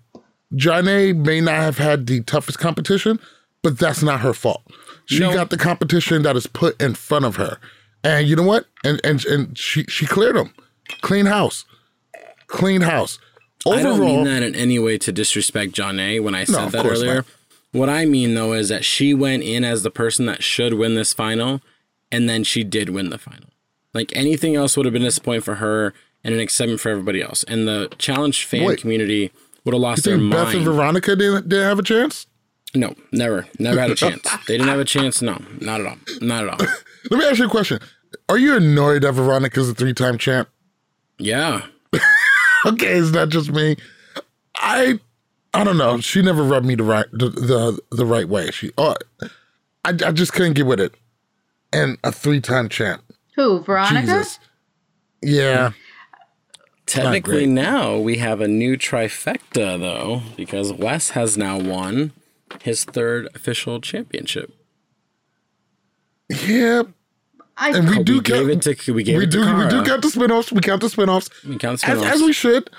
Jonna 0.54 1.16
may 1.16 1.42
not 1.42 1.56
have 1.56 1.78
had 1.78 2.08
the 2.08 2.22
toughest 2.24 2.60
competition, 2.60 3.20
but 3.64 3.78
that's 3.80 4.02
not 4.04 4.20
her 4.22 4.34
fault. 4.34 4.64
She 5.06 5.20
No. 5.20 5.34
got 5.34 5.50
the 5.50 5.58
competition 5.58 6.22
that 6.24 6.36
is 6.36 6.48
put 6.48 6.80
in 6.82 6.94
front 6.96 7.26
of 7.26 7.36
her. 7.38 7.58
And 8.04 8.28
you 8.28 8.36
know 8.36 8.44
what? 8.44 8.66
And 8.84 9.00
and 9.04 9.26
and 9.26 9.58
she 9.58 9.84
she 9.86 10.06
cleared 10.06 10.36
them. 10.36 10.54
Clean 11.02 11.26
house. 11.26 11.66
Clean 12.48 12.82
house. 12.82 13.20
I 13.68 13.82
don't 13.84 13.94
Overall, 13.94 14.16
mean 14.18 14.24
that 14.26 14.42
in 14.44 14.56
any 14.56 14.80
way 14.80 14.98
to 15.00 15.12
disrespect 15.12 15.74
Jonna. 15.74 16.22
When 16.24 16.34
I 16.34 16.46
said 16.46 16.64
of 16.64 16.72
that 16.72 16.86
earlier, 16.86 17.16
not. 17.16 17.26
What 17.72 17.89
I 17.89 18.05
mean 18.05 18.34
though 18.34 18.53
is 18.53 18.70
that 18.70 18.86
she 18.86 19.13
went 19.13 19.43
in 19.43 19.63
as 19.63 19.84
the 19.84 19.91
person 19.91 20.26
that 20.26 20.43
should 20.43 20.74
win 20.74 20.95
this 20.95 21.13
final, 21.13 21.61
and 22.11 22.28
then 22.28 22.43
she 22.43 22.63
did 22.63 22.89
win 22.89 23.09
the 23.09 23.17
final. 23.17 23.49
Like 23.93 24.11
anything 24.15 24.55
else 24.55 24.78
would 24.78 24.86
have 24.86 24.93
been 24.93 25.03
a 25.03 25.05
disappointment 25.05 25.45
for 25.45 25.55
her 25.55 25.93
and 26.24 26.34
an 26.34 26.39
excitement 26.39 26.80
for 26.80 26.89
everybody 26.89 27.22
else. 27.22 27.43
And 27.43 27.67
the 27.67 27.91
challenge 27.97 28.45
fan 28.45 28.65
Wait. 28.65 28.80
community 28.82 29.32
would 29.65 29.74
have 29.74 29.82
lost 29.82 30.03
their 30.03 30.17
think 30.17 30.32
Beth 30.32 30.53
and. 30.53 30.63
Veronica 30.63 31.15
didn't, 31.15 31.49
didn't 31.49 31.65
have 31.65 31.80
a 31.80 31.84
chance? 31.84 32.28
no, 32.76 32.93
never, 33.11 33.47
never 33.57 33.80
had 33.80 33.91
a 33.91 33.95
chance. 33.95 34.22
they 34.47 34.57
didn't 34.57 34.67
have 34.67 34.80
a 34.80 34.86
chance. 34.86 35.22
No, 35.22 35.41
not 35.59 35.82
at 35.82 35.88
all. 35.88 35.97
Not 36.22 36.43
at 36.43 36.49
all. 36.49 36.67
Let 37.09 37.20
me 37.20 37.26
ask 37.26 37.39
you 37.39 37.47
a 37.47 37.49
question. 37.49 37.80
Are 38.28 38.38
you 38.38 38.55
annoyed 38.57 39.01
that 39.03 39.13
Veronica's 39.13 39.70
a 39.70 39.74
three-time 39.74 40.17
champ? 40.17 40.49
Yeah. 41.17 41.65
okay, 42.65 42.97
it's 42.97 43.11
not 43.11 43.30
just 43.30 43.51
me. 43.51 43.76
I 44.55 44.99
I 45.54 45.64
don't 45.64 45.78
know. 45.78 46.00
She 46.00 46.22
never 46.22 46.43
rubbed 46.43 46.66
me 46.66 46.76
the 46.76 46.84
right 46.84 47.08
the 47.12 47.30
the, 47.30 47.80
the 47.91 48.06
right 48.06 48.28
way. 48.28 48.52
She 48.52 48.72
oh, 48.78 48.95
I 49.84 49.89
I 49.89 50.12
just 50.12 50.34
couldn't 50.34 50.54
get 50.54 50.66
with 50.66 50.80
it. 50.80 50.93
And 51.72 51.97
a 52.04 52.12
three 52.12 52.41
time 52.41 52.70
champ. 52.70 53.04
Who? 53.36 53.62
Veronica? 53.62 54.02
Jesus. 54.02 54.39
Yeah. 55.22 55.72
Technically, 56.86 57.45
now 57.45 57.97
we 57.97 58.18
have 58.18 58.41
a 58.41 58.47
new 58.47 58.76
trifecta, 58.76 59.80
though, 59.80 60.24
because 60.36 60.74
Wes 60.74 61.12
has 61.12 61.38
now 61.38 61.60
won 61.60 62.14
his 62.64 62.84
third 62.84 63.28
official 63.36 63.80
championship. 63.80 64.52
Yeah. 66.30 66.84
I 67.56 67.78
And 67.78 67.89
we 67.89 68.00
oh, 68.00 68.04
do 68.04 68.14
we 68.14 68.22
count, 68.22 68.47
gave 68.47 68.50
it 68.50 68.62
to 68.86 68.93
we 68.93 69.04
gave 69.04 69.18
we 69.18 69.24
it 69.26 69.32
to 69.32 69.32
do 69.32 69.56
we 69.56 69.70
do 69.70 69.84
count 69.84 70.02
the 70.02 70.10
spin-offs. 70.10 70.52
We 70.52 70.62
count 70.62 70.82
the 70.82 70.89
spin-offs. 70.89 71.30
We 71.43 71.58
count 71.58 71.80
the 71.82 71.88
As, 71.88 71.97
spin-offs. 72.00 72.16
as 72.16 72.22
we 72.24 72.34
should. 72.34 72.70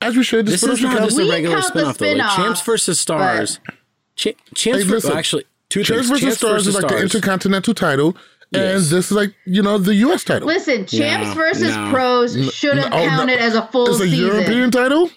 As 0.00 0.16
we 0.16 0.22
should. 0.22 0.46
The 0.46 0.52
This 0.52 0.62
is 0.62 0.80
not 0.82 0.98
just 0.98 1.18
a 1.18 1.28
regular 1.28 1.56
count 1.60 1.64
the 1.74 1.92
spin-off, 1.92 1.98
though. 1.98 2.12
Like 2.12 2.36
Champs 2.36 2.60
versus 2.62 3.00
Stars. 3.00 3.58
Cha- 4.16 4.30
Champs 4.54 4.82
Hey, 4.82 4.88
ver- 4.88 4.94
listen. 4.96 5.16
actually 5.16 5.44
two 5.68 5.82
Champs 5.82 6.08
things. 6.08 6.20
versus 6.20 6.38
Stars 6.38 6.66
is 6.66 6.74
like 6.74 6.88
the 6.88 7.00
Intercontinental 7.02 7.74
title. 7.74 8.16
And 8.52 8.62
this 8.80 8.92
is 8.92 9.12
like, 9.12 9.34
you 9.44 9.62
know, 9.62 9.76
the 9.76 9.94
US 9.96 10.24
title. 10.24 10.48
Listen, 10.48 10.86
champs 10.86 11.28
No, 11.28 11.34
versus 11.34 11.76
no. 11.76 11.90
pros 11.90 12.54
should 12.54 12.78
have 12.78 12.92
oh, 12.92 12.96
no. 12.96 13.08
counted 13.10 13.38
as 13.40 13.54
a 13.54 13.66
full 13.66 13.88
It's 13.90 14.00
a 14.00 14.04
season. 14.04 14.26
European 14.26 14.70
title? 14.70 15.10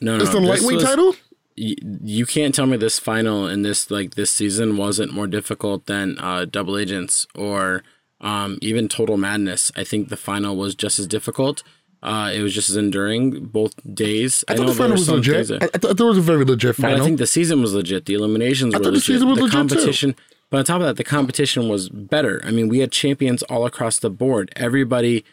No, 0.00 0.16
no, 0.16 0.22
It's 0.22 0.32
the 0.32 0.40
lightweight 0.40 0.76
was- 0.76 0.84
title? 0.84 1.14
y- 1.58 1.74
you 2.02 2.24
can't 2.24 2.54
tell 2.54 2.64
me 2.66 2.78
this 2.78 2.98
final 2.98 3.46
and 3.46 3.62
this 3.64 3.90
like 3.90 4.14
this 4.14 4.30
season 4.30 4.78
wasn't 4.78 5.12
more 5.12 5.26
difficult 5.26 5.84
than 5.84 6.18
uh, 6.18 6.46
Double 6.46 6.78
Agents 6.78 7.26
or 7.34 7.82
um, 8.22 8.58
even 8.62 8.88
Total 8.88 9.18
Madness. 9.18 9.70
I 9.76 9.84
think 9.84 10.08
the 10.08 10.16
final 10.16 10.56
was 10.56 10.74
just 10.74 10.98
as 10.98 11.06
difficult. 11.06 11.62
Uh, 12.02 12.30
it 12.32 12.40
was 12.40 12.54
just 12.54 12.70
as 12.70 12.76
enduring 12.76 13.44
both 13.46 13.74
days. 13.94 14.42
I 14.48 14.56
thought 14.56 14.68
the 14.68 14.74
final 14.74 14.92
was 14.92 15.10
legit. 15.10 15.50
I, 15.50 15.66
I 15.74 15.78
thought 15.78 15.98
there 15.98 16.06
was 16.06 16.16
a 16.16 16.22
very 16.22 16.44
legit 16.44 16.76
but 16.76 16.82
final. 16.82 17.02
I 17.02 17.04
think 17.04 17.18
the 17.18 17.26
season 17.26 17.60
was 17.60 17.74
legit. 17.74 18.06
The 18.06 18.14
eliminations 18.14 18.74
I 18.74 18.78
were 18.78 18.84
thought 18.84 18.90
the 18.90 18.94
legit. 18.94 19.06
season 19.06 19.28
was 19.28 19.36
the 19.38 19.44
legit, 19.44 19.52
too. 19.52 19.58
competition, 19.58 20.16
but 20.48 20.58
on 20.58 20.64
top 20.64 20.80
of 20.80 20.86
that, 20.86 20.96
the 20.96 21.04
competition 21.04 21.68
was 21.68 21.90
better. 21.90 22.40
I 22.44 22.52
mean, 22.52 22.68
we 22.68 22.78
had 22.78 22.90
champions 22.90 23.42
all 23.44 23.66
across 23.66 23.98
the 23.98 24.08
board. 24.08 24.50
Everybody, 24.56 25.24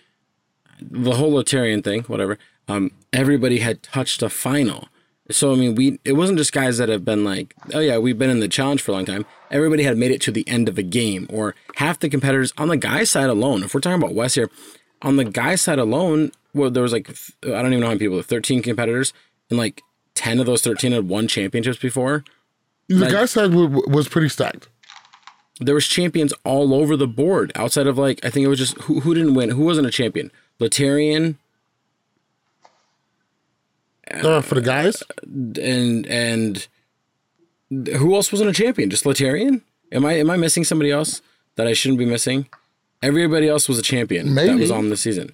the 0.82 1.16
whole 1.16 1.32
Laterrian 1.32 1.84
thing, 1.84 2.04
whatever. 2.04 2.38
Um, 2.68 2.92
everybody 3.14 3.60
had 3.60 3.82
touched 3.82 4.22
a 4.22 4.30
final. 4.30 4.90
So 5.32 5.54
I 5.54 5.56
mean, 5.56 5.76
we 5.76 6.00
it 6.04 6.14
wasn't 6.14 6.38
just 6.38 6.52
guys 6.54 6.78
that 6.78 6.90
have 6.90 7.06
been 7.06 7.24
like, 7.24 7.54
oh 7.74 7.80
yeah, 7.80 7.98
we've 7.98 8.18
been 8.18 8.30
in 8.30 8.40
the 8.42 8.48
challenge 8.48 8.82
for 8.82 8.92
a 8.92 8.96
long 8.96 9.06
time. 9.06 9.26
Everybody 9.52 9.84
had 9.84 9.98
made 9.98 10.12
it 10.12 10.22
to 10.22 10.32
the 10.32 10.48
end 10.48 10.68
of 10.68 10.78
a 10.78 10.84
game, 10.84 11.28
or 11.30 11.56
half 11.76 12.00
the 12.00 12.10
competitors 12.10 12.54
on 12.58 12.68
the 12.68 12.78
guy 12.78 13.06
side 13.06 13.30
alone. 13.30 13.64
If 13.64 13.74
we're 13.74 13.80
talking 13.80 14.02
about 14.02 14.16
Wes 14.16 14.36
here, 14.36 14.50
on 15.02 15.16
the 15.16 15.26
guy 15.26 15.56
side 15.56 15.80
alone, 15.80 16.32
well, 16.58 16.70
there 16.72 16.84
was 16.84 16.92
like 16.94 17.10
I 17.44 17.62
don't 17.62 17.68
even 17.68 17.80
know 17.82 17.86
how 17.88 17.92
many 17.92 18.00
people, 18.00 18.22
thirteen 18.22 18.62
competitors, 18.62 19.14
and 19.50 19.58
like 19.58 19.82
ten 20.16 20.40
of 20.40 20.46
those 20.46 20.62
thirteen 20.62 20.92
had 20.92 21.08
won 21.08 21.28
championships 21.28 21.78
before. 21.80 22.24
the 22.88 22.96
like- 22.96 23.12
guy 23.12 23.26
side 23.26 23.52
w- 23.52 23.84
was 23.88 24.08
pretty 24.08 24.30
stacked. 24.30 24.68
There 25.60 25.74
was 25.76 25.88
champions 25.88 26.34
all 26.44 26.74
over 26.74 26.96
the 26.96 27.08
board. 27.08 27.52
Outside 27.56 27.88
of 27.88 27.98
like, 27.98 28.24
I 28.24 28.30
think 28.30 28.46
it 28.46 28.48
was 28.48 28.60
just 28.60 28.78
who 28.82 29.00
who 29.00 29.14
didn't 29.16 29.34
win, 29.34 29.50
who 29.50 29.64
wasn't 29.64 29.88
a 29.88 29.92
champion, 29.92 30.32
Laterrian 30.60 31.36
Uh, 34.12 34.42
for 34.42 34.56
the 34.56 34.62
guys? 34.62 35.04
and 35.24 36.06
and 36.08 36.68
who 37.70 38.16
else 38.16 38.32
wasn't 38.32 38.50
a 38.50 38.54
champion? 38.54 38.90
Just 38.90 39.04
Laterrian? 39.06 39.62
Am 39.92 40.06
I 40.06 40.14
am 40.14 40.30
I 40.30 40.38
missing 40.38 40.64
somebody 40.64 40.92
else 40.92 41.22
that 41.56 41.68
I 41.68 41.74
shouldn't 41.74 42.00
be 42.00 42.06
missing? 42.06 42.48
Everybody 43.04 43.48
else 43.48 43.68
was 43.68 43.78
a 43.78 43.82
champion 43.84 44.34
that 44.36 44.58
was 44.58 44.72
on 44.72 44.90
the 44.90 44.98
season. 44.98 45.34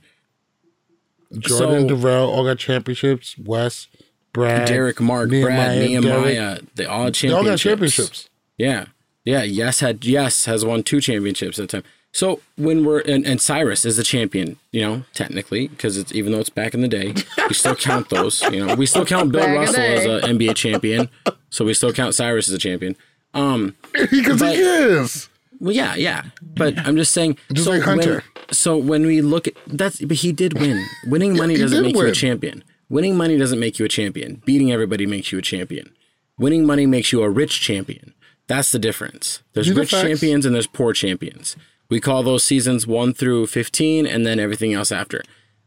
Jordan, 1.39 1.89
So- 1.89 1.95
Darrell 1.97 2.29
all 2.29 2.43
got 2.43 2.57
championships. 2.59 3.35
Wes, 3.37 3.87
Brad, 4.33 4.67
Derrick, 4.67 4.99
Mark, 4.99 5.29
Brad, 5.29 5.79
Nehemiah, 5.79 6.59
they 6.75 6.85
all 6.85 7.03
had 7.05 7.15
They 7.15 7.29
all 7.31 7.43
got 7.43 7.57
championships. 7.57 7.61
championships. 7.63 8.29
Yeah. 8.57 8.85
Yeah. 9.25 9.43
Yes 9.43 9.79
had 9.79 10.03
yes 10.05 10.45
has 10.45 10.65
won 10.65 10.83
two 10.83 10.99
championships 11.01 11.59
at 11.59 11.69
the 11.69 11.77
time. 11.81 11.89
So 12.11 12.41
when 12.57 12.85
we're 12.85 12.99
and, 12.99 13.25
and 13.25 13.41
Cyrus 13.41 13.85
is 13.85 13.97
the 13.97 14.03
champion, 14.03 14.57
you 14.71 14.81
know, 14.81 15.03
technically, 15.13 15.67
because 15.67 15.97
it's 15.97 16.11
even 16.13 16.31
though 16.31 16.39
it's 16.39 16.49
back 16.49 16.73
in 16.75 16.81
the 16.81 16.87
day, 16.87 17.13
we 17.47 17.53
still 17.55 17.75
count 17.75 18.09
those. 18.09 18.41
You 18.51 18.65
know, 18.65 18.75
we 18.75 18.85
still 18.85 19.05
count 19.05 19.31
Bill 19.31 19.41
Back 19.41 19.55
Russell 19.57 19.81
as 19.81 20.05
an 20.05 20.37
NBA 20.37 20.55
champion. 20.55 21.09
So 21.49 21.65
we 21.65 21.73
still 21.73 21.91
count 21.93 22.13
Cyrus 22.15 22.47
as 22.49 22.53
a 22.53 22.59
champion. 22.59 22.95
Um 23.33 23.75
Because 23.93 24.39
But- 24.39 24.55
he 24.55 24.61
is. 24.61 25.29
Well 25.63 25.73
yeah, 25.73 25.95
yeah. 25.95 26.23
But 26.41 26.77
I'm 26.77 26.95
just 26.95 27.13
saying 27.13 27.37
Just 27.51 27.65
so 27.65 27.71
like 27.71 27.81
Hunter. 27.81 28.23
When, 28.35 28.53
so 28.53 28.77
when 28.77 29.05
we 29.05 29.21
look 29.21 29.47
at 29.47 29.53
that's 29.67 29.99
but 30.01 30.17
he 30.17 30.31
did 30.31 30.59
win. 30.59 30.85
Winning 31.07 31.35
money 31.35 31.55
doesn't 31.57 31.81
make 31.81 31.95
you 31.95 32.05
a 32.05 32.11
champion. 32.11 32.63
Winning 32.89 33.17
money 33.17 33.37
doesn't 33.37 33.59
make 33.59 33.79
you 33.79 33.85
a 33.85 33.89
champion. 33.89 34.41
Beating 34.45 34.71
everybody 34.71 35.05
makes 35.07 35.31
you 35.31 35.39
a 35.39 35.41
champion. 35.41 35.95
Winning 36.37 36.65
money 36.65 36.85
makes 36.85 37.11
you 37.11 37.23
a 37.23 37.29
rich 37.29 37.61
champion. 37.61 38.13
That's 38.47 38.71
the 38.71 38.79
difference. 38.79 39.41
There's 39.53 39.67
These 39.67 39.77
rich 39.77 39.89
champions 39.89 40.45
and 40.45 40.53
there's 40.53 40.67
poor 40.67 40.93
champions. 40.93 41.55
We 41.89 41.99
call 41.99 42.23
those 42.23 42.43
seasons 42.43 42.85
one 42.85 43.13
through 43.13 43.47
fifteen, 43.47 44.05
and 44.05 44.25
then 44.25 44.39
everything 44.39 44.73
else 44.73 44.91
after. 44.91 45.21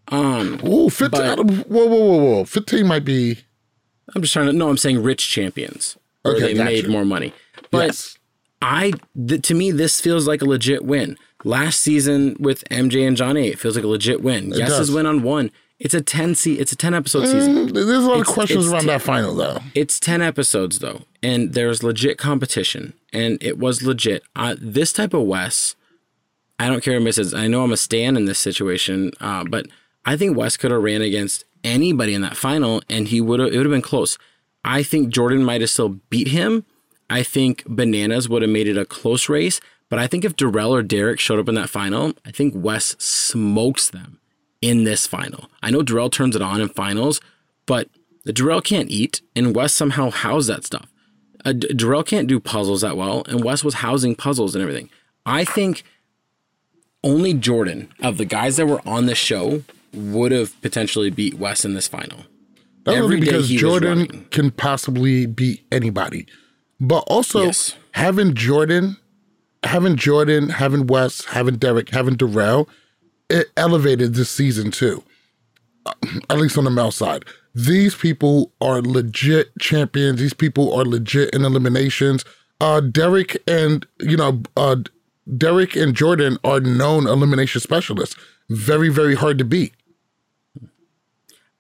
Um, 0.08 0.60
Ooh, 0.64 0.88
15. 0.88 1.10
But- 1.10 1.38
whoa, 1.68 1.86
whoa, 1.86 1.86
whoa, 1.86 2.34
whoa. 2.36 2.44
15 2.44 2.86
might 2.86 3.04
be. 3.04 3.38
I'm 4.14 4.22
just 4.22 4.32
trying 4.32 4.46
to. 4.46 4.52
No, 4.52 4.68
I'm 4.68 4.76
saying 4.76 5.02
rich 5.02 5.28
champions, 5.28 5.96
Okay, 6.24 6.40
they 6.40 6.54
gotcha. 6.54 6.64
made 6.64 6.88
more 6.88 7.04
money. 7.04 7.32
But 7.70 7.86
yes. 7.86 8.15
I, 8.62 8.92
th- 9.28 9.42
to 9.42 9.54
me, 9.54 9.70
this 9.70 10.00
feels 10.00 10.26
like 10.26 10.42
a 10.42 10.46
legit 10.46 10.84
win. 10.84 11.16
Last 11.44 11.80
season 11.80 12.36
with 12.40 12.64
MJ 12.70 13.06
and 13.06 13.16
Johnny, 13.16 13.48
it 13.48 13.58
feels 13.58 13.76
like 13.76 13.84
a 13.84 13.88
legit 13.88 14.22
win. 14.22 14.50
Yes, 14.50 14.70
does. 14.70 14.88
is 14.88 14.94
win 14.94 15.06
on 15.06 15.22
one. 15.22 15.50
It's 15.78 15.92
a 15.94 16.00
ten 16.00 16.34
se- 16.34 16.52
It's 16.54 16.72
a 16.72 16.76
ten 16.76 16.94
episode 16.94 17.26
season. 17.26 17.68
Mm, 17.68 17.74
There's 17.74 17.88
a 17.88 18.00
lot 18.00 18.14
of 18.14 18.20
It's- 18.22 18.34
questions 18.34 18.64
it's 18.64 18.72
around 18.72 18.86
that 18.86 19.02
final, 19.02 19.34
though. 19.34 19.58
It's 19.74 20.00
10 20.00 20.22
episodes 20.22 20.78
though, 20.78 21.02
and 21.22 21.52
there's 21.52 21.82
legit 21.82 22.16
competition, 22.16 22.94
and 23.12 23.36
it 23.42 23.58
was 23.58 23.82
legit. 23.82 24.22
Uh, 24.34 24.56
this 24.58 24.90
type 24.92 25.12
of 25.12 25.22
Wes, 25.24 25.76
I 26.58 26.68
don't 26.68 26.82
care 26.82 26.94
who 26.98 27.04
misses. 27.04 27.34
I 27.34 27.46
know 27.46 27.62
I'm 27.62 27.72
a 27.72 27.76
stan 27.76 28.16
in 28.16 28.24
this 28.24 28.38
situation, 28.38 29.12
uh, 29.20 29.44
but 29.44 29.66
I 30.06 30.16
think 30.16 30.34
Wes 30.34 30.56
could 30.56 30.70
have 30.70 30.82
ran 30.82 31.02
against 31.02 31.44
anybody 31.62 32.14
in 32.14 32.22
that 32.22 32.38
final, 32.38 32.82
and 32.88 33.08
he 33.08 33.20
would 33.20 33.38
have. 33.40 33.52
It 33.52 33.56
would 33.58 33.66
have 33.66 33.72
been 33.72 33.82
close. 33.82 34.16
I 34.64 34.82
think 34.82 35.10
Jordan 35.10 35.44
might 35.44 35.60
have 35.60 35.68
still 35.70 36.00
beat 36.08 36.28
him, 36.28 36.64
I 37.08 37.22
think 37.22 37.64
Bananas 37.66 38.28
would 38.28 38.42
have 38.42 38.50
made 38.50 38.68
it 38.68 38.76
a 38.78 38.84
close 38.84 39.28
race. 39.28 39.60
But 39.88 39.98
I 39.98 40.06
think 40.06 40.24
if 40.24 40.34
Darrell 40.34 40.74
or 40.74 40.82
Derrick 40.82 41.20
showed 41.20 41.38
up 41.38 41.48
in 41.48 41.54
that 41.54 41.70
final, 41.70 42.12
I 42.24 42.32
think 42.32 42.54
Wes 42.56 42.96
smokes 42.98 43.88
them 43.88 44.18
in 44.60 44.84
this 44.84 45.06
final. 45.06 45.48
I 45.62 45.70
know 45.70 45.82
Darrell 45.82 46.10
turns 46.10 46.34
it 46.34 46.42
on 46.42 46.60
in 46.60 46.68
finals, 46.68 47.20
but 47.66 47.88
the 48.24 48.32
Darrell 48.32 48.60
can't 48.60 48.90
eat, 48.90 49.22
and 49.36 49.54
Wes 49.54 49.72
somehow 49.72 50.10
housed 50.10 50.48
that 50.48 50.64
stuff. 50.64 50.88
Uh, 51.44 51.52
Darrell 51.52 52.02
can't 52.02 52.26
do 52.26 52.40
puzzles 52.40 52.80
that 52.80 52.96
well, 52.96 53.22
and 53.28 53.44
Wes 53.44 53.62
was 53.62 53.74
housing 53.74 54.16
puzzles 54.16 54.56
and 54.56 54.62
everything. 54.62 54.90
I 55.24 55.44
think 55.44 55.84
only 57.04 57.34
Jordan 57.34 57.92
of 58.02 58.18
the 58.18 58.24
guys 58.24 58.56
that 58.56 58.66
were 58.66 58.82
on 58.86 59.06
the 59.06 59.14
show 59.14 59.62
would 59.92 60.32
have 60.32 60.60
potentially 60.60 61.10
beat 61.10 61.34
Wes 61.34 61.64
in 61.64 61.74
this 61.74 61.86
final. 61.86 62.24
Only 62.86 63.20
because 63.20 63.48
Jordan 63.48 64.26
can 64.30 64.50
possibly 64.50 65.26
beat 65.26 65.64
anybody. 65.70 66.26
But 66.80 67.04
also 67.06 67.44
yes. 67.44 67.76
having 67.92 68.34
Jordan, 68.34 68.96
having 69.62 69.96
Jordan, 69.96 70.50
having 70.50 70.86
Wes, 70.86 71.24
having 71.26 71.56
Derrick, 71.56 71.90
having 71.90 72.16
Darrell, 72.16 72.68
it 73.30 73.48
elevated 73.56 74.14
this 74.14 74.30
season 74.30 74.70
too. 74.70 75.02
Uh, 75.86 75.92
at 76.28 76.38
least 76.38 76.58
on 76.58 76.64
the 76.64 76.70
male 76.70 76.90
side. 76.90 77.24
These 77.54 77.94
people 77.94 78.52
are 78.60 78.82
legit 78.82 79.50
champions. 79.58 80.20
These 80.20 80.34
people 80.34 80.74
are 80.74 80.84
legit 80.84 81.30
in 81.34 81.44
eliminations. 81.44 82.24
Uh, 82.60 82.80
Derrick 82.80 83.42
and 83.46 83.86
you 84.00 84.16
know, 84.16 84.42
uh, 84.56 84.76
Derrick 85.36 85.74
and 85.74 85.94
Jordan 85.94 86.38
are 86.44 86.60
known 86.60 87.06
elimination 87.06 87.60
specialists. 87.60 88.16
Very, 88.50 88.88
very 88.88 89.14
hard 89.14 89.38
to 89.38 89.44
beat. 89.44 89.74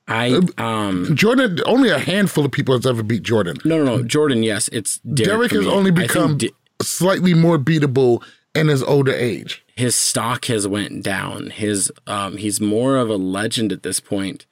I 0.08 0.40
uh, 0.58 0.62
um 0.62 1.16
Jordan 1.16 1.58
only 1.66 1.90
a 1.90 1.98
handful 1.98 2.44
of 2.44 2.52
people 2.52 2.76
has 2.76 2.86
ever 2.86 3.02
beat 3.02 3.22
Jordan. 3.22 3.56
No, 3.64 3.82
no, 3.82 3.96
no. 3.96 4.02
Jordan, 4.02 4.42
yes, 4.42 4.68
it's 4.68 4.98
Derrick, 4.98 5.50
Derrick 5.50 5.52
has 5.52 5.66
only 5.66 5.90
become 5.90 6.38
slightly 6.80 7.34
more 7.34 7.58
beatable 7.58 8.22
in 8.54 8.68
his 8.68 8.82
older 8.82 9.12
age. 9.12 9.64
His 9.74 9.96
stock 9.96 10.44
has 10.46 10.68
went 10.68 11.02
down. 11.02 11.50
His 11.50 11.90
um 12.06 12.36
he's 12.36 12.60
more 12.60 12.96
of 12.96 13.10
a 13.10 13.16
legend 13.16 13.72
at 13.72 13.82
this 13.82 13.98
point 13.98 14.46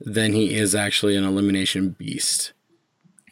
than 0.00 0.32
he 0.32 0.54
is 0.54 0.74
actually 0.74 1.16
an 1.16 1.24
elimination 1.24 1.90
beast. 1.90 2.52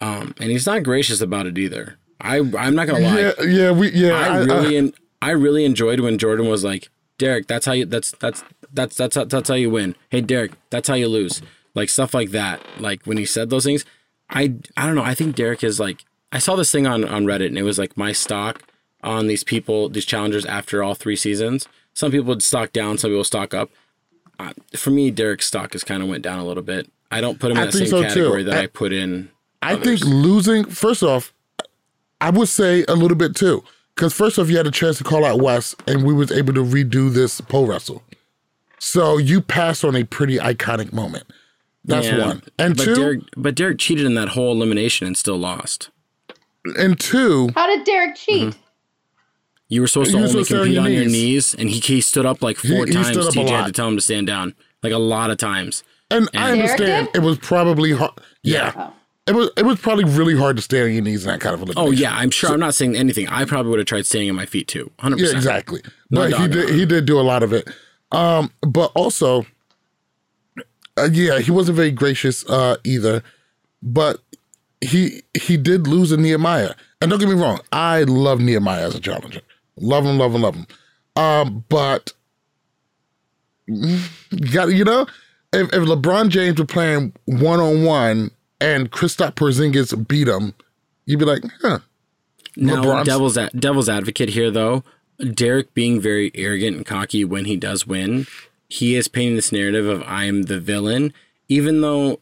Um 0.00 0.34
and 0.38 0.50
he's 0.50 0.66
not 0.66 0.82
gracious 0.82 1.20
about 1.22 1.46
it 1.46 1.56
either. 1.56 1.96
I 2.20 2.36
I'm 2.58 2.74
not 2.74 2.86
gonna 2.86 3.00
lie. 3.00 3.18
Yeah, 3.18 3.42
yeah, 3.42 3.70
we 3.70 3.90
yeah. 3.92 4.12
I, 4.12 4.26
I 4.26 4.38
really 4.40 4.78
I, 4.78 4.92
I 5.22 5.30
really 5.30 5.64
enjoyed 5.64 6.00
when 6.00 6.18
Jordan 6.18 6.48
was 6.48 6.64
like, 6.64 6.90
Derrick, 7.16 7.46
that's 7.46 7.64
how 7.64 7.72
you 7.72 7.86
that's 7.86 8.10
that's 8.20 8.44
that's 8.74 8.94
that's 8.96 9.14
that's, 9.14 9.32
that's 9.32 9.48
how 9.48 9.54
you 9.54 9.70
win. 9.70 9.96
Hey 10.10 10.20
Derrick, 10.20 10.52
that's 10.68 10.86
how 10.86 10.94
you 10.94 11.08
lose 11.08 11.40
like 11.74 11.88
stuff 11.88 12.14
like 12.14 12.30
that. 12.30 12.60
Like 12.78 13.04
when 13.04 13.16
he 13.16 13.24
said 13.24 13.50
those 13.50 13.64
things, 13.64 13.84
I 14.30 14.54
I 14.76 14.86
don't 14.86 14.94
know. 14.94 15.02
I 15.02 15.14
think 15.14 15.36
Derrick 15.36 15.64
is 15.64 15.80
like 15.80 16.04
I 16.30 16.38
saw 16.38 16.56
this 16.56 16.72
thing 16.72 16.86
on 16.86 17.04
on 17.04 17.24
Reddit 17.24 17.46
and 17.46 17.58
it 17.58 17.62
was 17.62 17.78
like 17.78 17.96
my 17.96 18.12
stock 18.12 18.62
on 19.02 19.26
these 19.26 19.44
people, 19.44 19.88
these 19.88 20.04
challengers 20.04 20.46
after 20.46 20.82
all 20.82 20.94
three 20.94 21.16
seasons. 21.16 21.66
Some 21.94 22.10
people 22.10 22.26
would 22.28 22.42
stock 22.42 22.72
down, 22.72 22.98
some 22.98 23.10
people 23.10 23.24
stock 23.24 23.52
up. 23.52 23.70
Uh, 24.38 24.52
for 24.76 24.90
me, 24.90 25.10
Derrick's 25.10 25.46
stock 25.46 25.72
has 25.72 25.84
kind 25.84 26.02
of 26.02 26.08
went 26.08 26.22
down 26.22 26.38
a 26.38 26.44
little 26.44 26.62
bit. 26.62 26.90
I 27.10 27.20
don't 27.20 27.38
put 27.38 27.50
him 27.50 27.58
in 27.58 27.66
the 27.66 27.72
same 27.72 27.86
so 27.86 28.02
category 28.02 28.42
too. 28.42 28.50
that 28.50 28.58
I, 28.58 28.62
I, 28.62 28.66
put 28.66 28.92
in. 28.92 29.30
I 29.60 29.74
others. 29.74 30.02
think 30.02 30.12
losing. 30.12 30.64
First 30.64 31.02
off, 31.02 31.32
I 32.20 32.30
would 32.30 32.48
say 32.48 32.84
a 32.88 32.94
little 32.94 33.16
bit 33.16 33.36
too, 33.36 33.62
because 33.94 34.14
first 34.14 34.38
off, 34.38 34.48
you 34.48 34.56
had 34.56 34.66
a 34.66 34.70
chance 34.70 34.98
to 34.98 35.04
call 35.04 35.24
out 35.24 35.40
Wes, 35.40 35.74
and 35.86 36.04
we 36.04 36.14
was 36.14 36.32
able 36.32 36.54
to 36.54 36.64
redo 36.64 37.12
this 37.12 37.40
pole 37.42 37.66
wrestle. 37.66 38.02
So 38.78 39.18
you 39.18 39.40
passed 39.40 39.84
on 39.84 39.94
a 39.94 40.04
pretty 40.04 40.38
iconic 40.38 40.92
moment. 40.92 41.24
That's 41.84 42.06
yeah, 42.06 42.26
one. 42.26 42.42
And 42.58 42.76
but 42.76 42.84
two, 42.84 42.94
Derrick, 42.94 43.20
but 43.36 43.54
Derrick 43.54 43.78
cheated 43.78 44.06
in 44.06 44.14
that 44.14 44.30
whole 44.30 44.52
elimination 44.52 45.06
and 45.06 45.16
still 45.16 45.36
lost. 45.36 45.90
And 46.78 46.98
two, 46.98 47.50
how 47.54 47.66
did 47.66 47.84
Derrick 47.84 48.14
cheat? 48.16 48.50
Mm-hmm. 48.50 48.58
You 49.68 49.80
were 49.80 49.86
supposed 49.86 50.10
to 50.10 50.18
only 50.18 50.44
compete 50.44 50.78
on, 50.78 50.84
on 50.84 50.92
your 50.92 51.06
knees, 51.06 51.54
and 51.54 51.68
he, 51.68 51.80
he 51.80 52.00
stood 52.02 52.26
up 52.26 52.42
like 52.42 52.58
four 52.58 52.86
he, 52.86 52.92
times. 52.92 53.08
He 53.08 53.14
TJ 53.14 53.48
had 53.48 53.66
to 53.66 53.72
tell 53.72 53.88
him 53.88 53.96
to 53.96 54.02
stand 54.02 54.26
down, 54.26 54.54
like 54.82 54.92
a 54.92 54.98
lot 54.98 55.30
of 55.30 55.38
times. 55.38 55.82
And, 56.10 56.28
and 56.34 56.44
I 56.44 56.52
understand 56.52 57.08
it 57.14 57.20
was 57.20 57.38
probably 57.38 57.92
hard. 57.92 58.12
Yeah. 58.42 58.72
Oh. 58.76 58.92
It 59.24 59.34
was 59.36 59.50
it 59.56 59.64
was 59.64 59.78
probably 59.78 60.04
really 60.04 60.36
hard 60.36 60.56
to 60.56 60.62
stay 60.62 60.82
on 60.82 60.92
your 60.92 61.02
knees 61.02 61.24
in 61.24 61.30
that 61.30 61.40
kind 61.40 61.54
of 61.54 61.62
elimination. 61.62 61.88
Oh 61.88 61.90
yeah, 61.92 62.14
I'm 62.14 62.30
sure. 62.30 62.48
So, 62.48 62.54
I'm 62.54 62.60
not 62.60 62.74
saying 62.74 62.96
anything. 62.96 63.28
I 63.28 63.44
probably 63.44 63.70
would 63.70 63.78
have 63.78 63.86
tried 63.86 64.04
staying 64.04 64.28
on 64.28 64.34
my 64.34 64.46
feet 64.46 64.66
too. 64.66 64.90
100. 65.00 65.20
Yeah, 65.20 65.36
exactly. 65.36 65.80
No 66.10 66.28
but 66.28 66.40
he 66.40 66.48
did 66.48 66.70
he 66.70 66.84
did 66.84 67.06
do 67.06 67.20
a 67.20 67.22
lot 67.22 67.42
of 67.44 67.52
it. 67.52 67.68
Um, 68.10 68.52
but 68.62 68.90
also 68.94 69.46
uh, 70.98 71.08
yeah, 71.12 71.38
he 71.38 71.50
wasn't 71.50 71.76
very 71.76 71.90
gracious 71.90 72.44
uh, 72.48 72.76
either, 72.84 73.22
but 73.82 74.20
he 74.80 75.22
he 75.34 75.56
did 75.56 75.86
lose 75.86 76.10
to 76.10 76.16
Nehemiah. 76.16 76.74
And 77.00 77.10
don't 77.10 77.18
get 77.18 77.28
me 77.28 77.34
wrong, 77.34 77.60
I 77.72 78.02
love 78.02 78.40
Nehemiah 78.40 78.86
as 78.86 78.94
a 78.94 79.00
challenger. 79.00 79.40
Love 79.76 80.04
him, 80.04 80.18
love 80.18 80.34
him, 80.34 80.42
love 80.42 80.54
him. 80.54 80.66
Um, 81.16 81.64
but 81.68 82.12
you 83.66 83.98
got 84.52 84.68
you 84.68 84.84
know, 84.84 85.06
if, 85.52 85.68
if 85.72 85.82
LeBron 85.82 86.28
James 86.28 86.58
were 86.58 86.66
playing 86.66 87.12
one 87.24 87.60
on 87.60 87.84
one 87.84 88.30
and 88.60 88.90
Kristaps 88.90 89.34
Porzingis 89.34 90.06
beat 90.06 90.28
him, 90.28 90.54
you'd 91.06 91.18
be 91.18 91.24
like, 91.24 91.42
huh. 91.60 91.78
Now, 92.54 92.82
LeBron's- 92.82 93.06
devil's 93.06 93.38
devil's 93.58 93.88
advocate 93.88 94.30
here 94.30 94.50
though. 94.50 94.84
Derek 95.34 95.72
being 95.74 96.00
very 96.00 96.32
arrogant 96.34 96.76
and 96.76 96.86
cocky 96.86 97.24
when 97.24 97.44
he 97.44 97.56
does 97.56 97.86
win 97.86 98.26
he 98.72 98.94
is 98.94 99.06
painting 99.06 99.36
this 99.36 99.52
narrative 99.52 99.86
of 99.86 100.02
I'm 100.06 100.44
the 100.44 100.58
villain, 100.58 101.12
even 101.46 101.82
though 101.82 102.20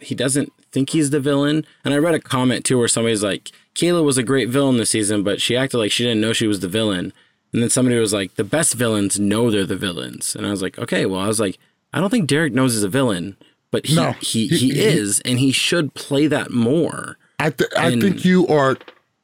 he 0.00 0.14
doesn't 0.14 0.52
think 0.70 0.90
he's 0.90 1.10
the 1.10 1.18
villain. 1.18 1.66
And 1.84 1.92
I 1.92 1.96
read 1.96 2.14
a 2.14 2.20
comment 2.20 2.64
too 2.64 2.78
where 2.78 2.86
somebody's 2.86 3.24
like, 3.24 3.50
Kayla 3.74 4.04
was 4.04 4.16
a 4.16 4.22
great 4.22 4.48
villain 4.50 4.76
this 4.76 4.90
season, 4.90 5.24
but 5.24 5.40
she 5.40 5.56
acted 5.56 5.78
like 5.78 5.90
she 5.90 6.04
didn't 6.04 6.20
know 6.20 6.32
she 6.32 6.46
was 6.46 6.60
the 6.60 6.68
villain. 6.68 7.12
And 7.52 7.60
then 7.60 7.70
somebody 7.70 7.98
was 7.98 8.12
like, 8.12 8.36
the 8.36 8.44
best 8.44 8.74
villains 8.74 9.18
know 9.18 9.50
they're 9.50 9.66
the 9.66 9.74
villains. 9.74 10.36
And 10.36 10.46
I 10.46 10.52
was 10.52 10.62
like, 10.62 10.78
okay, 10.78 11.06
well, 11.06 11.18
I 11.18 11.26
was 11.26 11.40
like, 11.40 11.58
I 11.92 11.98
don't 11.98 12.10
think 12.10 12.28
Derrick 12.28 12.52
knows 12.52 12.74
he's 12.74 12.84
a 12.84 12.88
villain, 12.88 13.36
but 13.72 13.86
he 13.86 13.96
no, 13.96 14.12
he, 14.20 14.46
he, 14.46 14.70
he, 14.70 14.80
is, 14.80 15.18
and 15.24 15.40
he 15.40 15.50
should 15.50 15.94
play 15.94 16.28
that 16.28 16.52
more. 16.52 17.18
I 17.40 17.50
th- 17.50 17.70
I 17.76 17.98
think 17.98 18.24
you 18.24 18.46
are. 18.46 18.76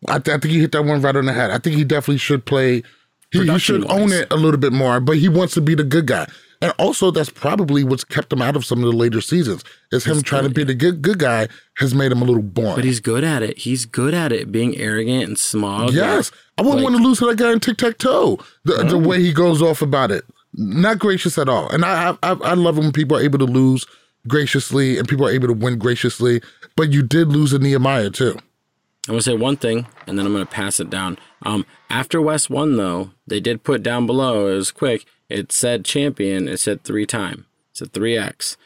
I, 0.08 0.18
th- 0.18 0.36
I 0.36 0.40
think 0.40 0.52
you 0.52 0.62
hit 0.62 0.72
that 0.72 0.82
one 0.82 1.00
right 1.00 1.14
on 1.14 1.26
the 1.26 1.32
head. 1.32 1.52
I 1.52 1.58
think 1.58 1.76
he 1.76 1.84
definitely 1.84 2.18
should 2.18 2.44
play. 2.44 2.82
He, 3.30 3.46
he 3.46 3.58
should 3.60 3.88
own 3.88 4.10
it 4.10 4.32
a 4.32 4.36
little 4.36 4.58
bit 4.58 4.72
more, 4.72 4.98
but 4.98 5.18
he 5.18 5.28
wants 5.28 5.54
to 5.54 5.60
be 5.60 5.76
the 5.76 5.84
good 5.84 6.06
guy. 6.06 6.26
And 6.66 6.74
also, 6.78 7.12
that's 7.12 7.30
probably 7.30 7.84
what's 7.84 8.02
kept 8.02 8.32
him 8.32 8.42
out 8.42 8.56
of 8.56 8.64
some 8.64 8.82
of 8.82 8.90
the 8.90 8.96
later 8.96 9.20
seasons. 9.20 9.62
Is 9.92 10.04
him 10.04 10.20
trying 10.20 10.42
good, 10.42 10.48
to 10.48 10.54
be 10.54 10.64
the 10.64 10.74
good 10.74 11.00
good 11.00 11.20
guy 11.20 11.46
has 11.76 11.94
made 11.94 12.10
him 12.10 12.20
a 12.22 12.24
little 12.24 12.42
boring. 12.42 12.74
But 12.74 12.82
he's 12.82 12.98
good 12.98 13.22
at 13.22 13.44
it. 13.44 13.58
He's 13.58 13.86
good 13.86 14.14
at 14.14 14.32
it, 14.32 14.50
being 14.50 14.76
arrogant 14.76 15.28
and 15.28 15.38
smug. 15.38 15.92
Yes, 15.92 16.32
I 16.58 16.62
wouldn't 16.62 16.82
like, 16.82 16.90
want 16.90 16.96
to 16.96 17.02
lose 17.04 17.20
to 17.20 17.26
that 17.26 17.38
guy 17.38 17.52
in 17.52 17.60
tic 17.60 17.76
tac 17.76 17.98
toe. 17.98 18.40
The, 18.64 18.82
the 18.82 18.98
way 18.98 19.22
he 19.22 19.32
goes 19.32 19.62
off 19.62 19.80
about 19.80 20.10
it, 20.10 20.24
not 20.54 20.98
gracious 20.98 21.38
at 21.38 21.48
all. 21.48 21.68
And 21.68 21.84
I, 21.84 22.16
I 22.24 22.32
I 22.32 22.54
love 22.54 22.78
when 22.78 22.90
people 22.90 23.16
are 23.16 23.22
able 23.22 23.38
to 23.38 23.44
lose 23.44 23.86
graciously 24.26 24.98
and 24.98 25.06
people 25.06 25.24
are 25.24 25.30
able 25.30 25.46
to 25.46 25.54
win 25.54 25.78
graciously. 25.78 26.42
But 26.74 26.92
you 26.92 27.04
did 27.04 27.28
lose 27.28 27.52
a 27.52 27.60
Nehemiah 27.60 28.10
too. 28.10 28.36
I'm 29.06 29.12
gonna 29.12 29.22
say 29.22 29.36
one 29.36 29.56
thing, 29.56 29.86
and 30.08 30.18
then 30.18 30.26
I'm 30.26 30.32
gonna 30.32 30.46
pass 30.46 30.80
it 30.80 30.90
down. 30.90 31.16
Um, 31.42 31.64
after 31.90 32.20
Wes 32.20 32.50
won, 32.50 32.76
though, 32.76 33.12
they 33.24 33.38
did 33.38 33.62
put 33.62 33.84
down 33.84 34.04
below. 34.04 34.48
It 34.48 34.56
was 34.56 34.72
quick 34.72 35.06
it 35.28 35.52
said 35.52 35.84
champion. 35.84 36.48
It 36.48 36.58
said 36.58 36.82
three 36.82 37.06
time. 37.06 37.46
It 37.72 37.78
said 37.78 37.92
three 37.92 38.16
X. 38.16 38.56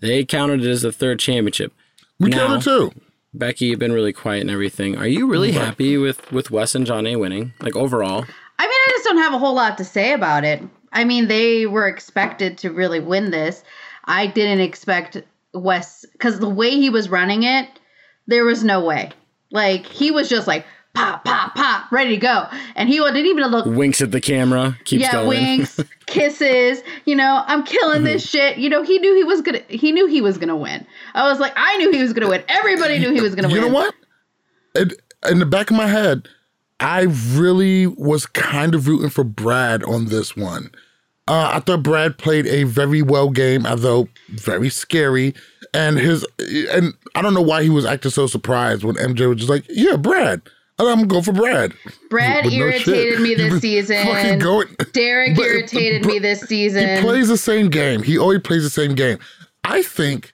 They 0.00 0.24
counted 0.24 0.64
it 0.64 0.68
as 0.68 0.82
the 0.82 0.92
third 0.92 1.18
championship. 1.18 1.72
We 2.18 2.30
now, 2.30 2.48
counted 2.48 2.64
too. 2.64 2.92
Becky, 3.34 3.66
you've 3.66 3.78
been 3.78 3.92
really 3.92 4.12
quiet 4.12 4.42
and 4.42 4.50
everything. 4.50 4.96
Are 4.96 5.06
you 5.06 5.26
really 5.26 5.52
happy 5.52 5.96
with 5.96 6.30
with 6.32 6.50
Wes 6.50 6.74
and 6.74 6.86
Jonna 6.86 7.18
winning? 7.18 7.52
Like 7.60 7.76
overall? 7.76 8.24
I 8.58 8.64
mean, 8.64 8.70
I 8.70 8.86
just 8.90 9.04
don't 9.04 9.18
have 9.18 9.34
a 9.34 9.38
whole 9.38 9.54
lot 9.54 9.78
to 9.78 9.84
say 9.84 10.12
about 10.12 10.44
it. 10.44 10.62
I 10.92 11.04
mean, 11.04 11.28
they 11.28 11.66
were 11.66 11.86
expected 11.86 12.58
to 12.58 12.70
really 12.70 13.00
win 13.00 13.30
this. 13.30 13.62
I 14.04 14.26
didn't 14.26 14.60
expect 14.60 15.22
Wes 15.52 16.04
because 16.12 16.40
the 16.40 16.48
way 16.48 16.70
he 16.70 16.90
was 16.90 17.08
running 17.08 17.44
it, 17.44 17.68
there 18.26 18.44
was 18.44 18.64
no 18.64 18.84
way. 18.84 19.10
Like 19.50 19.86
he 19.86 20.10
was 20.10 20.28
just 20.28 20.46
like 20.46 20.66
pop, 20.98 21.24
pop, 21.24 21.54
pop, 21.54 21.92
ready 21.92 22.10
to 22.10 22.16
go. 22.16 22.46
And 22.74 22.88
he 22.88 22.98
didn't 22.98 23.26
even 23.26 23.44
look. 23.44 23.66
Winks 23.66 24.00
at 24.00 24.10
the 24.10 24.20
camera, 24.20 24.76
keeps 24.84 25.02
yeah, 25.02 25.12
going. 25.12 25.28
winks, 25.28 25.80
kisses. 26.06 26.82
You 27.04 27.16
know, 27.16 27.42
I'm 27.46 27.64
killing 27.64 28.04
this 28.04 28.26
mm-hmm. 28.26 28.38
shit. 28.38 28.58
You 28.58 28.68
know, 28.68 28.82
he 28.82 28.98
knew 28.98 29.14
he 29.14 29.24
was 29.24 29.40
gonna. 29.42 29.62
He 29.68 29.92
knew 29.92 30.06
he 30.06 30.20
was 30.20 30.38
gonna 30.38 30.56
win. 30.56 30.86
I 31.14 31.28
was 31.28 31.38
like, 31.38 31.52
I 31.56 31.76
knew 31.78 31.90
he 31.92 32.02
was 32.02 32.12
gonna 32.12 32.28
win. 32.28 32.42
Everybody 32.48 32.98
knew 32.98 33.12
he 33.12 33.20
was 33.20 33.34
gonna 33.34 33.48
you 33.48 33.54
win. 33.54 33.64
You 33.64 33.68
know 33.68 33.74
what? 33.74 33.94
It, 34.74 35.00
in 35.28 35.38
the 35.38 35.46
back 35.46 35.70
of 35.70 35.76
my 35.76 35.86
head, 35.86 36.28
I 36.80 37.02
really 37.32 37.86
was 37.86 38.26
kind 38.26 38.74
of 38.74 38.86
rooting 38.86 39.10
for 39.10 39.24
Brad 39.24 39.82
on 39.84 40.06
this 40.06 40.36
one. 40.36 40.70
Uh, 41.26 41.50
I 41.54 41.60
thought 41.60 41.82
Brad 41.82 42.16
played 42.16 42.46
a 42.46 42.64
very 42.64 43.02
well 43.02 43.28
game, 43.28 43.66
although 43.66 44.08
very 44.30 44.70
scary. 44.70 45.34
And 45.74 45.98
his 45.98 46.26
and 46.70 46.94
I 47.14 47.20
don't 47.20 47.34
know 47.34 47.42
why 47.42 47.62
he 47.62 47.68
was 47.68 47.84
acting 47.84 48.10
so 48.10 48.26
surprised 48.26 48.84
when 48.84 48.96
MJ 48.96 49.28
was 49.28 49.38
just 49.38 49.50
like, 49.50 49.66
"Yeah, 49.68 49.96
Brad." 49.96 50.40
I'm 50.78 50.86
gonna 50.86 51.06
go 51.06 51.22
for 51.22 51.32
Brad. 51.32 51.74
Brad 52.08 52.44
but 52.44 52.52
irritated 52.52 53.18
no 53.18 53.24
me 53.24 53.34
this 53.34 53.60
season. 53.60 54.38
Going, 54.38 54.68
Derrick 54.92 55.36
but, 55.36 55.44
irritated 55.46 56.02
but, 56.02 56.08
me 56.08 56.18
this 56.18 56.40
season. 56.42 56.96
He 56.96 57.02
plays 57.02 57.28
the 57.28 57.36
same 57.36 57.68
game. 57.68 58.02
He 58.02 58.16
always 58.16 58.40
plays 58.40 58.62
the 58.62 58.70
same 58.70 58.94
game. 58.94 59.18
I 59.64 59.82
think 59.82 60.32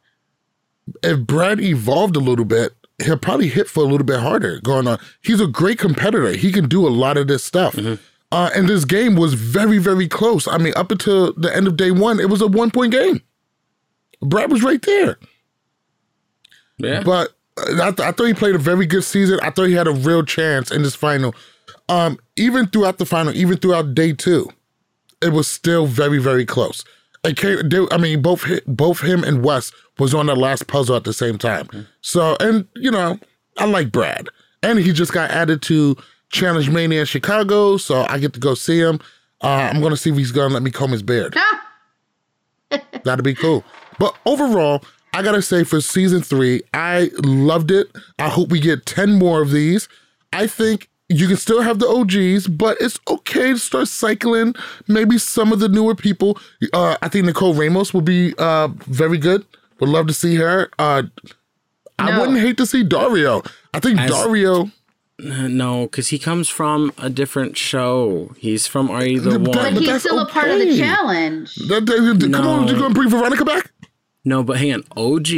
if 1.03 1.21
Brad 1.21 1.61
evolved 1.61 2.17
a 2.17 2.21
little 2.21 2.45
bit, 2.45 2.73
he'll 3.03 3.19
probably 3.19 3.49
hit 3.49 3.69
for 3.69 3.83
a 3.83 3.87
little 3.87 4.05
bit 4.05 4.21
harder 4.21 4.61
going 4.61 4.87
on. 4.87 4.99
He's 5.23 5.41
a 5.41 5.47
great 5.47 5.79
competitor. 5.79 6.31
He 6.33 6.53
can 6.53 6.69
do 6.69 6.87
a 6.87 6.91
lot 6.91 7.17
of 7.17 7.27
this 7.27 7.43
stuff. 7.43 7.75
Mm-hmm. 7.75 8.03
Uh, 8.31 8.51
and 8.55 8.69
this 8.69 8.85
game 8.85 9.17
was 9.17 9.35
very, 9.35 9.79
very 9.79 10.09
close. 10.09 10.49
I 10.49 10.59
mean, 10.59 10.73
up 10.77 10.91
until 10.91 11.33
the 11.35 11.55
end 11.55 11.67
of 11.67 11.77
day 11.77 11.91
one, 11.91 12.21
it 12.21 12.29
was 12.29 12.41
a 12.41 12.47
one 12.47 12.71
point 12.71 12.93
game. 12.93 13.23
Brad 14.21 14.51
was 14.51 14.63
right 14.63 14.83
there. 14.83 15.19
Yeah. 16.79 17.03
But 17.03 17.31
I, 17.57 17.91
th- 17.91 18.01
I 18.01 18.13
thought 18.13 18.27
he 18.27 18.35
played 18.35 18.55
a 18.55 18.59
very 18.59 18.87
good 18.87 19.05
season. 19.05 19.39
I 19.43 19.51
thought 19.51 19.65
he 19.65 19.75
had 19.75 19.87
a 19.87 19.93
real 19.93 20.25
chance 20.25 20.71
in 20.71 20.83
this 20.83 20.95
final. 20.95 21.35
Um, 21.89 22.19
even 22.37 22.67
throughout 22.67 22.99
the 22.99 23.07
final, 23.07 23.35
even 23.35 23.59
throughout 23.59 23.95
day 23.95 24.13
two, 24.13 24.49
it 25.23 25.33
was 25.33 25.47
still 25.47 25.87
very, 25.87 26.19
very 26.19 26.45
close. 26.45 26.85
It 27.25 27.37
came, 27.37 27.69
they, 27.69 27.87
I 27.91 27.97
mean, 27.97 28.23
both 28.23 28.45
both 28.67 29.01
him 29.01 29.25
and 29.25 29.43
Wes 29.43 29.73
was 29.99 30.15
on 30.15 30.27
the 30.27 30.37
last 30.37 30.67
puzzle 30.67 30.97
at 30.97 31.05
the 31.05 31.13
same 31.13 31.39
time. 31.39 31.67
Mm-hmm. 31.67 31.83
So, 32.03 32.37
and 32.41 32.67
you 32.77 32.91
know, 32.91 33.19
I 33.59 33.65
like 33.67 33.93
Brad, 33.93 34.29
and 34.63 34.79
he 34.79 34.93
just 34.93 35.13
got 35.13 35.31
added 35.31 35.63
to 35.63 35.97
Challenge 36.31 36.69
Mania 36.69 37.01
in 37.01 37.07
Chicago, 37.07 37.77
so 37.77 38.05
I 38.09 38.19
get 38.19 38.33
to 38.35 38.41
go 38.41 38.55
see 38.55 38.79
him. 38.79 39.01
Uh, 39.41 39.71
I'm 39.73 39.81
gonna 39.81 39.97
see 39.97 40.11
if 40.11 40.17
he's 40.17 40.33
gonna 40.33 40.53
let 40.53 40.63
me 40.63 40.71
comb 40.71 40.91
his 40.91 41.03
beard. 41.03 41.37
That'd 43.05 43.25
be 43.25 43.35
cool. 43.35 43.65
But 43.99 44.17
overall, 44.27 44.83
I 45.15 45.23
gotta 45.23 45.43
say 45.43 45.63
for 45.63 45.81
season 45.81 46.23
three, 46.23 46.63
I 46.75 47.11
loved 47.23 47.71
it. 47.71 47.89
I 48.19 48.29
hope 48.29 48.51
we 48.51 48.59
get 48.59 48.85
10 48.85 49.13
more 49.17 49.41
of 49.41 49.53
these. 49.53 49.89
I 50.33 50.49
think 50.49 50.89
you 51.09 51.29
can 51.29 51.37
still 51.37 51.63
have 51.63 51.79
the 51.79 51.87
OGs, 51.87 52.49
but 52.49 52.77
it's 52.81 52.99
okay 53.09 53.53
to 53.53 53.59
start 53.59 53.87
cycling 53.87 54.55
maybe 54.89 55.19
some 55.19 55.53
of 55.53 55.61
the 55.61 55.69
newer 55.69 55.95
people. 55.95 56.37
Uh, 56.73 56.97
I 57.01 57.09
think 57.09 57.27
Nicole 57.27 57.55
Ramos 57.55 57.95
will 57.95 58.01
be 58.01 58.35
uh, 58.39 58.69
very 58.87 59.19
good. 59.19 59.47
Would 59.79 59.91
love 59.91 60.09
to 60.09 60.13
see 60.15 60.35
her. 60.35 60.69
Uh, 60.81 61.03
no. 62.01 62.07
I 62.07 62.19
wouldn't 62.19 62.41
hate 62.41 62.57
to 62.57 62.67
see 62.67 62.83
Dario. 62.83 63.43
I 63.73 63.79
think 63.79 64.01
As, 64.01 64.11
Dario. 64.11 64.71
No, 65.21 65.83
because 65.87 66.09
he 66.09 66.19
comes 66.19 66.49
from 66.49 66.93
a 66.99 67.09
different 67.09 67.57
show. 67.57 68.35
He's 68.37 68.67
from 68.67 68.91
Are 68.91 69.05
You 69.05 69.21
the 69.21 69.39
One? 69.39 69.45
But 69.53 69.75
he's 69.75 70.01
still 70.01 70.19
okay. 70.21 70.31
a 70.31 70.33
part 70.33 70.49
of 70.49 70.59
the 70.59 70.77
challenge. 70.77 71.55
That, 71.69 71.87
that, 71.87 72.27
no. 72.29 72.39
Come 72.39 72.47
on, 72.49 72.67
you're 72.67 72.79
going 72.79 72.93
to 72.93 72.95
bring 72.95 73.11
Veronica 73.11 73.45
back? 73.45 73.71
No, 74.25 74.43
but 74.43 74.59
hang 74.59 74.73
on. 74.73 74.85
OG 74.97 75.29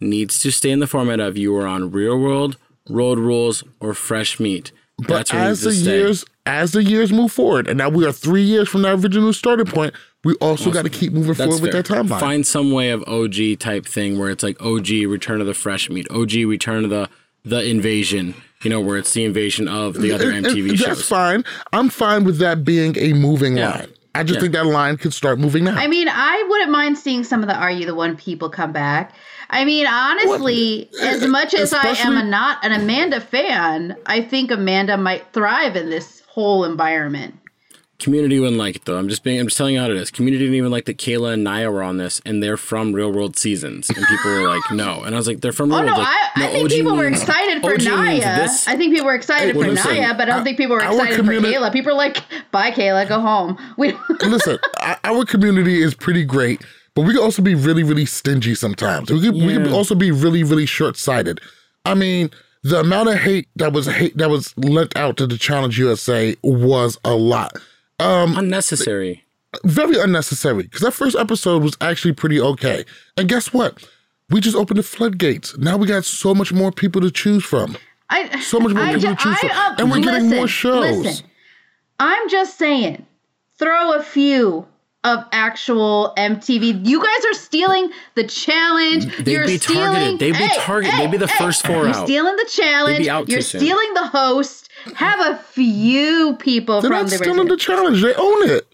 needs 0.00 0.38
to 0.40 0.50
stay 0.52 0.70
in 0.70 0.78
the 0.78 0.86
format 0.86 1.20
of 1.20 1.36
you 1.36 1.52
were 1.52 1.66
on 1.66 1.90
Real 1.90 2.18
World, 2.18 2.56
Road 2.88 3.18
Rules, 3.18 3.64
or 3.80 3.94
Fresh 3.94 4.38
Meat. 4.38 4.72
But 5.06 5.32
as 5.32 5.62
the 5.62 5.74
years 5.74 6.24
as 6.44 6.72
the 6.72 6.82
years 6.82 7.12
move 7.12 7.30
forward, 7.30 7.68
and 7.68 7.78
now 7.78 7.88
we 7.88 8.06
are 8.06 8.12
three 8.12 8.42
years 8.42 8.68
from 8.68 8.82
that 8.82 8.94
original 8.94 9.32
starting 9.32 9.66
point, 9.66 9.94
we 10.24 10.34
also 10.34 10.64
awesome. 10.64 10.72
got 10.72 10.82
to 10.82 10.90
keep 10.90 11.12
moving 11.12 11.34
That's 11.34 11.54
forward 11.56 11.70
fair. 11.70 11.78
with 11.78 11.86
that 11.86 11.94
timeline. 11.94 12.20
Find 12.20 12.46
some 12.46 12.72
way 12.72 12.90
of 12.90 13.04
OG 13.06 13.58
type 13.60 13.86
thing 13.86 14.18
where 14.18 14.30
it's 14.30 14.42
like 14.42 14.60
OG 14.60 14.88
Return 15.06 15.40
of 15.40 15.46
the 15.46 15.54
Fresh 15.54 15.90
Meat, 15.90 16.06
OG 16.10 16.32
Return 16.46 16.84
of 16.84 16.90
the 16.90 17.08
the 17.44 17.62
Invasion. 17.64 18.34
You 18.64 18.70
know, 18.70 18.80
where 18.80 18.96
it's 18.96 19.12
the 19.12 19.24
invasion 19.24 19.68
of 19.68 19.94
the 19.94 20.10
other 20.10 20.32
MTV 20.32 20.70
shows. 20.70 20.80
That's 20.80 21.08
fine. 21.08 21.44
I'm 21.72 21.88
fine 21.88 22.24
with 22.24 22.38
that 22.38 22.64
being 22.64 22.98
a 22.98 23.12
moving 23.12 23.56
yeah. 23.56 23.70
line. 23.70 23.88
I 24.14 24.24
just 24.24 24.36
yeah. 24.36 24.40
think 24.40 24.52
that 24.54 24.66
line 24.66 24.96
could 24.96 25.12
start 25.12 25.38
moving 25.38 25.64
now. 25.64 25.76
I 25.76 25.86
mean, 25.86 26.08
I 26.10 26.46
wouldn't 26.48 26.70
mind 26.70 26.98
seeing 26.98 27.24
some 27.24 27.42
of 27.42 27.48
the 27.48 27.54
Are 27.54 27.70
You 27.70 27.86
the 27.86 27.94
One 27.94 28.16
people 28.16 28.50
come 28.50 28.72
back. 28.72 29.14
I 29.50 29.64
mean, 29.64 29.86
honestly, 29.86 30.88
what? 30.92 31.02
as 31.02 31.26
much 31.26 31.54
as 31.54 31.72
Especially, 31.72 32.16
I 32.16 32.18
am 32.20 32.26
a 32.26 32.28
not 32.28 32.64
an 32.64 32.72
Amanda 32.72 33.20
fan, 33.20 33.96
I 34.06 34.20
think 34.20 34.50
Amanda 34.50 34.96
might 34.96 35.32
thrive 35.32 35.76
in 35.76 35.90
this 35.90 36.22
whole 36.26 36.64
environment. 36.64 37.38
Community 37.98 38.38
wouldn't 38.38 38.58
like 38.58 38.76
it 38.76 38.84
though. 38.84 38.96
I'm 38.96 39.08
just 39.08 39.24
being. 39.24 39.40
I'm 39.40 39.46
just 39.48 39.58
telling 39.58 39.74
you 39.74 39.80
how 39.80 39.90
it 39.90 39.96
is. 39.96 40.12
Community 40.12 40.44
didn't 40.44 40.54
even 40.54 40.70
like 40.70 40.84
that 40.84 40.98
Kayla 40.98 41.32
and 41.32 41.42
Nia 41.42 41.68
were 41.68 41.82
on 41.82 41.96
this, 41.96 42.20
and 42.24 42.40
they're 42.40 42.56
from 42.56 42.92
Real 42.92 43.10
World 43.10 43.36
Seasons, 43.36 43.88
and 43.90 44.06
people 44.06 44.30
were 44.30 44.48
like, 44.48 44.62
"No," 44.70 45.02
and 45.02 45.16
I 45.16 45.18
was 45.18 45.26
like, 45.26 45.40
"They're 45.40 45.50
from 45.50 45.72
oh, 45.72 45.82
Real 45.82 45.94
oh, 45.94 45.96
World." 45.96 45.98
No, 45.98 46.04
like, 46.04 46.16
I, 46.36 46.40
no, 46.40 46.46
I 46.46 46.52
think 46.52 46.64
OG 46.64 46.70
people 46.70 46.92
means, 46.92 47.00
were 47.00 47.08
excited 47.08 47.60
for 47.60 47.72
OG 47.72 47.80
Nia. 47.80 48.48
I 48.68 48.76
think 48.76 48.94
people 48.94 49.06
were 49.06 49.16
excited 49.16 49.56
hey, 49.56 49.60
for 49.60 49.68
listen, 49.68 49.94
Nia, 49.94 50.14
but 50.14 50.28
I 50.28 50.36
don't 50.36 50.44
think 50.44 50.58
people 50.58 50.76
were 50.76 50.82
excited 50.82 51.16
for 51.16 51.32
Kayla. 51.32 51.72
People 51.72 51.90
are 51.90 51.96
like, 51.96 52.18
"Bye, 52.52 52.70
Kayla, 52.70 53.08
go 53.08 53.20
home." 53.20 53.58
We 53.76 53.92
listen. 54.20 54.58
Our 55.04 55.24
community 55.24 55.82
is 55.82 55.94
pretty 55.94 56.24
great, 56.24 56.62
but 56.94 57.02
we 57.02 57.14
can 57.14 57.22
also 57.22 57.42
be 57.42 57.56
really, 57.56 57.82
really 57.82 58.06
stingy 58.06 58.54
sometimes. 58.54 59.10
We 59.10 59.20
can, 59.22 59.34
yeah. 59.34 59.46
we 59.46 59.52
can 59.54 59.72
also 59.72 59.96
be 59.96 60.12
really, 60.12 60.44
really 60.44 60.66
short 60.66 60.96
sighted. 60.96 61.40
I 61.84 61.94
mean 61.94 62.30
the 62.62 62.80
amount 62.80 63.08
of 63.08 63.16
hate 63.16 63.48
that 63.56 63.72
was 63.72 63.86
hate 63.86 64.16
that 64.18 64.30
was 64.30 64.56
lent 64.58 64.96
out 64.96 65.16
to 65.16 65.26
the 65.26 65.38
Challenge 65.38 65.78
USA 65.78 66.36
was 66.42 66.98
a 67.04 67.14
lot. 67.14 67.52
Um, 67.98 68.36
unnecessary. 68.36 69.24
Very 69.64 69.98
unnecessary 69.98 70.64
because 70.64 70.82
that 70.82 70.92
first 70.92 71.16
episode 71.16 71.62
was 71.62 71.76
actually 71.80 72.12
pretty 72.12 72.40
okay. 72.40 72.84
And 73.16 73.28
guess 73.28 73.52
what? 73.52 73.82
We 74.30 74.40
just 74.40 74.56
opened 74.56 74.78
the 74.78 74.82
floodgates. 74.82 75.56
Now 75.56 75.76
we 75.76 75.86
got 75.86 76.04
so 76.04 76.34
much 76.34 76.52
more 76.52 76.70
people 76.70 77.00
to 77.00 77.10
choose 77.10 77.44
from. 77.44 77.76
I, 78.10 78.40
so 78.40 78.60
much 78.60 78.74
more 78.74 78.84
I, 78.84 78.94
people 78.94 79.08
I, 79.08 79.14
to 79.14 79.22
choose 79.22 79.38
from, 79.38 79.50
uh, 79.50 79.74
and 79.78 79.90
we're 79.90 79.98
listen, 79.98 80.12
getting 80.12 80.30
more 80.30 80.48
shows. 80.48 80.98
Listen, 80.98 81.26
I'm 81.98 82.28
just 82.28 82.58
saying, 82.58 83.06
throw 83.58 83.94
a 83.94 84.02
few 84.02 84.66
of 85.04 85.24
actual 85.32 86.12
MTV. 86.16 86.86
You 86.86 87.02
guys 87.02 87.24
are 87.26 87.34
stealing 87.34 87.90
the 88.14 88.24
challenge. 88.24 89.06
They'd 89.18 89.32
You're 89.32 89.46
be 89.46 89.58
stealing, 89.58 89.84
targeted. 89.84 90.18
They'd 90.18 90.38
be 90.38 90.48
targeted. 90.56 90.94
Hey, 90.94 91.04
They'd 91.04 91.10
be 91.12 91.16
the 91.18 91.26
hey, 91.28 91.38
first 91.38 91.66
four 91.66 91.76
you're 91.76 91.88
out. 91.88 91.94
You're 91.96 92.06
stealing 92.06 92.36
the 92.36 92.48
challenge. 92.50 93.06
You're 93.28 93.40
stealing 93.40 93.86
soon. 93.86 93.94
the 93.94 94.06
host. 94.08 94.68
Have 94.94 95.20
a 95.20 95.38
few 95.38 96.36
people 96.36 96.80
They're 96.80 96.90
from 96.90 97.02
not 97.02 97.10
the 97.10 97.16
stealing 97.16 97.48
the 97.48 97.56
challenge. 97.56 98.02
They 98.02 98.14
own 98.14 98.48
it. 98.48 98.66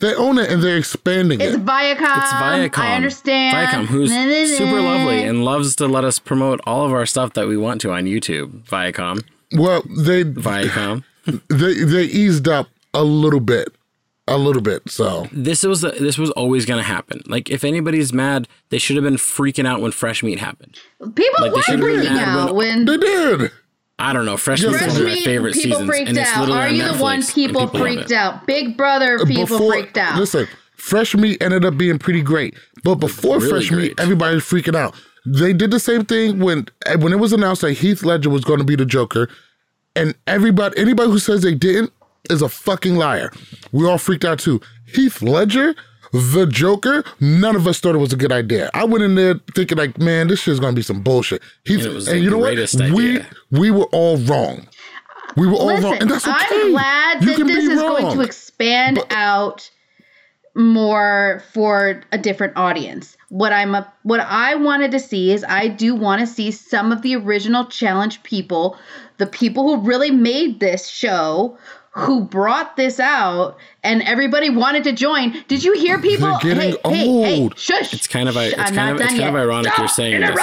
They 0.00 0.14
own 0.14 0.38
it 0.38 0.50
and 0.50 0.62
they're 0.62 0.76
expanding 0.76 1.40
it's 1.40 1.54
it. 1.54 1.60
It's 1.60 1.64
Viacom. 1.64 2.18
It's 2.18 2.32
Viacom. 2.32 2.78
I 2.78 2.96
understand. 2.96 3.56
Viacom, 3.56 3.86
who's 3.86 4.10
super 4.58 4.80
lovely 4.80 5.22
and 5.22 5.44
loves 5.44 5.76
to 5.76 5.86
let 5.86 6.04
us 6.04 6.18
promote 6.18 6.60
all 6.66 6.84
of 6.84 6.92
our 6.92 7.06
stuff 7.06 7.32
that 7.34 7.46
we 7.46 7.56
want 7.56 7.80
to 7.82 7.92
on 7.92 8.04
YouTube. 8.04 8.64
Viacom. 8.64 9.24
Well, 9.52 9.82
they 9.82 10.24
Viacom. 10.24 11.04
they 11.48 11.84
they 11.84 12.04
eased 12.04 12.48
up 12.48 12.68
a 12.92 13.04
little 13.04 13.40
bit 13.40 13.74
a 14.26 14.38
little 14.38 14.62
bit. 14.62 14.88
So 14.90 15.28
this 15.32 15.62
was 15.64 15.82
this 15.82 16.18
was 16.18 16.30
always 16.32 16.66
going 16.66 16.78
to 16.78 16.84
happen. 16.84 17.22
Like 17.26 17.50
if 17.50 17.64
anybody's 17.64 18.12
mad, 18.12 18.48
they 18.70 18.78
should 18.78 18.96
have 18.96 19.04
been 19.04 19.16
freaking 19.16 19.66
out 19.66 19.80
when 19.80 19.92
fresh 19.92 20.22
meat 20.22 20.38
happened. 20.38 20.78
People 21.14 21.34
like, 21.40 21.52
were 21.52 21.62
freaking 21.62 22.18
out 22.18 22.54
when, 22.54 22.84
when, 22.84 22.84
they 22.86 22.96
did. 22.96 23.50
I 23.98 24.12
don't 24.12 24.26
know. 24.26 24.36
Fresh 24.36 24.62
Meat's 24.62 24.80
one 24.80 24.90
of 24.90 25.04
my 25.04 25.14
favorite 25.20 25.54
people 25.54 25.78
seasons, 25.78 25.88
freaked 25.88 26.08
and 26.08 26.18
it's 26.18 26.30
out. 26.30 26.50
Are 26.50 26.68
you 26.68 26.92
the 26.92 26.98
one 26.98 27.22
people, 27.22 27.68
people 27.68 27.80
freaked 27.80 28.10
out? 28.10 28.46
Big 28.46 28.76
Brother 28.76 29.18
people 29.24 29.46
before, 29.46 29.72
freaked 29.72 29.96
out. 29.96 30.18
Listen, 30.18 30.48
Fresh 30.76 31.14
Meat 31.14 31.40
ended 31.40 31.64
up 31.64 31.78
being 31.78 31.98
pretty 31.98 32.20
great, 32.20 32.54
but 32.82 32.96
before 32.96 33.38
really 33.38 33.50
Fresh 33.50 33.68
great. 33.68 33.82
Meat, 33.90 34.00
everybody 34.00 34.34
was 34.34 34.44
freaking 34.44 34.74
out. 34.74 34.94
They 35.26 35.52
did 35.52 35.70
the 35.70 35.80
same 35.80 36.04
thing 36.04 36.40
when 36.40 36.66
when 36.98 37.12
it 37.12 37.18
was 37.18 37.32
announced 37.32 37.62
that 37.62 37.74
Heath 37.74 38.02
Ledger 38.02 38.30
was 38.30 38.44
going 38.44 38.58
to 38.58 38.64
be 38.64 38.74
the 38.74 38.84
Joker, 38.84 39.28
and 39.94 40.14
everybody, 40.26 40.76
anybody 40.76 41.10
who 41.10 41.20
says 41.20 41.42
they 41.42 41.54
didn't, 41.54 41.92
is 42.30 42.42
a 42.42 42.48
fucking 42.48 42.96
liar. 42.96 43.30
We 43.72 43.86
all 43.86 43.98
freaked 43.98 44.24
out 44.24 44.38
too. 44.38 44.60
Heath 44.86 45.22
Ledger, 45.22 45.74
the 46.12 46.46
Joker, 46.46 47.04
none 47.20 47.56
of 47.56 47.66
us 47.66 47.80
thought 47.80 47.94
it 47.94 47.98
was 47.98 48.12
a 48.12 48.16
good 48.16 48.32
idea. 48.32 48.70
I 48.74 48.84
went 48.84 49.04
in 49.04 49.14
there 49.14 49.40
thinking 49.54 49.78
like, 49.78 49.98
man, 49.98 50.28
this 50.28 50.40
shit's 50.40 50.60
gonna 50.60 50.74
be 50.74 50.82
some 50.82 51.02
bullshit. 51.02 51.42
Heath, 51.64 51.84
and, 51.84 52.08
and 52.08 52.22
you 52.22 52.30
know 52.30 52.38
what? 52.38 52.52
Idea. 52.52 52.94
We 52.94 53.20
we 53.50 53.70
were 53.70 53.86
all 53.86 54.16
wrong. 54.18 54.68
We 55.36 55.46
were 55.46 55.54
all 55.54 55.66
Listen, 55.66 55.84
wrong, 55.84 55.98
and 56.00 56.10
that's 56.10 56.28
okay. 56.28 56.36
I'm 56.38 56.70
glad 56.70 57.22
you 57.24 57.36
that 57.36 57.44
this 57.44 57.64
is 57.64 57.80
wrong. 57.80 58.02
going 58.02 58.16
to 58.16 58.22
expand 58.22 58.96
but, 58.96 59.12
out 59.12 59.70
more 60.54 61.42
for 61.52 62.02
a 62.12 62.18
different 62.18 62.56
audience. 62.56 63.16
What 63.28 63.52
I'm 63.52 63.74
a, 63.74 63.92
what 64.04 64.20
I 64.20 64.54
wanted 64.54 64.92
to 64.92 65.00
see 65.00 65.32
is 65.32 65.44
I 65.48 65.68
do 65.68 65.94
want 65.94 66.20
to 66.20 66.26
see 66.26 66.52
some 66.52 66.92
of 66.92 67.02
the 67.02 67.16
original 67.16 67.64
challenge 67.64 68.22
people, 68.22 68.78
the 69.18 69.26
people 69.26 69.64
who 69.64 69.84
really 69.84 70.12
made 70.12 70.60
this 70.60 70.86
show 70.86 71.58
who 71.94 72.24
brought 72.24 72.76
this 72.76 72.98
out 72.98 73.56
and 73.84 74.02
everybody 74.02 74.50
wanted 74.50 74.82
to 74.84 74.92
join. 74.92 75.32
Did 75.46 75.62
you 75.62 75.74
hear 75.74 76.00
people? 76.00 76.26
They're 76.42 76.54
getting 76.54 76.72
hey, 76.72 76.78
old. 76.84 76.94
hey, 76.94 77.40
hey, 77.42 77.50
shush. 77.56 77.94
It's 77.94 78.08
kind 78.08 78.28
of 78.28 78.36
it's 78.36 78.54
kind 78.54 78.90
of 78.90 79.00
it's 79.00 79.10
kind 79.10 79.28
of 79.28 79.36
ironic 79.36 79.72
Stop 79.72 79.78
you're 79.78 79.88
saying 79.88 80.20
this. 80.20 80.34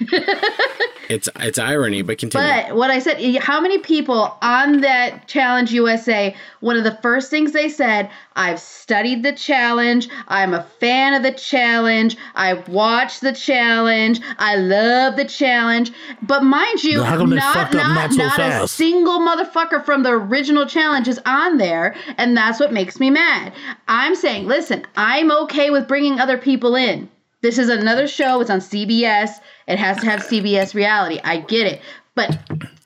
It's, 0.00 0.78
it's 1.12 1.28
it's 1.36 1.58
irony, 1.58 2.02
but 2.02 2.18
continue. 2.18 2.46
But 2.46 2.74
what 2.74 2.90
I 2.90 2.98
said, 2.98 3.36
how 3.36 3.60
many 3.60 3.78
people 3.78 4.36
on 4.40 4.80
that 4.80 5.28
Challenge 5.28 5.70
USA? 5.72 6.34
One 6.60 6.76
of 6.76 6.84
the 6.84 6.96
first 7.02 7.30
things 7.30 7.52
they 7.52 7.68
said, 7.68 8.10
"I've 8.34 8.58
studied 8.58 9.22
the 9.22 9.32
challenge. 9.32 10.08
I'm 10.28 10.54
a 10.54 10.64
fan 10.80 11.14
of 11.14 11.22
the 11.22 11.32
challenge. 11.32 12.16
I 12.34 12.54
watched 12.54 13.20
the 13.20 13.32
challenge. 13.32 14.20
I 14.38 14.56
love 14.56 15.16
the 15.16 15.26
challenge." 15.26 15.92
But 16.22 16.44
mind 16.44 16.82
you, 16.82 16.98
not 16.98 17.18
not, 17.18 17.72
not, 17.74 18.12
so 18.12 18.26
not 18.26 18.64
a 18.64 18.68
single 18.68 19.20
motherfucker 19.20 19.84
from 19.84 20.02
the 20.02 20.10
original 20.10 20.66
challenge 20.72 21.08
is 21.08 21.20
on 21.26 21.58
there, 21.58 21.94
and 22.16 22.36
that's 22.36 22.58
what 22.58 22.72
makes 22.72 22.98
me 22.98 23.10
mad. 23.10 23.52
I'm 23.88 24.14
saying, 24.14 24.46
listen, 24.46 24.84
I'm 24.96 25.30
okay 25.42 25.70
with 25.70 25.86
bringing 25.86 26.18
other 26.20 26.38
people 26.38 26.74
in. 26.74 27.10
This 27.42 27.58
is 27.58 27.68
another 27.68 28.06
show. 28.06 28.40
It's 28.40 28.50
on 28.50 28.60
CBS. 28.60 29.30
It 29.66 29.78
has 29.78 29.98
to 29.98 30.06
have 30.06 30.20
CBS 30.20 30.74
reality. 30.74 31.20
I 31.24 31.38
get 31.38 31.66
it. 31.66 31.82
But 32.14 32.38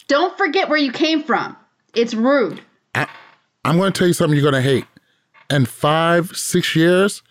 don't 0.09 0.37
forget 0.39 0.69
where 0.69 0.79
you 0.79 0.93
came 0.93 1.23
from. 1.23 1.57
It's 1.95 2.15
rude. 2.15 2.63
I, 2.95 3.07
am 3.65 3.77
going 3.77 3.93
to 3.93 3.99
tell 3.99 4.09
you 4.09 4.15
something 4.15 4.39
you're 4.39 4.51
going 4.51 4.63
to 4.63 4.69
hate. 4.69 4.87
In 5.51 5.67
five, 5.67 6.37
six 6.37 6.75
years, 6.75 7.23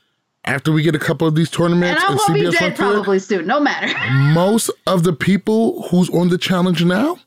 after 0.45 0.71
we 0.71 0.83
get 0.83 0.95
a 0.95 0.99
couple 0.99 1.27
of 1.27 1.35
these 1.35 1.49
tournaments 1.49 2.01
and 2.03 2.11
I 2.11 2.11
will 2.11 2.19
CBS 2.19 2.51
be 2.51 2.57
dead 2.57 2.75
probably 2.75 3.19
soon. 3.19 3.47
No 3.47 3.59
matter. 3.59 3.87
most 4.33 4.69
of 4.87 5.03
the 5.03 5.13
people 5.13 5.83
who's 5.89 6.09
on 6.11 6.29
the 6.29 6.37
challenge 6.37 6.83
now, 6.85 7.17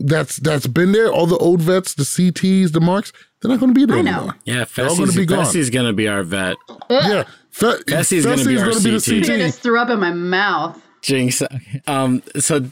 that's 0.00 0.36
that's 0.38 0.66
been 0.66 0.92
there. 0.92 1.12
All 1.12 1.26
the 1.26 1.38
old 1.38 1.60
vets, 1.60 1.94
the 1.94 2.02
CTs, 2.04 2.72
the 2.72 2.80
marks, 2.80 3.12
they're 3.40 3.50
not 3.50 3.60
going 3.60 3.74
to 3.74 3.78
be 3.78 3.86
there 3.86 3.98
anymore. 3.98 4.34
Yeah, 4.44 4.64
Fessy's 4.64 4.98
going 4.98 5.10
to 5.10 5.16
be 5.16 5.26
gone. 5.26 5.44
Fessy's 5.44 5.70
going 5.70 5.86
to 5.86 5.92
be 5.92 6.08
our 6.08 6.22
vet. 6.22 6.56
Yeah, 6.90 7.24
Fe- 7.50 7.82
Fessy's 7.86 8.24
going 8.24 8.38
to 8.38 8.44
be 8.46 8.58
our 8.58 8.70
gonna 8.70 8.80
Be 8.80 8.90
the 8.90 9.00
CT. 9.00 9.30
I 9.30 9.38
just 9.38 9.60
threw 9.60 9.78
up 9.78 9.88
in 9.90 10.00
my 10.00 10.12
mouth. 10.12 10.80
Jinx. 11.02 11.42
Um. 11.86 12.22
So 12.38 12.66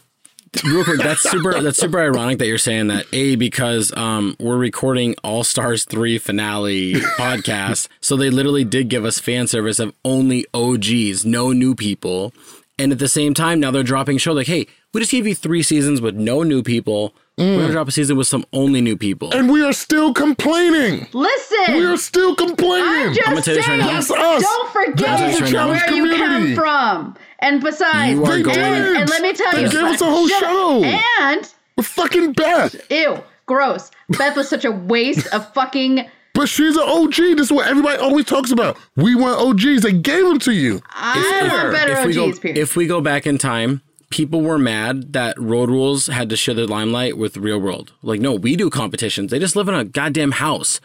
real 0.65 0.85
quick, 0.85 0.99
that's 0.99 1.21
super. 1.21 1.61
That's 1.61 1.79
super 1.79 2.01
ironic 2.01 2.39
that 2.39 2.47
you're 2.47 2.59
saying 2.59 2.89
that. 2.89 3.07
A 3.13 3.37
because 3.37 3.95
um 3.97 4.37
we're 4.41 4.57
recording 4.57 5.15
All 5.23 5.45
Stars 5.45 5.85
three 5.85 6.19
finale 6.19 6.95
podcast, 7.19 7.89
so 8.01 8.17
they 8.17 8.31
literally 8.31 8.65
did 8.65 8.89
give 8.89 9.05
us 9.05 9.19
fan 9.19 9.47
service 9.47 9.79
of 9.79 9.95
only 10.05 10.47
OGs, 10.55 11.25
no 11.25 11.53
new 11.53 11.75
people, 11.75 12.33
and 12.79 12.93
at 12.93 12.99
the 12.99 13.09
same 13.09 13.35
time 13.35 13.61
now 13.61 13.71
they're 13.71 13.83
dropping 13.83 14.19
show 14.19 14.33
like, 14.33 14.47
hey, 14.47 14.67
we 14.93 15.01
just 15.01 15.13
gave 15.13 15.27
you 15.27 15.35
three 15.35 15.63
seasons 15.63 16.01
with 16.01 16.15
no 16.15 16.43
new 16.43 16.63
people. 16.63 17.15
Mm. 17.39 17.57
We're 17.57 17.63
gonna 17.63 17.73
drop 17.73 17.89
a 17.89 17.93
season 17.93 18.17
with 18.17 18.27
some 18.27 18.45
only 18.53 18.81
new 18.81 18.97
people, 18.97 19.33
and 19.33 19.51
we 19.51 19.63
are 19.65 19.73
still 19.73 20.13
complaining. 20.13 21.07
Listen, 21.13 21.77
we 21.77 21.85
are 21.85 21.97
still 21.97 22.37
complaining. 22.37 23.09
I'm 23.09 23.15
just 23.15 23.29
I'm 23.29 23.43
saying, 23.43 23.81
right 23.81 23.93
that's 23.93 24.11
us. 24.11 24.43
Don't 24.43 24.73
forget 24.73 25.21
where 25.69 25.81
community. 25.81 26.17
you 26.17 26.27
come 26.27 26.55
from. 26.55 27.17
And 27.39 27.61
besides, 27.61 28.19
and, 28.19 28.47
and, 28.47 29.11
let 29.11 29.23
me 29.23 29.33
tell 29.33 29.61
you, 29.61 29.69
they 29.69 29.73
gave 29.73 29.85
us 29.85 30.01
a 30.01 30.05
whole 30.05 30.29
show. 30.29 30.85
And 30.85 31.53
with 31.77 31.87
fucking 31.87 32.33
Beth. 32.35 32.77
Ew, 32.91 33.19
gross. 33.47 33.91
Beth 34.11 34.37
was 34.37 34.49
such 34.49 34.65
a 34.65 34.71
waste 34.71 35.27
of 35.29 35.53
fucking. 35.53 36.09
But 36.35 36.49
she's 36.49 36.77
an 36.77 36.85
OG. 36.87 37.15
This 37.15 37.47
is 37.47 37.53
what 37.53 37.67
everybody 37.67 37.99
always 37.99 38.25
talks 38.25 38.51
about. 38.51 38.79
We 38.97 39.15
want 39.15 39.39
OGs. 39.39 39.83
They 39.83 39.93
gave 39.93 40.25
them 40.25 40.39
to 40.41 40.53
you. 40.53 40.81
I 40.91 41.49
want 41.53 41.73
better 41.73 41.93
if 41.93 42.17
OGs. 42.17 42.39
Go, 42.39 42.49
if 42.49 42.77
we 42.77 42.87
go 42.87 43.01
back 43.01 43.27
in 43.27 43.39
time, 43.39 43.83
people 44.09 44.41
were 44.41 44.59
mad 44.59 45.13
that 45.13 45.39
Road 45.39 45.69
Rules 45.69 46.07
had 46.07 46.31
to 46.31 46.37
share 46.37 46.55
the 46.55 46.67
limelight 46.67 47.19
with 47.19 47.37
Real 47.37 47.59
World. 47.59 47.93
Like, 48.03 48.21
no, 48.21 48.35
we 48.35 48.57
do 48.57 48.71
competitions. 48.71 49.31
They 49.31 49.39
just 49.39 49.57
live 49.57 49.69
in 49.69 49.75
a 49.75 49.85
goddamn 49.85 50.33
house. 50.33 50.81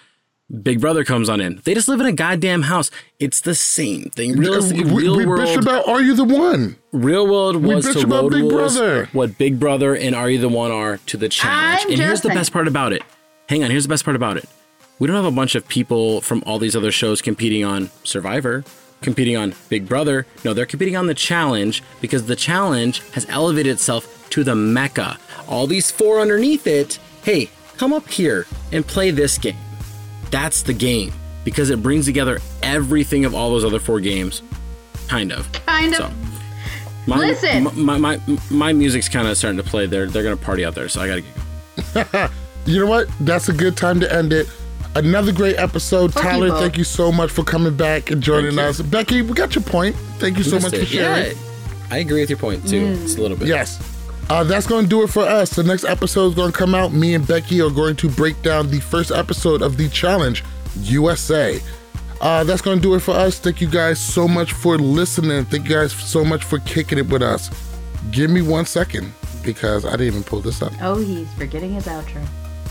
Big 0.64 0.80
Brother 0.80 1.04
comes 1.04 1.28
on 1.28 1.42
in. 1.42 1.60
They 1.66 1.74
just 1.74 1.90
live 1.90 2.00
in 2.00 2.06
a 2.06 2.14
goddamn 2.14 2.64
house. 2.64 2.90
It's 3.20 3.42
the 3.42 3.54
same 3.54 4.06
thing. 4.12 4.38
Realistically, 4.38 4.86
we, 4.86 5.04
real 5.04 5.18
we 5.18 5.26
world. 5.26 5.42
bitch 5.42 5.62
about 5.62 5.88
Are 5.90 6.02
You 6.02 6.16
the 6.16 6.24
One? 6.24 6.78
Real 6.94 7.28
world 7.28 7.58
was 7.58 7.86
we 7.86 7.92
bitch 7.92 8.00
to 8.00 8.06
about 8.06 8.24
Road 8.24 8.32
Big 8.32 8.44
Rules 8.44 8.78
Brother. 8.78 9.10
what 9.12 9.38
Big 9.38 9.60
Brother 9.60 9.94
and 9.94 10.16
Are 10.16 10.30
You 10.30 10.40
the 10.40 10.48
One 10.48 10.72
are 10.72 10.98
to 11.08 11.18
the 11.18 11.28
challenge. 11.28 11.82
I'm 11.84 11.92
and 11.92 12.02
here's 12.02 12.22
the 12.22 12.30
best 12.30 12.54
part 12.54 12.70
about 12.70 12.94
it. 12.94 13.04
Hang 13.50 13.64
on, 13.66 13.72
here's 13.72 13.84
the 13.84 13.90
best 13.90 14.06
part 14.06 14.16
about 14.16 14.38
it. 14.38 14.48
We 15.00 15.08
don't 15.08 15.16
have 15.16 15.26
a 15.26 15.32
bunch 15.32 15.56
of 15.56 15.68
people 15.68 16.22
from 16.22 16.44
all 16.46 16.60
these 16.60 16.76
other 16.76 16.92
shows 16.92 17.22
competing 17.22 17.64
on 17.64 17.90
Survivor, 18.04 18.64
competing 19.02 19.38
on 19.38 19.54
Big 19.70 19.88
Brother. 19.88 20.26
No, 20.44 20.54
they're 20.54 20.66
competing 20.66 20.96
on 20.96 21.08
the 21.08 21.14
challenge 21.14 21.84
because 22.02 22.26
the 22.26 22.36
challenge 22.36 23.08
has 23.12 23.26
elevated 23.30 23.74
itself 23.74 24.30
to 24.32 24.44
the 24.44 24.56
mecca. 24.56 25.18
All 25.48 25.68
these 25.68 25.92
four 25.92 26.20
underneath 26.20 26.68
it, 26.68 27.00
hey, 27.24 27.50
come 27.78 27.94
up 27.94 28.08
here 28.10 28.46
and 28.72 28.86
play 28.86 29.12
this 29.12 29.38
game 29.38 29.58
that's 30.32 30.64
the 30.64 30.74
game 30.74 31.14
because 31.44 31.70
it 31.70 31.82
brings 31.82 32.06
together 32.06 32.40
everything 32.62 33.26
of 33.26 33.34
all 33.34 33.52
those 33.52 33.66
other 33.66 33.80
four 33.80 34.00
games. 34.00 34.42
Kind 35.08 35.32
of. 35.32 35.52
Kind 35.66 35.94
of. 35.94 36.00
So, 36.00 36.12
my, 37.08 37.18
Listen. 37.18 37.64
My, 37.64 37.98
my, 37.98 38.18
my, 38.18 38.38
my 38.50 38.74
music's 38.74 39.08
kind 39.08 39.28
of 39.28 39.38
starting 39.38 39.58
to 39.58 39.64
play. 39.64 39.86
They're, 39.86 40.08
they're 40.08 40.24
going 40.24 40.38
to 40.38 40.44
party 40.44 40.66
out 40.66 40.76
there, 40.76 40.90
so 40.90 41.02
I 41.02 41.08
got 41.08 41.16
to 41.16 42.12
get 42.12 42.32
You 42.66 42.82
know 42.82 42.88
what? 42.88 43.08
That's 43.22 43.48
a 43.48 43.54
good 43.54 43.78
time 43.78 44.02
to 44.02 44.14
end 44.14 44.34
it. 44.34 44.48
Another 44.96 45.32
great 45.32 45.58
episode. 45.58 46.14
Fuck 46.14 46.24
Tyler, 46.24 46.50
thank 46.60 46.78
you 46.78 46.84
so 46.84 47.12
much 47.12 47.32
for 47.32 47.44
coming 47.44 47.76
back 47.76 48.10
and 48.10 48.22
joining 48.22 48.58
us. 48.58 48.82
Becky, 48.82 49.22
we 49.22 49.34
got 49.34 49.54
your 49.56 49.64
point. 49.64 49.96
Thank 50.18 50.38
you 50.38 50.44
so 50.44 50.60
much 50.60 50.74
it. 50.74 50.80
for 50.80 50.86
sharing. 50.86 51.38
Yeah, 51.38 51.44
I 51.92 51.98
agree 52.00 52.22
with 52.22 52.30
your 52.30 52.40
point 52.40 52.68
too. 52.68 52.82
Mm. 52.82 53.04
It's 53.04 53.16
a 53.16 53.22
little 53.22 53.38
bit. 53.38 53.48
Yes. 53.48 53.80
Uh, 54.30 54.44
that's 54.44 54.68
going 54.68 54.84
to 54.84 54.90
do 54.90 55.04
it 55.04 55.08
for 55.08 55.24
us. 55.24 55.52
The 55.52 55.64
next 55.64 55.86
episode 55.86 56.30
is 56.30 56.36
going 56.36 56.52
to 56.52 56.58
come 56.58 56.76
out. 56.76 56.92
Me 56.92 57.14
and 57.14 57.26
Becky 57.26 57.62
are 57.62 57.70
going 57.70 57.96
to 57.98 58.10
break 58.10 58.42
down 58.42 58.70
the 58.70 58.80
first 58.80 59.12
episode 59.12 59.62
of 59.62 59.78
the 59.78 59.88
challenge 59.90 60.44
USA. 60.82 61.62
Uh, 62.20 62.44
that's 62.44 62.62
going 62.62 62.78
to 62.78 62.82
do 62.82 62.96
it 62.96 63.00
for 63.00 63.14
us. 63.14 63.40
Thank 63.40 63.62
you 63.62 63.70
guys 63.70 64.00
so 64.00 64.28
much 64.28 64.52
for 64.52 64.78
listening. 64.78 65.46
Thank 65.46 65.70
you 65.70 65.76
guys 65.76 65.94
so 65.94 66.26
much 66.26 66.44
for 66.44 66.60
kicking 66.60 66.98
it 66.98 67.08
with 67.08 67.22
us. 67.22 67.50
Give 68.12 68.30
me 68.30 68.42
one 68.42 68.66
second 68.66 69.14
because 69.44 69.86
I 69.86 69.92
didn't 69.92 70.08
even 70.08 70.24
pull 70.24 70.42
this 70.42 70.62
up. 70.62 70.74
Oh, 70.82 70.98
he's 70.98 71.32
forgetting 71.36 71.74
his 71.74 71.86
outro. 71.86 72.26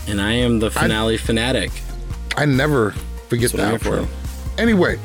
And 0.07 0.21
I 0.21 0.33
am 0.33 0.59
the 0.59 0.69
finale 0.69 1.15
I, 1.15 1.17
fanatic. 1.17 1.71
I 2.37 2.45
never 2.45 2.91
forget 3.29 3.51
the 3.51 3.57
outro. 3.57 4.07
Anyway, 4.57 4.97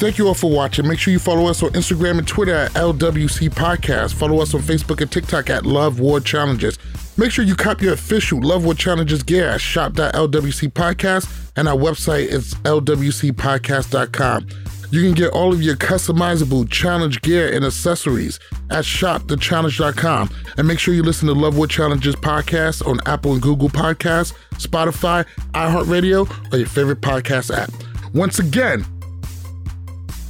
Thank 0.00 0.16
you 0.16 0.28
all 0.28 0.34
for 0.34 0.50
watching. 0.50 0.88
Make 0.88 0.98
sure 0.98 1.12
you 1.12 1.18
follow 1.18 1.46
us 1.46 1.62
on 1.62 1.72
Instagram 1.72 2.16
and 2.16 2.26
Twitter 2.26 2.54
at 2.54 2.72
LWC 2.72 3.50
Podcast. 3.50 4.14
Follow 4.14 4.40
us 4.40 4.54
on 4.54 4.62
Facebook 4.62 5.02
and 5.02 5.12
TikTok 5.12 5.50
at 5.50 5.66
Love 5.66 6.00
War 6.00 6.20
Challenges. 6.20 6.78
Make 7.18 7.30
sure 7.30 7.44
you 7.44 7.54
cop 7.54 7.82
your 7.82 7.92
official 7.92 8.40
Love 8.40 8.64
War 8.64 8.72
Challenges 8.72 9.22
gear 9.22 9.46
at 9.46 9.60
shop.lwc 9.60 10.72
podcast 10.72 11.50
and 11.54 11.68
our 11.68 11.76
website 11.76 12.28
is 12.28 12.54
lwcpodcast.com. 12.54 14.46
You 14.90 15.02
can 15.02 15.12
get 15.12 15.30
all 15.32 15.52
of 15.52 15.62
your 15.62 15.76
customizable 15.76 16.68
challenge 16.68 17.22
gear 17.22 17.52
and 17.52 17.64
accessories 17.64 18.40
at 18.70 18.84
shopthechallenge.com. 18.84 20.30
And 20.56 20.66
make 20.66 20.78
sure 20.80 20.94
you 20.94 21.02
listen 21.02 21.28
to 21.28 21.34
Love 21.34 21.56
What 21.56 21.70
Challenges 21.70 22.16
podcast 22.16 22.86
on 22.86 22.98
Apple 23.06 23.32
and 23.34 23.42
Google 23.42 23.68
Podcasts, 23.68 24.34
Spotify, 24.54 25.24
iHeartRadio, 25.52 26.52
or 26.52 26.58
your 26.58 26.66
favorite 26.66 27.00
podcast 27.00 27.56
app. 27.56 27.70
Once 28.14 28.40
again, 28.40 28.84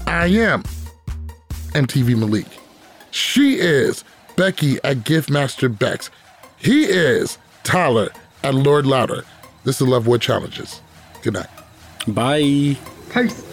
I 0.06 0.26
am 0.26 0.62
MTV 1.72 2.18
Malik. 2.18 2.46
She 3.12 3.54
is 3.54 4.04
Becky 4.36 4.76
at 4.84 4.98
Giftmaster 4.98 5.76
Bex. 5.76 6.10
He 6.58 6.84
is 6.84 7.38
Tyler 7.64 8.10
at 8.42 8.54
Lord 8.54 8.86
Louder. 8.86 9.24
This 9.64 9.80
is 9.80 9.88
Love 9.88 10.06
What 10.06 10.20
Challenges. 10.20 10.82
Good 11.22 11.34
night. 11.34 11.48
Bye. 12.08 12.76
Peace. 13.12 13.49